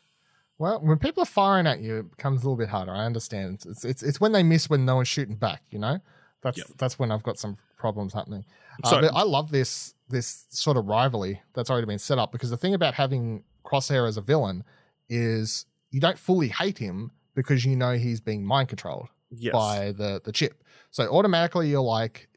Well, 0.58 0.80
when 0.82 0.98
people 1.00 1.24
are 1.24 1.26
firing 1.26 1.68
at 1.68 1.80
you, 1.82 2.00
it 2.00 2.12
becomes 2.12 2.42
a 2.42 2.46
little 2.46 2.58
bit 2.58 2.70
harder. 2.70 2.92
I 2.94 3.06
understand. 3.06 3.64
It's 3.66 3.86
it's, 3.86 4.04
it's 4.04 4.20
when 4.22 4.32
they 4.34 4.44
miss 4.44 4.70
when 4.70 4.84
no 4.86 4.96
one's 4.96 5.08
shooting 5.08 5.36
back. 5.36 5.64
You 5.70 5.80
know, 5.80 6.00
that's 6.42 6.58
Yep. 6.58 6.68
that's 6.78 7.00
when 7.00 7.12
I've 7.12 7.24
got 7.24 7.38
some 7.40 7.58
problems 7.78 8.14
happening. 8.14 8.46
Uh, 8.84 8.90
So- 8.90 9.02
but 9.02 9.14
I 9.14 9.24
love 9.24 9.52
this 9.52 9.94
this 10.10 10.46
sort 10.50 10.76
of 10.78 10.86
rivalry 10.88 11.42
that's 11.54 11.70
already 11.70 11.86
been 11.88 12.00
set 12.00 12.18
up 12.18 12.32
because 12.32 12.50
the 12.50 12.58
thing 12.58 12.74
about 12.74 12.96
having 12.96 13.44
Crosshair 13.64 14.08
as 14.08 14.18
a 14.18 14.22
villain 14.22 14.64
is 15.08 15.66
you 15.92 16.00
don't 16.00 16.18
fully 16.18 16.48
hate 16.50 16.78
him 16.80 17.12
because 17.36 17.66
you 17.66 17.76
know 17.76 17.94
he's 17.94 18.20
being 18.22 18.46
mind 18.46 18.70
controlled 18.70 19.08
Yes. 19.32 19.54
by 19.54 19.92
the 19.92 20.22
the 20.24 20.32
chip. 20.32 20.64
So 20.92 21.04
automatically 21.10 21.70
you're 21.70 21.82
like, 21.82 22.28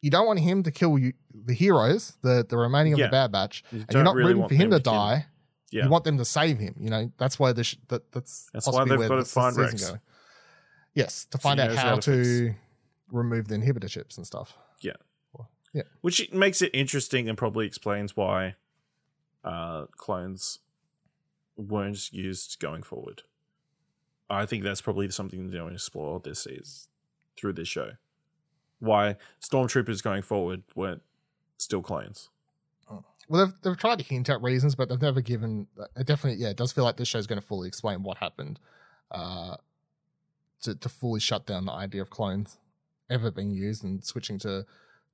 you 0.00 0.10
don't 0.10 0.26
want 0.26 0.38
him 0.40 0.62
to 0.62 0.70
kill 0.70 0.98
you, 0.98 1.12
the 1.34 1.54
heroes, 1.54 2.16
the 2.22 2.44
the 2.48 2.56
remaining 2.56 2.92
of 2.92 2.98
Yeah. 3.00 3.06
the 3.06 3.10
Bad 3.12 3.32
Batch, 3.32 3.64
You 3.72 3.80
and 3.80 3.92
you're 3.92 4.02
not 4.04 4.14
really 4.16 4.34
rooting 4.34 4.48
for 4.48 4.54
him 4.54 4.70
to 4.70 4.78
die. 4.80 5.26
Yeah. 5.70 5.84
You 5.84 5.90
want 5.90 6.04
them 6.04 6.18
to 6.18 6.24
save 6.24 6.58
him. 6.58 6.74
You 6.78 6.90
know 6.90 7.12
that's 7.18 7.38
why 7.38 7.52
the 7.52 7.64
sh- 7.64 7.76
that, 7.88 8.10
that's 8.12 8.48
That's 8.52 8.66
why 8.68 8.84
they've 8.84 8.98
where 8.98 9.08
got 9.08 9.14
to 9.16 9.20
this 9.22 9.32
find 9.32 9.56
Rex. 9.56 9.92
Yes, 10.94 11.24
to 11.30 11.38
find 11.38 11.58
he 11.58 11.66
out 11.66 11.74
how, 11.74 11.82
how 11.88 11.96
to 11.96 12.00
to 12.00 12.54
remove 13.10 13.48
the 13.48 13.54
inhibitor 13.56 13.88
chips 13.88 14.16
and 14.18 14.26
stuff. 14.26 14.56
Yeah, 14.82 14.92
yeah, 15.72 15.82
which 16.02 16.30
makes 16.32 16.60
it 16.60 16.70
interesting 16.74 17.28
and 17.28 17.38
probably 17.38 17.66
explains 17.66 18.14
why 18.14 18.56
uh, 19.42 19.86
clones 19.96 20.58
weren't 21.56 22.12
used 22.12 22.58
going 22.60 22.82
forward. 22.82 23.22
I 24.32 24.46
think 24.46 24.64
that's 24.64 24.80
probably 24.80 25.10
something 25.10 25.50
they're 25.50 25.60
going 25.60 25.70
to 25.70 25.74
explore 25.74 26.20
this 26.20 26.46
is 26.46 26.88
through 27.36 27.54
this 27.54 27.68
show. 27.68 27.92
Why 28.78 29.16
stormtroopers 29.40 30.02
going 30.02 30.22
forward 30.22 30.62
weren't 30.74 31.02
still 31.62 31.82
clones. 31.82 32.28
Well, 33.28 33.46
they've, 33.46 33.54
they've 33.62 33.76
tried 33.76 33.98
to 34.00 34.04
hint 34.04 34.28
at 34.28 34.42
reasons, 34.42 34.74
but 34.74 34.88
they've 34.88 35.00
never 35.00 35.20
given. 35.20 35.68
It 35.96 36.06
definitely, 36.06 36.42
yeah, 36.42 36.50
it 36.50 36.56
does 36.56 36.72
feel 36.72 36.84
like 36.84 36.96
this 36.96 37.08
show's 37.08 37.26
going 37.26 37.40
to 37.40 37.46
fully 37.46 37.68
explain 37.68 38.02
what 38.02 38.18
happened 38.18 38.58
uh, 39.10 39.56
to 40.62 40.74
to 40.74 40.88
fully 40.88 41.20
shut 41.20 41.46
down 41.46 41.64
the 41.64 41.72
idea 41.72 42.02
of 42.02 42.10
clones 42.10 42.58
ever 43.08 43.30
being 43.30 43.50
used 43.50 43.84
and 43.84 44.04
switching 44.04 44.38
to 44.40 44.66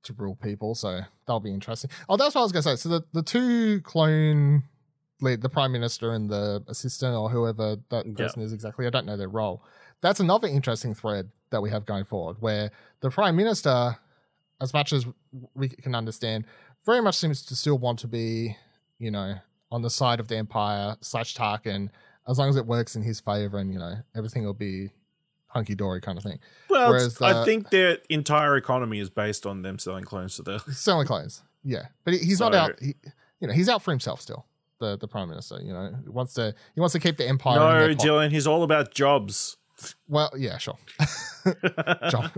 to 0.03 0.13
real 0.17 0.35
people. 0.35 0.75
So 0.75 1.01
that'll 1.25 1.39
be 1.39 1.53
interesting. 1.53 1.91
Oh, 2.09 2.17
that's 2.17 2.35
what 2.35 2.41
I 2.41 2.43
was 2.43 2.51
going 2.51 2.63
to 2.63 2.69
say. 2.69 2.75
So 2.75 2.89
the 2.89 3.05
the 3.13 3.23
two 3.23 3.81
clone 3.81 4.63
lead, 5.21 5.41
the 5.41 5.49
prime 5.49 5.71
minister 5.71 6.11
and 6.13 6.29
the 6.29 6.63
assistant 6.67 7.15
or 7.15 7.29
whoever 7.29 7.77
that 7.89 8.15
person 8.15 8.41
is 8.41 8.53
exactly, 8.53 8.87
I 8.87 8.89
don't 8.89 9.05
know 9.05 9.17
their 9.17 9.29
role. 9.29 9.63
That's 10.01 10.19
another 10.19 10.47
interesting 10.47 10.93
thread 10.93 11.29
that 11.49 11.61
we 11.61 11.69
have 11.71 11.85
going 11.85 12.05
forward, 12.05 12.37
where 12.39 12.71
the 13.01 13.09
prime 13.09 13.35
minister, 13.35 13.97
as 14.61 14.73
much 14.73 14.93
as 14.93 15.05
we 15.53 15.69
can 15.69 15.93
understand, 15.95 16.45
very 16.85 17.01
much 17.01 17.15
seems 17.15 17.43
to 17.43 17.55
still 17.55 17.77
want 17.77 17.99
to 17.99 18.07
be, 18.07 18.55
you 18.97 19.11
know, 19.11 19.35
on 19.71 19.81
the 19.81 19.89
side 19.89 20.19
of 20.19 20.27
the 20.27 20.37
Empire 20.37 20.95
slash 21.01 21.35
Tarkin, 21.35 21.89
as 22.27 22.37
long 22.39 22.49
as 22.49 22.55
it 22.55 22.65
works 22.65 22.95
in 22.95 23.01
his 23.01 23.19
favor 23.19 23.57
and, 23.57 23.73
you 23.73 23.79
know, 23.79 23.95
everything 24.15 24.45
will 24.45 24.53
be 24.53 24.89
hunky 25.47 25.75
dory 25.75 25.99
kind 25.99 26.17
of 26.17 26.23
thing. 26.23 26.39
Well, 26.69 26.89
Whereas, 26.91 27.21
I 27.21 27.31
uh, 27.31 27.45
think 27.45 27.69
their 27.69 27.97
entire 28.09 28.55
economy 28.55 28.99
is 28.99 29.09
based 29.09 29.45
on 29.45 29.63
them 29.63 29.79
selling 29.79 30.03
clones 30.05 30.35
to 30.37 30.43
the. 30.43 30.59
Selling 30.71 31.07
clones. 31.07 31.43
Yeah. 31.63 31.87
But 32.05 32.13
he- 32.13 32.19
he's 32.19 32.39
not 32.39 32.55
out, 32.55 32.79
he, 32.79 32.95
you 33.41 33.47
know, 33.47 33.53
he's 33.53 33.67
out 33.67 33.81
for 33.81 33.91
himself 33.91 34.21
still. 34.21 34.45
The, 34.79 34.97
the 34.97 35.07
prime 35.07 35.29
minister, 35.29 35.59
you 35.61 35.73
know, 35.73 35.93
he 36.03 36.09
wants 36.09 36.33
to 36.35 36.55
he 36.73 36.79
wants 36.79 36.93
to 36.93 36.99
keep 36.99 37.17
the 37.17 37.27
empire. 37.27 37.59
No, 37.59 37.93
Dylan, 37.95 38.31
he's 38.31 38.47
all 38.47 38.63
about 38.63 38.93
jobs. 38.93 39.57
Well, 40.07 40.31
yeah, 40.37 40.57
sure. 40.57 40.77
John. 42.09 42.31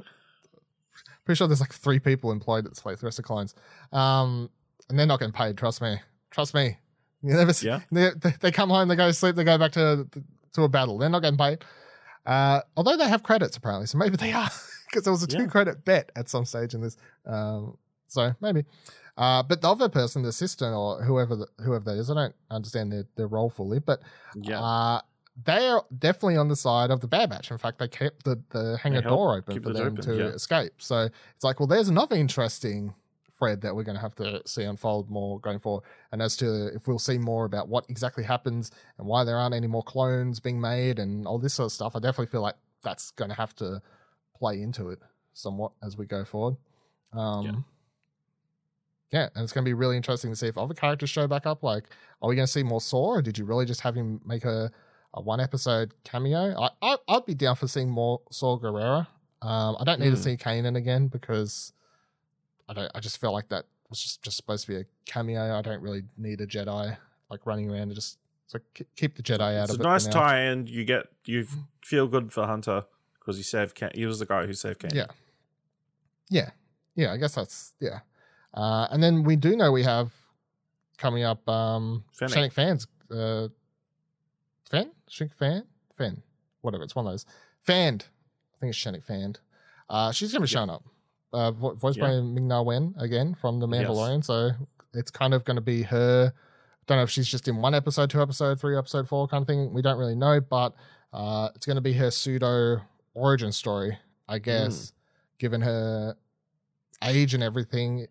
Pretty 1.25 1.37
sure 1.37 1.47
there's 1.47 1.59
like 1.59 1.73
three 1.73 1.99
people 1.99 2.31
employed 2.31 2.65
at 2.65 2.71
this 2.71 2.79
place. 2.79 2.99
The 2.99 3.05
rest 3.05 3.19
are 3.19 3.23
clones. 3.23 3.53
Um, 3.91 4.49
and 4.89 4.97
they're 4.97 5.05
not 5.05 5.19
getting 5.19 5.33
paid. 5.33 5.57
Trust 5.57 5.81
me. 5.81 5.97
Trust 6.31 6.53
me. 6.53 6.77
You 7.21 7.33
never. 7.35 7.53
See, 7.53 7.67
Yeah. 7.67 7.81
They, 7.91 8.09
they 8.19 8.33
they 8.39 8.51
come 8.51 8.69
home, 8.69 8.87
they 8.87 8.95
go 8.95 9.07
to 9.07 9.13
sleep, 9.13 9.35
they 9.35 9.43
go 9.43 9.57
back 9.57 9.71
to 9.73 10.07
to 10.53 10.63
a 10.63 10.69
battle. 10.69 10.97
They're 10.97 11.09
not 11.09 11.21
getting 11.21 11.37
paid. 11.37 11.63
Uh, 12.25 12.61
although 12.75 12.97
they 12.97 13.07
have 13.07 13.23
credits 13.23 13.57
apparently, 13.57 13.85
so 13.87 13.97
maybe 13.97 14.17
they 14.17 14.31
are 14.33 14.49
because 14.89 15.03
there 15.03 15.13
was 15.13 15.23
a 15.23 15.27
two 15.27 15.43
Yeah. 15.43 15.47
credit 15.47 15.85
bet 15.85 16.11
at 16.15 16.29
some 16.29 16.45
stage 16.45 16.73
in 16.73 16.81
this. 16.81 16.97
Um, 17.25 17.77
so 18.07 18.33
maybe. 18.41 18.65
Uh, 19.21 19.43
but 19.43 19.61
the 19.61 19.69
other 19.69 19.87
person, 19.87 20.23
the 20.23 20.29
assistant 20.29 20.73
or 20.73 21.03
whoever 21.03 21.35
the, 21.35 21.47
whoever 21.63 21.85
that 21.85 21.97
is, 21.97 22.09
I 22.09 22.15
don't 22.15 22.35
understand 22.49 22.91
their, 22.91 23.05
their 23.17 23.27
role 23.27 23.51
fully, 23.51 23.77
but 23.79 24.01
Yeah. 24.35 24.59
uh, 24.59 25.01
they 25.45 25.67
are 25.67 25.85
definitely 25.97 26.37
on 26.37 26.47
the 26.47 26.55
side 26.55 26.89
of 26.89 27.01
the 27.01 27.07
Bad 27.07 27.29
Batch. 27.29 27.51
In 27.51 27.57
fact, 27.59 27.77
they 27.77 27.87
kept 27.87 28.23
the, 28.23 28.41
the 28.49 28.77
hangar 28.81 29.01
door 29.01 29.37
open 29.37 29.61
for 29.61 29.73
them 29.73 29.93
open, 29.93 30.03
to 30.03 30.17
yeah. 30.17 30.25
escape. 30.29 30.73
So 30.79 31.07
it's 31.35 31.43
like, 31.43 31.59
well, 31.59 31.67
there's 31.67 31.87
another 31.87 32.15
interesting 32.15 32.95
thread 33.37 33.61
that 33.61 33.75
we're 33.75 33.83
going 33.83 33.95
to 33.95 34.01
have 34.01 34.15
to 34.15 34.41
see 34.45 34.63
unfold 34.63 35.09
more 35.09 35.39
going 35.39 35.59
forward. 35.59 35.83
And 36.11 36.21
as 36.21 36.35
to 36.37 36.67
if 36.75 36.87
we'll 36.87 36.99
see 36.99 37.17
more 37.17 37.45
about 37.45 37.69
what 37.69 37.85
exactly 37.89 38.23
happens 38.23 38.71
and 38.97 39.07
why 39.07 39.23
there 39.23 39.37
aren't 39.37 39.55
any 39.55 39.67
more 39.67 39.83
clones 39.83 40.39
being 40.39 40.59
made 40.59 40.99
and 40.99 41.27
all 41.27 41.39
this 41.39 41.53
sort 41.53 41.67
of 41.67 41.71
stuff, 41.71 41.95
I 41.95 41.99
definitely 41.99 42.31
feel 42.31 42.41
like 42.41 42.55
that's 42.83 43.11
going 43.11 43.29
to 43.29 43.37
have 43.37 43.55
to 43.57 43.81
play 44.35 44.61
into 44.61 44.89
it 44.89 44.99
somewhat 45.33 45.71
as 45.83 45.95
we 45.97 46.05
go 46.07 46.25
forward. 46.25 46.57
Um, 47.13 47.45
Yeah. 47.45 47.51
Yeah, 49.11 49.27
and 49.35 49.43
it's 49.43 49.51
going 49.53 49.63
to 49.65 49.69
be 49.69 49.73
really 49.73 49.97
interesting 49.97 50.31
to 50.31 50.35
see 50.35 50.47
if 50.47 50.57
other 50.57 50.73
characters 50.73 51.09
show 51.09 51.27
back 51.27 51.45
up. 51.45 51.63
Like, 51.63 51.85
are 52.21 52.29
we 52.29 52.35
going 52.35 52.45
to 52.45 52.51
see 52.51 52.63
more 52.63 52.79
Saw, 52.79 53.15
or 53.15 53.21
did 53.21 53.37
you 53.37 53.43
really 53.45 53.65
just 53.65 53.81
have 53.81 53.93
him 53.95 54.21
make 54.25 54.45
a, 54.45 54.71
a 55.13 55.21
one 55.21 55.39
episode 55.41 55.93
cameo? 56.05 56.57
I, 56.59 56.69
I 56.81 56.97
I'd 57.09 57.25
be 57.25 57.33
down 57.33 57.55
for 57.57 57.67
seeing 57.67 57.89
more 57.89 58.21
Saw 58.31 58.57
Gerrera. 58.57 59.07
Um, 59.41 59.75
I 59.79 59.83
don't 59.83 59.99
need 59.99 60.11
to 60.11 60.15
Hmm. 60.15 60.21
see 60.21 60.37
Kanan 60.37 60.77
again 60.77 61.07
because 61.07 61.73
I 62.69 62.73
don't. 62.73 62.91
I 62.95 62.99
just 63.01 63.17
felt 63.17 63.33
like 63.33 63.49
that 63.49 63.65
was 63.89 64.01
just 64.01 64.21
just 64.21 64.37
supposed 64.37 64.65
to 64.67 64.71
be 64.71 64.77
a 64.79 64.85
cameo. 65.05 65.57
I 65.57 65.61
don't 65.61 65.81
really 65.81 66.03
need 66.17 66.39
a 66.39 66.47
Jedi 66.47 66.95
like 67.29 67.45
running 67.45 67.69
around 67.69 67.81
and 67.83 67.95
just 67.95 68.17
so 68.47 68.59
ke- 68.59 68.85
keep 68.95 69.15
the 69.15 69.23
Jedi 69.23 69.57
out 69.57 69.63
It's 69.63 69.71
a 69.71 69.73
of 69.73 69.79
it. 69.79 69.83
for 69.83 69.89
nice 69.89 70.07
tie-in. 70.07 70.67
You 70.67 70.85
get 70.85 71.07
you 71.25 71.47
feel 71.83 72.07
good 72.07 72.31
for 72.31 72.45
Hunter 72.45 72.85
because 73.19 73.35
he 73.35 73.43
saved. 73.43 73.77
He 73.95 74.05
was 74.05 74.19
the 74.19 74.25
guy 74.25 74.45
who 74.45 74.53
saved 74.53 74.79
Kane. 74.79 74.91
Yeah. 74.93 75.07
Yeah. 76.29 76.51
Yeah, 76.95 77.11
I 77.13 77.17
guess 77.17 77.35
that's 77.35 77.73
yeah. 77.81 77.99
Uh, 78.53 78.87
and 78.91 79.01
then 79.01 79.23
we 79.23 79.35
do 79.35 79.55
know 79.55 79.71
we 79.71 79.83
have 79.83 80.11
coming 80.97 81.23
up 81.23 81.47
um 81.49 82.03
Shannick 82.19 82.53
fans. 82.53 82.87
Uh 83.09 83.47
Fan? 84.69 84.91
Shannick 85.09 85.33
fan? 85.33 85.63
Fan. 85.97 86.21
Whatever, 86.61 86.83
it's 86.83 86.95
one 86.95 87.05
of 87.07 87.11
those. 87.13 87.25
Fanned. 87.61 88.05
I 88.55 88.59
think 88.59 88.69
it's 88.71 88.79
Shannick 88.79 89.03
Fanned. 89.03 89.39
Uh 89.89 90.11
she's 90.11 90.31
gonna 90.31 90.45
be 90.45 90.49
Yeah. 90.49 90.59
showing 90.59 90.69
up. 90.69 90.83
Uh 91.33 91.51
vo- 91.51 91.73
voiced 91.75 91.97
Yeah. 91.97 92.07
by 92.07 92.21
Ming 92.21 92.47
Na 92.47 92.61
Wen 92.61 92.93
again 92.97 93.33
from 93.35 93.59
The 93.59 93.67
Yes. 93.67 93.87
Mandalorian. 93.87 94.23
So 94.23 94.51
it's 94.93 95.11
kind 95.11 95.33
of 95.33 95.43
gonna 95.43 95.61
be 95.61 95.83
her 95.83 96.33
I 96.35 96.83
don't 96.87 96.97
know 96.97 97.03
if 97.03 97.09
she's 97.09 97.27
just 97.27 97.47
in 97.47 97.57
one 97.57 97.73
episode, 97.75 98.09
two 98.09 98.21
episode, 98.21 98.59
three 98.59 98.77
episode, 98.77 99.07
four 99.07 99.27
kind 99.27 99.41
of 99.43 99.47
thing. 99.47 99.71
We 99.71 99.81
don't 99.81 99.97
really 99.97 100.15
know, 100.15 100.41
but 100.41 100.73
uh, 101.13 101.49
it's 101.55 101.65
going 101.65 101.75
to 101.75 101.81
be 101.81 101.93
her 101.93 102.09
pseudo 102.09 102.81
origin 103.13 103.51
story, 103.51 103.97
I 104.27 104.39
guess, 104.39 104.91
given 105.37 105.61
her 105.61 106.17
age 107.03 107.33
and 107.35 107.43
everything 107.43 108.07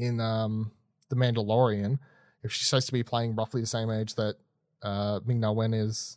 in 0.00 0.20
um, 0.20 0.72
The 1.08 1.16
Mandalorian. 1.16 1.98
If 2.42 2.52
she's 2.52 2.66
supposed 2.68 2.86
to 2.86 2.92
be 2.92 3.02
playing 3.02 3.36
roughly 3.36 3.60
the 3.60 3.66
same 3.66 3.90
age 3.90 4.14
that 4.14 4.36
uh, 4.82 5.20
Ming 5.26 5.40
Na 5.40 5.52
Wen 5.52 5.74
is 5.74 6.16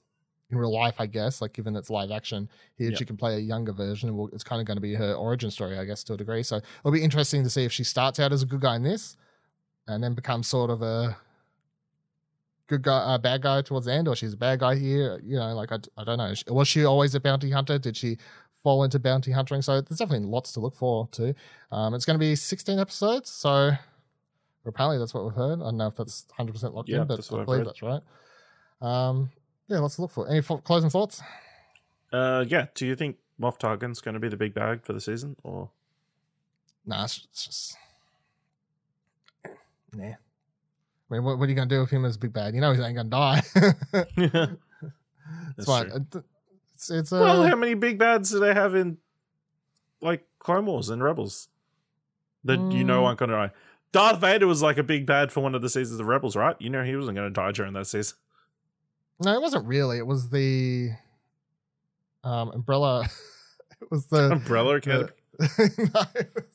in 0.49 0.57
real 0.57 0.73
life, 0.73 0.95
I 0.99 1.05
guess, 1.05 1.41
like 1.41 1.53
given 1.53 1.75
it's 1.75 1.89
live 1.89 2.11
action, 2.11 2.47
here 2.75 2.91
Yeah. 2.91 2.97
she 2.97 3.05
can 3.05 3.17
play 3.17 3.35
a 3.35 3.39
younger 3.39 3.73
version. 3.73 4.15
Well, 4.15 4.29
it's 4.31 4.43
kind 4.43 4.61
of 4.61 4.67
going 4.67 4.77
to 4.77 4.81
be 4.81 4.93
her 4.95 5.13
origin 5.13 5.51
story, 5.51 5.77
I 5.77 5.85
guess, 5.85 6.03
to 6.05 6.13
a 6.13 6.17
degree. 6.17 6.43
So 6.43 6.57
it'll 6.57 6.91
be 6.91 7.03
interesting 7.03 7.43
to 7.43 7.49
see 7.49 7.65
if 7.65 7.71
she 7.73 7.83
starts 7.83 8.19
out 8.19 8.31
as 8.31 8.41
a 8.41 8.45
good 8.45 8.61
guy 8.61 8.75
in 8.75 8.83
this 8.83 9.17
and 9.87 10.01
then 10.03 10.13
becomes 10.13 10.47
sort 10.47 10.69
of 10.69 10.81
a 10.81 11.17
good 12.67 12.83
guy, 12.83 13.15
a 13.15 13.19
bad 13.19 13.41
guy 13.41 13.61
towards 13.61 13.85
the 13.85 13.93
end, 13.93 14.07
or 14.07 14.15
she's 14.15 14.33
a 14.33 14.37
bad 14.37 14.59
guy 14.59 14.75
here. 14.75 15.19
You 15.23 15.35
know, 15.37 15.53
like 15.55 15.71
I, 15.71 15.79
I 15.97 16.03
don't 16.03 16.17
know. 16.17 16.33
Was 16.47 16.67
she 16.67 16.85
always 16.85 17.13
a 17.15 17.19
bounty 17.19 17.49
hunter? 17.51 17.77
Did 17.77 17.97
she 17.97 18.17
fall 18.63 18.83
into 18.83 18.97
bounty 18.99 19.31
hunting? 19.31 19.61
So 19.61 19.81
there's 19.81 19.99
definitely 19.99 20.27
lots 20.27 20.53
to 20.53 20.59
look 20.59 20.75
for 20.75 21.07
too. 21.11 21.35
Um, 21.71 21.93
it's 21.93 22.05
going 22.05 22.15
to 22.15 22.19
be 22.19 22.35
16 22.35 22.79
episodes, 22.79 23.29
so 23.29 23.71
apparently 24.65 24.97
that's 24.97 25.13
what 25.13 25.25
we've 25.25 25.35
heard. 25.35 25.59
I 25.59 25.65
don't 25.65 25.77
know 25.77 25.87
if 25.87 25.95
that's 25.95 26.25
100 26.29 26.53
percent 26.53 26.73
locked 26.73 26.89
Yeah, 26.89 27.01
in, 27.01 27.07
but 27.07 27.15
that's 27.17 27.31
I 27.31 27.43
believe 27.43 27.65
that's 27.65 27.81
right. 27.81 28.01
Um, 28.81 29.29
yeah, 29.67 29.79
lots 29.79 29.95
to 29.95 30.01
look 30.03 30.11
for. 30.11 30.29
Any 30.29 30.41
closing 30.41 30.89
thoughts? 30.89 31.21
Uh, 32.11 32.45
yeah. 32.47 32.67
Do 32.75 32.85
you 32.85 32.95
think 32.95 33.17
Moff 33.39 33.59
Tarkin's 33.59 34.01
going 34.01 34.13
to 34.13 34.19
be 34.19 34.29
the 34.29 34.37
big 34.37 34.53
bag 34.53 34.83
for 34.85 34.93
the 34.93 35.01
season, 35.01 35.35
or 35.43 35.69
Nah, 36.85 37.05
it's, 37.05 37.25
it's 37.31 37.45
just 37.45 37.77
nah. 39.93 40.03
I 40.05 40.15
mean, 41.15 41.23
what, 41.23 41.37
what 41.37 41.45
are 41.45 41.49
you 41.49 41.55
gonna 41.55 41.69
do 41.69 41.79
with 41.81 41.89
him 41.91 42.05
as 42.05 42.17
big 42.17 42.33
bad? 42.33 42.55
You 42.55 42.61
know 42.61 42.73
he 42.73 42.81
ain't 42.81 42.95
gonna 42.95 43.09
die. 43.09 43.41
it's 43.95 44.55
That's 45.57 45.65
fine. 45.65 45.89
true. 46.11 46.23
It's 46.73 46.89
it's 46.91 47.13
uh, 47.13 47.19
well, 47.21 47.47
how 47.47 47.55
many 47.55 47.73
big 47.75 47.97
bads 47.99 48.31
do 48.31 48.39
they 48.39 48.53
have 48.53 48.75
in 48.75 48.97
like 50.01 50.25
Clone 50.39 50.65
Wars 50.65 50.89
and 50.89 51.03
Rebels 51.03 51.47
that 52.43 52.59
you 52.71 52.83
know 52.83 53.01
Mm. 53.03 53.05
aren't 53.05 53.19
going 53.19 53.29
to 53.29 53.35
die? 53.35 53.51
Darth 53.91 54.19
Vader 54.19 54.47
was 54.47 54.61
like 54.61 54.77
a 54.77 54.83
big 54.83 55.05
bad 55.05 55.31
for 55.31 55.41
one 55.41 55.53
of 55.55 55.61
the 55.61 55.69
seasons 55.69 55.99
of 55.99 56.07
Rebels, 56.07 56.35
right? 56.35 56.55
You 56.59 56.69
know 56.69 56.83
he 56.83 56.95
wasn't 56.95 57.15
going 57.15 57.27
to 57.29 57.33
die 57.33 57.51
during 57.51 57.73
that 57.73 57.85
season. 57.87 58.17
no, 59.19 59.33
it 59.33 59.41
wasn't 59.41 59.65
really. 59.67 59.97
It 59.99 60.07
was 60.07 60.29
the 60.29 60.89
um 62.23 62.49
umbrella. 62.51 63.07
it 63.81 63.91
was 63.91 64.07
the 64.07 64.31
Umbrella 64.31 64.75
Academy. 64.77 65.09
no, 65.39 66.01
it 66.15 66.31
was- 66.35 66.52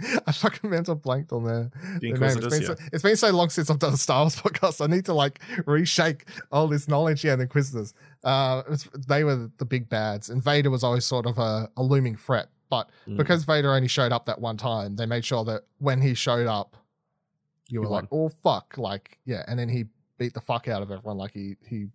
I 0.26 0.32
fucking 0.32 0.70
mental 0.70 0.94
blanked 0.94 1.32
on 1.32 1.44
there. 1.44 1.70
The 2.00 2.12
name. 2.12 2.22
It's 2.22 2.46
been, 2.46 2.64
so, 2.64 2.76
it's 2.92 3.02
been 3.02 3.16
so 3.16 3.30
long 3.30 3.48
since 3.50 3.70
I've 3.70 3.78
done 3.78 3.94
a 3.94 3.96
Star 3.96 4.22
Wars 4.22 4.36
podcast. 4.42 4.82
I 4.82 4.86
need 4.94 5.04
to 5.06 5.14
like 5.14 5.40
reshake 5.66 6.22
all 6.52 6.66
this 6.68 6.88
knowledge. 6.88 7.24
Yeah, 7.24 7.36
the 7.36 7.42
Inquisitors. 7.42 7.94
Uh, 8.24 8.62
they 9.08 9.24
were 9.24 9.50
the 9.58 9.64
big 9.64 9.88
bads, 9.88 10.30
and 10.30 10.42
Vader 10.42 10.70
was 10.70 10.82
always 10.84 11.04
sort 11.04 11.26
of 11.26 11.38
a, 11.38 11.68
a 11.76 11.82
looming 11.82 12.16
threat. 12.16 12.48
But 12.68 12.88
Mm. 13.08 13.16
because 13.16 13.42
Vader 13.44 13.72
only 13.74 13.88
showed 13.88 14.12
up 14.12 14.26
that 14.26 14.40
one 14.40 14.56
time, 14.56 14.94
they 14.96 15.04
made 15.06 15.24
sure 15.24 15.44
that 15.44 15.62
when 15.78 16.00
he 16.00 16.14
showed 16.14 16.46
up, 16.46 16.76
you 17.68 17.80
He 17.80 17.86
were 17.86 17.90
like, 17.90 18.06
"Oh 18.12 18.28
fuck!" 18.44 18.78
Like, 18.78 19.18
yeah, 19.24 19.42
and 19.48 19.58
then 19.58 19.68
he 19.68 19.86
beat 20.18 20.34
the 20.34 20.40
fuck 20.40 20.68
out 20.68 20.80
of 20.82 20.90
everyone, 20.90 21.16
like 21.18 21.32
he 21.32 21.56
he 21.66 21.76
He 21.76 21.88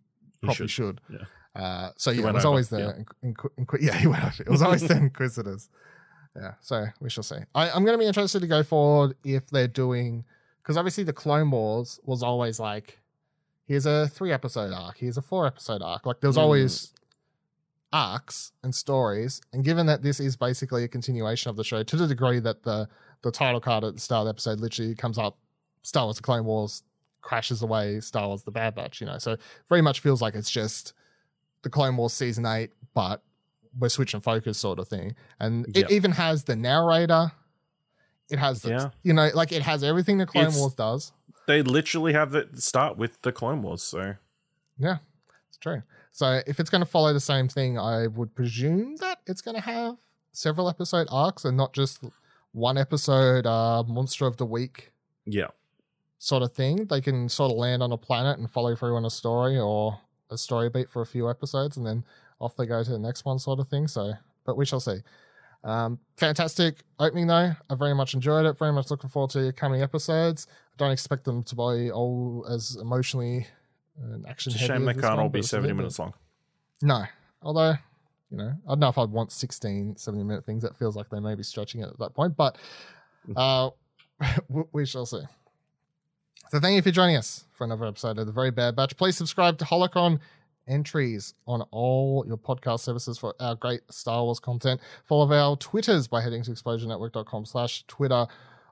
probably 0.43 0.67
should. 0.67 0.99
yeah. 1.09 1.19
Uh, 1.55 1.91
so 1.95 2.11
yeah, 2.11 2.27
it 2.27 2.33
was 2.33 2.43
over, 2.43 2.47
always 2.49 2.67
the 2.67 2.79
yeah. 2.79 3.29
inqu- 3.29 3.49
inqu- 3.57 3.77
yeah 3.81 3.95
he 3.95 4.07
went 4.07 4.25
over. 4.25 4.43
It 4.43 4.49
was 4.49 4.61
always 4.61 4.85
the 4.85 4.97
Inquisitors. 4.97 5.69
Yeah, 6.35 6.53
so 6.61 6.85
we 6.99 7.09
shall 7.09 7.23
see. 7.23 7.37
I, 7.53 7.69
I'm 7.69 7.85
going 7.85 7.97
to 7.97 8.01
be 8.01 8.07
interested 8.07 8.41
to 8.41 8.47
go 8.47 8.61
forward 8.63 9.15
if 9.23 9.49
they're 9.49 9.67
doing 9.69 10.25
because 10.61 10.75
obviously 10.77 11.03
the 11.03 11.13
Clone 11.13 11.49
Wars 11.51 11.99
was 12.03 12.21
always 12.23 12.59
like 12.59 12.99
here's 13.67 13.85
a 13.85 14.07
three 14.09 14.31
episode 14.33 14.73
arc, 14.73 14.97
here's 14.97 15.17
a 15.17 15.21
four 15.21 15.45
episode 15.47 15.81
arc. 15.81 16.05
Like 16.05 16.19
there's 16.21 16.35
Mm. 16.37 16.41
always 16.41 16.91
arcs 17.93 18.51
and 18.63 18.73
stories, 18.75 19.41
and 19.53 19.63
given 19.63 19.85
that 19.85 20.01
this 20.03 20.19
is 20.19 20.35
basically 20.35 20.83
a 20.83 20.87
continuation 20.87 21.49
of 21.49 21.55
the 21.55 21.63
show 21.63 21.83
to 21.83 21.95
the 21.95 22.07
degree 22.07 22.39
that 22.39 22.63
the 22.63 22.87
the 23.21 23.31
title 23.31 23.61
card 23.61 23.83
at 23.83 23.93
the 23.95 23.99
start 24.01 24.21
of 24.21 24.25
the 24.25 24.29
episode 24.31 24.59
literally 24.59 24.93
comes 24.95 25.17
up, 25.17 25.37
Star 25.83 26.05
Wars: 26.05 26.17
The 26.17 26.23
Clone 26.23 26.45
Wars 26.45 26.83
crashes 27.21 27.61
away 27.61 28.01
Star 28.01 28.27
Wars: 28.27 28.43
The 28.43 28.51
Bad 28.51 28.75
Batch. 28.75 28.99
You 28.99 29.07
know, 29.07 29.17
so 29.17 29.37
very 29.69 29.81
much 29.81 30.01
feels 30.01 30.21
like 30.21 30.35
it's 30.35 30.51
just 30.51 30.93
the 31.61 31.69
Clone 31.69 31.95
Wars 31.95 32.11
season 32.13 32.45
eight, 32.45 32.71
but 32.93 33.23
we're 33.77 33.89
switching 33.89 34.21
focus 34.21 34.57
sort 34.57 34.79
of 34.79 34.87
thing. 34.87 35.15
And 35.39 35.65
Yep. 35.75 35.85
it 35.85 35.91
even 35.93 36.11
has 36.11 36.43
the 36.45 36.55
narrator. 36.55 37.31
It 38.29 38.39
has 38.39 38.61
the, 38.61 38.69
Yeah. 38.69 38.89
you 39.03 39.13
know, 39.13 39.29
like 39.33 39.51
it 39.51 39.61
has 39.63 39.83
everything 39.83 40.17
the 40.17 40.25
Clone 40.25 40.45
It's- 40.45 40.57
Wars 40.59 40.73
does. 40.73 41.11
They 41.47 41.61
literally 41.61 42.13
have 42.13 42.31
the 42.31 42.49
start 42.55 42.97
with 42.97 43.21
the 43.21 43.31
Clone 43.31 43.61
Wars, 43.61 43.83
so 43.83 44.15
Yeah, 44.77 44.97
it's 45.47 45.57
true. 45.57 45.83
So 46.11 46.41
if 46.47 46.59
it's 46.59 46.69
going 46.69 46.81
to 46.81 46.89
follow 46.89 47.13
the 47.13 47.19
same 47.19 47.47
thing, 47.47 47.77
I 47.77 48.07
would 48.07 48.33
presume 48.35 48.95
that 48.97 49.19
it's 49.27 49.41
going 49.41 49.55
to 49.55 49.61
have 49.61 49.97
several 50.31 50.67
episode 50.69 51.07
arcs 51.11 51.45
and 51.45 51.55
not 51.55 51.73
just 51.73 52.03
one 52.51 52.77
episode 52.77 53.45
uh, 53.45 53.83
monster 53.83 54.25
of 54.25 54.37
the 54.37 54.45
week 54.45 54.91
yeah. 55.25 55.47
sort 56.17 56.41
of 56.41 56.53
thing. 56.53 56.85
They 56.85 57.01
can 57.01 57.29
sort 57.29 57.51
of 57.51 57.57
land 57.57 57.83
on 57.83 57.91
a 57.91 57.97
planet 57.97 58.39
and 58.39 58.49
follow 58.49 58.75
through 58.75 58.95
on 58.95 59.05
a 59.05 59.09
story 59.09 59.57
or 59.59 59.99
a 60.31 60.37
story 60.37 60.69
beat 60.69 60.89
for 60.89 61.01
a 61.01 61.05
few 61.05 61.29
episodes 61.29 61.77
and 61.77 61.85
then 61.85 62.03
off 62.45 62.55
they 62.55 62.65
go 62.65 62.83
to 62.83 62.89
the 62.91 62.99
next 62.99 63.25
one 63.25 63.39
sort 63.39 63.59
of 63.59 63.67
thing. 63.67 63.87
So, 63.87 64.13
but 64.45 64.55
we 64.55 64.65
shall 64.65 64.79
see. 64.79 64.97
Um, 65.63 65.99
fantastic 66.17 66.83
opening 66.99 67.27
though. 67.27 67.51
I 67.69 67.75
very 67.75 67.95
much 67.95 68.13
enjoyed 68.13 68.45
it. 68.45 68.57
Very 68.57 68.71
much 68.71 68.91
looking 68.91 69.09
forward 69.09 69.31
to 69.31 69.41
your 69.41 69.51
coming 69.51 69.81
episodes. 69.81 70.47
I 70.49 70.75
don't 70.77 70.91
expect 70.91 71.23
them 71.25 71.43
to 71.43 71.55
be 71.55 71.91
all 71.91 72.45
as 72.49 72.77
emotionally 72.79 73.47
and 73.99 74.25
action 74.27 74.53
It's 74.53 74.61
a 74.61 74.65
shame 74.65 74.85
they 74.85 74.93
can't 74.93 75.19
all 75.19 75.29
be 75.29 75.41
70 75.41 75.63
little 75.63 75.75
bit- 75.75 75.77
minutes 75.77 75.99
long. 75.99 76.13
No. 76.81 77.03
Although, 77.41 77.75
you 78.29 78.37
know, 78.37 78.53
I 78.65 78.69
don't 78.69 78.79
know 78.79 78.89
if 78.89 78.97
I'd 78.97 79.09
want 79.09 79.31
16, 79.31 79.95
70 79.97 80.23
minute 80.23 80.45
things. 80.45 80.61
That 80.63 80.75
feels 80.75 80.95
like 80.95 81.09
they 81.09 81.19
may 81.19 81.33
be 81.35 81.43
stretching 81.43 81.81
it 81.81 81.87
at 81.89 81.97
that 81.99 82.13
point, 82.13 82.35
but 82.37 82.57
uh, 83.35 83.69
we- 84.49 84.63
we 84.71 84.85
shall 84.85 85.05
see. 85.05 85.21
So 86.51 86.59
thank 86.59 86.75
you 86.75 86.81
for 86.83 86.91
joining 86.91 87.15
us 87.15 87.45
for 87.53 87.63
another 87.63 87.85
episode 87.85 88.19
of 88.19 88.27
The 88.27 88.31
Very 88.31 88.51
Bad 88.51 88.75
Batch. 88.75 88.95
Please 88.97 89.17
subscribe 89.17 89.57
to 89.57 89.65
Holocron 89.65 90.19
entries 90.67 91.33
on 91.47 91.61
all 91.71 92.23
your 92.27 92.37
podcast 92.37 92.81
services 92.81 93.17
for 93.17 93.33
our 93.39 93.55
great 93.55 93.81
Star 93.89 94.23
Wars 94.23 94.39
content. 94.39 94.81
Follow 95.03 95.31
our 95.33 95.55
Twitters 95.57 96.07
by 96.07 96.21
heading 96.21 96.43
to 96.43 96.51
explosionnetwork.com 96.51 97.45
slash 97.45 97.83
Twitter 97.87 98.27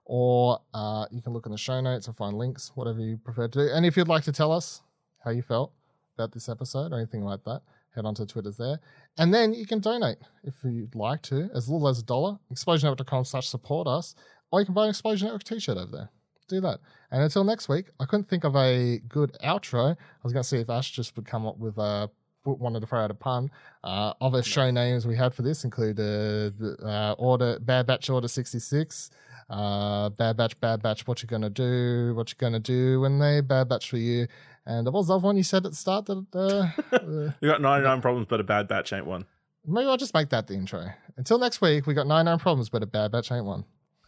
or 0.05 0.59
uh, 0.73 1.05
you 1.11 1.21
can 1.21 1.33
look 1.33 1.45
in 1.45 1.51
the 1.51 1.57
show 1.57 1.79
notes 1.79 2.07
and 2.07 2.15
find 2.15 2.37
links, 2.37 2.71
whatever 2.75 2.99
you 2.99 3.17
prefer 3.17 3.47
to 3.47 3.67
do. 3.67 3.73
And 3.73 3.85
if 3.85 3.95
you'd 3.95 4.07
like 4.07 4.23
to 4.23 4.31
tell 4.31 4.51
us 4.51 4.81
how 5.23 5.31
you 5.31 5.41
felt 5.41 5.71
about 6.17 6.33
this 6.33 6.49
episode 6.49 6.91
or 6.91 6.97
anything 6.97 7.23
like 7.23 7.43
that, 7.45 7.61
head 7.95 8.05
onto 8.05 8.25
Twitter's 8.25 8.57
there. 8.57 8.79
And 9.17 9.33
then 9.33 9.53
you 9.53 9.65
can 9.65 9.79
donate 9.79 10.17
if 10.43 10.55
you'd 10.63 10.95
like 10.95 11.21
to, 11.23 11.49
as 11.55 11.69
little 11.69 11.87
as 11.87 11.99
a 11.99 12.03
dollar, 12.03 12.37
explosionnetwork.com 12.53 13.25
slash 13.25 13.47
support 13.47 13.87
us, 13.87 14.15
or 14.51 14.59
you 14.59 14.65
can 14.65 14.73
buy 14.73 14.83
an 14.83 14.89
Explosion 14.89 15.27
Network 15.27 15.43
t-shirt 15.43 15.77
over 15.77 15.91
there. 15.91 16.09
Do 16.47 16.61
that. 16.61 16.79
And 17.11 17.21
until 17.21 17.43
next 17.43 17.69
week, 17.69 17.87
I 17.99 18.05
couldn't 18.05 18.25
think 18.29 18.43
of 18.43 18.55
a 18.55 18.99
good 19.07 19.37
outro. 19.43 19.91
I 19.91 20.23
was 20.23 20.33
going 20.33 20.43
to 20.43 20.49
see 20.49 20.57
if 20.57 20.69
Ash 20.69 20.91
just 20.91 21.15
would 21.15 21.25
come 21.25 21.45
up 21.45 21.57
with 21.57 21.77
a 21.77 22.09
wanted 22.45 22.81
to 22.81 22.85
throw 22.85 22.99
out 22.99 23.11
a 23.11 23.13
pun. 23.13 23.49
Uh, 23.83 24.13
other 24.19 24.43
show 24.43 24.69
names 24.69 25.07
we 25.07 25.15
had 25.15 25.33
for 25.33 25.43
this 25.43 25.63
include 25.63 25.97
uh, 25.99 26.51
the, 26.59 26.77
uh, 26.83 27.15
Order 27.17 27.57
Bad 27.59 27.87
Batch 27.87 28.09
Order 28.09 28.27
sixty 28.27 28.59
six, 28.59 29.09
uh, 29.49 30.09
Bad 30.09 30.37
Batch 30.37 30.59
Bad 30.59 30.81
Batch. 30.81 31.07
What 31.07 31.21
you 31.21 31.27
gonna 31.27 31.49
do? 31.49 32.13
What 32.15 32.29
you 32.29 32.35
gonna 32.37 32.59
do 32.59 32.99
when 32.99 33.19
they 33.19 33.41
Bad 33.41 33.69
Batch 33.69 33.89
for 33.89 33.97
you? 33.97 34.27
And 34.65 34.85
what 34.85 34.93
was 34.93 35.07
the 35.07 35.15
other 35.15 35.25
one 35.25 35.37
you 35.37 35.43
said 35.43 35.65
at 35.65 35.71
the 35.71 35.77
start? 35.77 36.05
That 36.05 36.25
uh, 36.33 37.33
you 37.41 37.49
got 37.49 37.61
ninety 37.61 37.85
nine 37.85 38.01
problems, 38.01 38.27
but 38.29 38.39
a 38.39 38.43
bad 38.43 38.67
batch 38.67 38.93
ain't 38.93 39.05
one. 39.05 39.25
maybe 39.65 39.87
I'll 39.87 39.97
just 39.97 40.13
make 40.13 40.29
that 40.29 40.47
the 40.47 40.53
intro. 40.53 40.85
Until 41.17 41.37
next 41.37 41.61
week, 41.61 41.85
we 41.85 41.93
got 41.93 42.07
nine 42.07 42.25
nine 42.25 42.39
problems, 42.39 42.69
but 42.69 42.81
a 42.81 42.85
bad 42.85 43.11
batch 43.11 43.31
ain't 43.31 43.45
one. 43.45 43.65